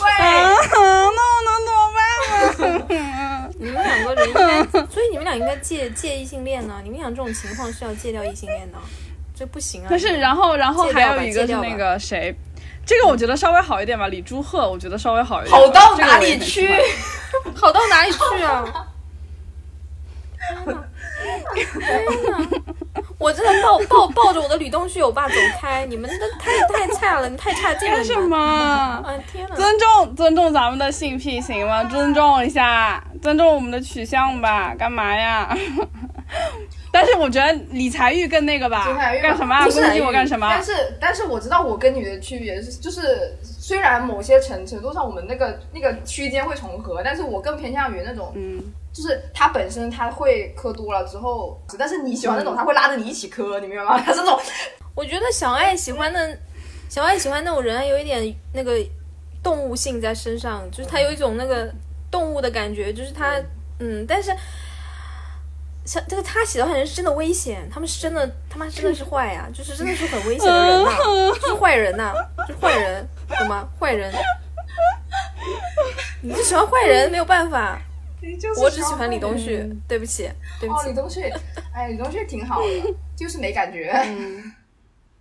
[0.03, 1.99] 喂，啊，那我能怎么办
[2.57, 3.49] 呢？
[3.59, 3.69] 你
[4.89, 6.79] 所以你们俩应该戒戒异性恋呢。
[6.83, 8.77] 你们俩这种情况是要戒掉异性恋的，
[9.35, 9.87] 这不行啊。
[9.89, 12.33] 但是然后然后还有一个是那个谁，
[12.85, 15.51] 这个我觉得稍微好一点吧，李朱赫，我觉得稍微好一点。
[15.55, 16.69] 好到哪里去？
[17.55, 18.87] 好到哪里去啊？
[21.53, 21.65] 天
[22.29, 22.47] 哪！
[23.17, 25.85] 我真的抱抱抱着我的吕东旭我爸走开！
[25.85, 27.95] 你们这太太差了，你太差劲了！
[27.95, 28.15] 干 什？
[28.19, 28.37] 么？
[28.37, 29.55] 啊天哪！
[29.55, 31.83] 尊重尊重咱们的性癖行吗？
[31.83, 35.55] 尊重一下，尊重我们的取向吧，干嘛呀？
[36.93, 38.85] 但是我觉得李才玉更那个吧
[39.21, 40.63] 干什么攻击我干什么但？
[40.63, 43.33] 是但是我知道我跟你的区别是，就是
[43.71, 48.61] 虽然某些程程度上我们那个那个区间会重合，但是我更偏向于那种，嗯，
[48.91, 53.97] 就是他本身他会磕多了之后，但是你喜欢那种他会拉着你一起磕，你明白吗？
[54.05, 54.37] 他是那种
[54.93, 56.37] 我觉得小爱喜欢的，
[56.89, 58.77] 小爱喜欢那种人有一点那个
[59.41, 61.73] 动物性在身上，就是他有一种那个
[62.11, 63.41] 动物的感觉，就是他
[63.79, 64.35] 嗯，但是
[65.83, 70.91] 像这个他喜欢的人是真的危险，他们是真的他妈真的是坏呀、就是真的是很危险的人呐、
[71.41, 72.13] 就是坏人呐、
[72.47, 73.07] 就是坏人，
[73.39, 73.67] 懂吗？
[73.79, 74.13] 坏人，
[76.21, 77.79] 你就喜欢坏人没有办法，
[78.61, 80.29] 我只喜欢李东旭，对不起，
[80.59, 81.21] 对不哦，起李，东旭，
[81.73, 82.67] 哎，李东旭挺好的，
[83.17, 83.91] 就是没感觉。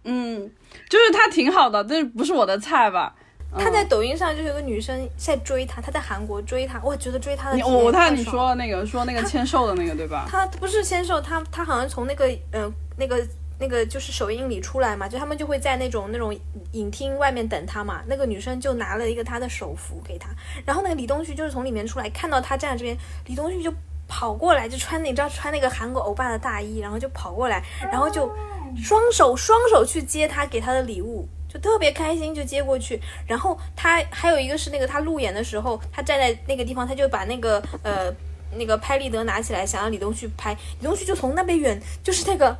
[0.05, 0.51] 嗯，
[0.89, 3.15] 就是他挺好的，但是不是我的菜吧？
[3.59, 10.29] 他在抖音上就是有个女生在追他，他在韩国追他，我觉得追他的你体验我看你说那个说那个签售的那个对吧？
[10.31, 13.27] 他不是签售，他他好像从那个呃那个
[13.59, 16.33] 那个就是首映里出来嘛，就他们就会在那种那种
[16.73, 18.03] 影厅外面等他嘛。
[18.07, 20.29] 那个女生就拿了一个他的手幅给他，
[20.65, 22.97] 然后那个李东旭就是从里面出来，看到他站在这边，
[23.27, 23.73] 李东旭就
[24.07, 28.33] 跑过来，就穿你知道穿那个韩国欧巴的大衣，然后就跑过来，然后就
[28.81, 31.29] 双手双手去接他给他的礼物。
[31.53, 33.01] 就特别开心，就接过去。
[33.27, 38.13] 然后他还有一个是那个他路演的时候，他站在那个地方，他就把那个呃
[38.57, 42.57] 那个拍立得拿起来，想让李东旭拍，李东旭就从那边远，就是那个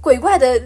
[0.00, 0.62] 鬼怪的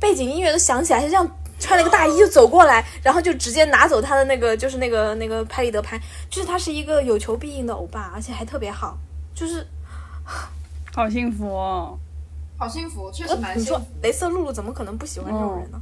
[0.00, 8.98] 背景音乐都响起来，就这样穿了个大衣就走过来，然后就直接拿走他的那个就是那个那个拍立得拍，就是他是一个有求必应的欧巴，而且还特别好，
[9.34, 9.66] 就是
[10.92, 11.98] 好幸福哦。
[12.56, 13.92] 好幸福，确实蛮你说幸福。
[14.02, 15.80] 雷瑟露露怎么可能不喜欢这种人呢？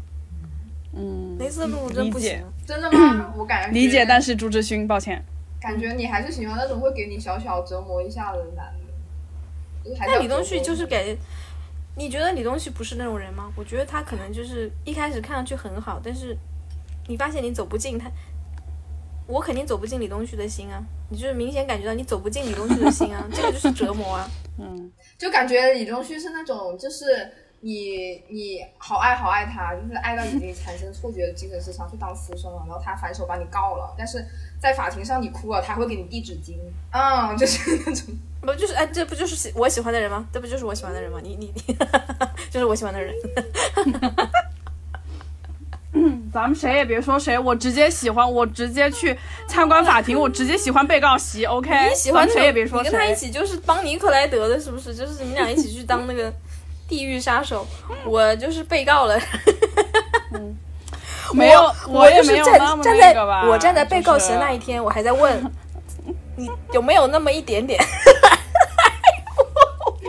[0.96, 2.42] 嗯，雷瑟露露真不行。
[2.66, 3.32] 真的吗？
[3.38, 5.22] 我感觉理解，但是朱志勋，抱歉。
[5.60, 8.86] 感觉你还是喜欢那种会给你小小折磨一下的男的。
[9.84, 11.16] 就是还是要但李东旭就是给，
[11.96, 13.52] 你觉得李东旭不是那种人吗？
[13.56, 16.36] 我觉得他可能就是一开始看上去很好，但是
[17.06, 18.10] 你发现你走不进他，
[19.26, 20.82] 我肯定走不进李东旭的心啊！
[21.08, 24.28] 你就是明显感觉到你走不进李东旭的心啊，这个就是折磨啊！
[24.58, 27.32] 嗯，就感觉李东旭是那种，就是
[27.66, 34.24] 你你好爱好爱他，就是爱到已经产生错觉的精神失常去当私生了，然后他反手把你告了，但是
[34.60, 36.54] 在法庭上你哭了，他会给你递纸巾，
[36.92, 38.14] 嗯，就是那种。
[38.40, 40.24] 不就是哎，这不就是喜我喜欢的人吗？
[40.32, 41.18] 这不就是我喜欢的人吗？
[41.20, 41.76] 你你你，
[42.52, 43.12] 就是我喜欢的人。
[46.32, 49.18] 咱们谁也别说谁，我直接喜欢，我直接去
[49.48, 51.44] 参观法庭，我直接喜欢被告席。
[51.46, 53.12] OK，你喜欢谁也别说你跟他一。
[53.16, 54.94] 起就是帮尼克莱德的，是不是？
[54.94, 56.32] 就是你们俩一起去当那个
[56.88, 57.66] 地狱杀手，
[58.04, 59.18] 我就是被告了。
[61.32, 63.14] 没有，我也没有就是站站在。
[63.46, 65.42] 我站在被告席的那一就是天，我还在问
[66.36, 67.82] 你有没有那么一点点。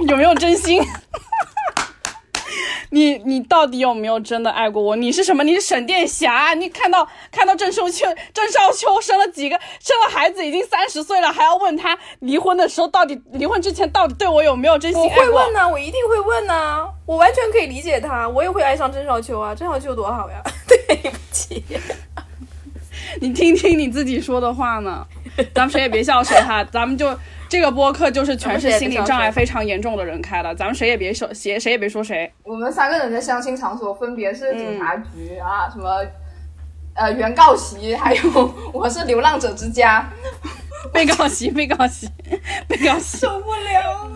[0.08, 0.82] 有没有真心？
[2.90, 4.96] 你你到底有没有真的爱过我？
[4.96, 5.44] 你是什么？
[5.44, 6.54] 你是沈殿霞？
[6.54, 15.24] 你看到看到郑少秋郑少秋生了几个生了孩子，已经三十岁了，还要问他离婚的时候到底离婚之前到底对我有没有真心爱过？
[15.26, 20.42] 我会问呢、我一定会问呢、我完全可以理解他，我也会爱上郑少秋啊，郑少秋多好呀！
[20.68, 21.64] 对不起，
[23.22, 25.06] 你听听你自己说的话呢。
[25.54, 27.16] 咱们谁也别笑谁哈，咱们就
[27.48, 32.32] 这个播客就是全是心理障碍非常严重的人开的，咱们谁也别说谁谁也别说谁。
[32.44, 36.04] 我们三个人的相亲场所分别是警察嗯局、啊，什么
[36.96, 40.10] 呃原告席，还有我是流浪者之家，
[40.92, 42.10] 被告席，被告席，
[42.68, 44.10] 被告席，受不了。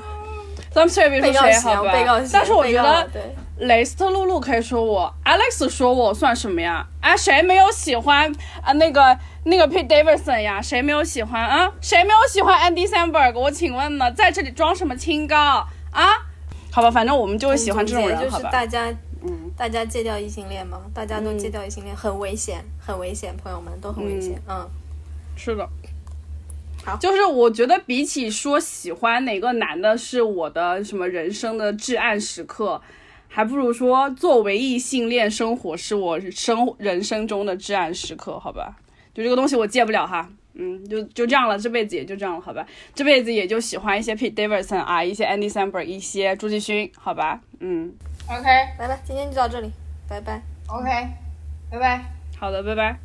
[0.72, 1.92] 咱们谁也别说谁，好吧？
[1.92, 2.34] 被告席。
[2.34, 3.22] 但是我觉得对。
[3.62, 6.88] 雷斯特露露可以说我，Alex 说我算什么呀？
[7.00, 8.34] 啊，谁没有喜欢
[8.64, 10.60] 啊那个那个 Pete Davidson 呀？
[10.60, 11.72] 谁没有喜欢啊？
[11.80, 13.38] 谁没有喜欢 Andy Samberg？
[13.38, 15.38] 我请问呢，在这里装什么清高
[15.92, 16.08] 啊？
[16.72, 18.42] 好吧，反正我们就会喜欢这种人，就是？
[18.44, 18.88] 大家，
[19.22, 24.68] 嗯，大家戒掉异性恋嘛，大家都戒掉异性恋，很危险，很危险，朋友们都很危险，嗯，
[25.36, 25.70] 是的。
[26.84, 32.82] 好就是我觉得比起说喜欢哪个男的是我的什么人生的至暗时刻，
[33.34, 38.76] 还不如说作为异性恋生活是我生人生中的至暗时刻，好吧？
[39.14, 42.66] 就这个东西我戒不了哈，嗯，就就这样了，这辈子也就这样了，好吧？
[42.94, 47.40] 这辈子也就喜欢一些 Pete Davidson 啊，一些 Andy Samberg，一些朱继勋，好吧？
[47.62, 47.94] 嗯
[48.28, 48.44] ，OK
[48.78, 49.72] 拜拜，今天就到这里，
[50.10, 50.42] 拜拜。
[50.68, 50.90] OK，
[51.72, 52.04] 拜拜。
[52.38, 52.98] 好的，拜拜。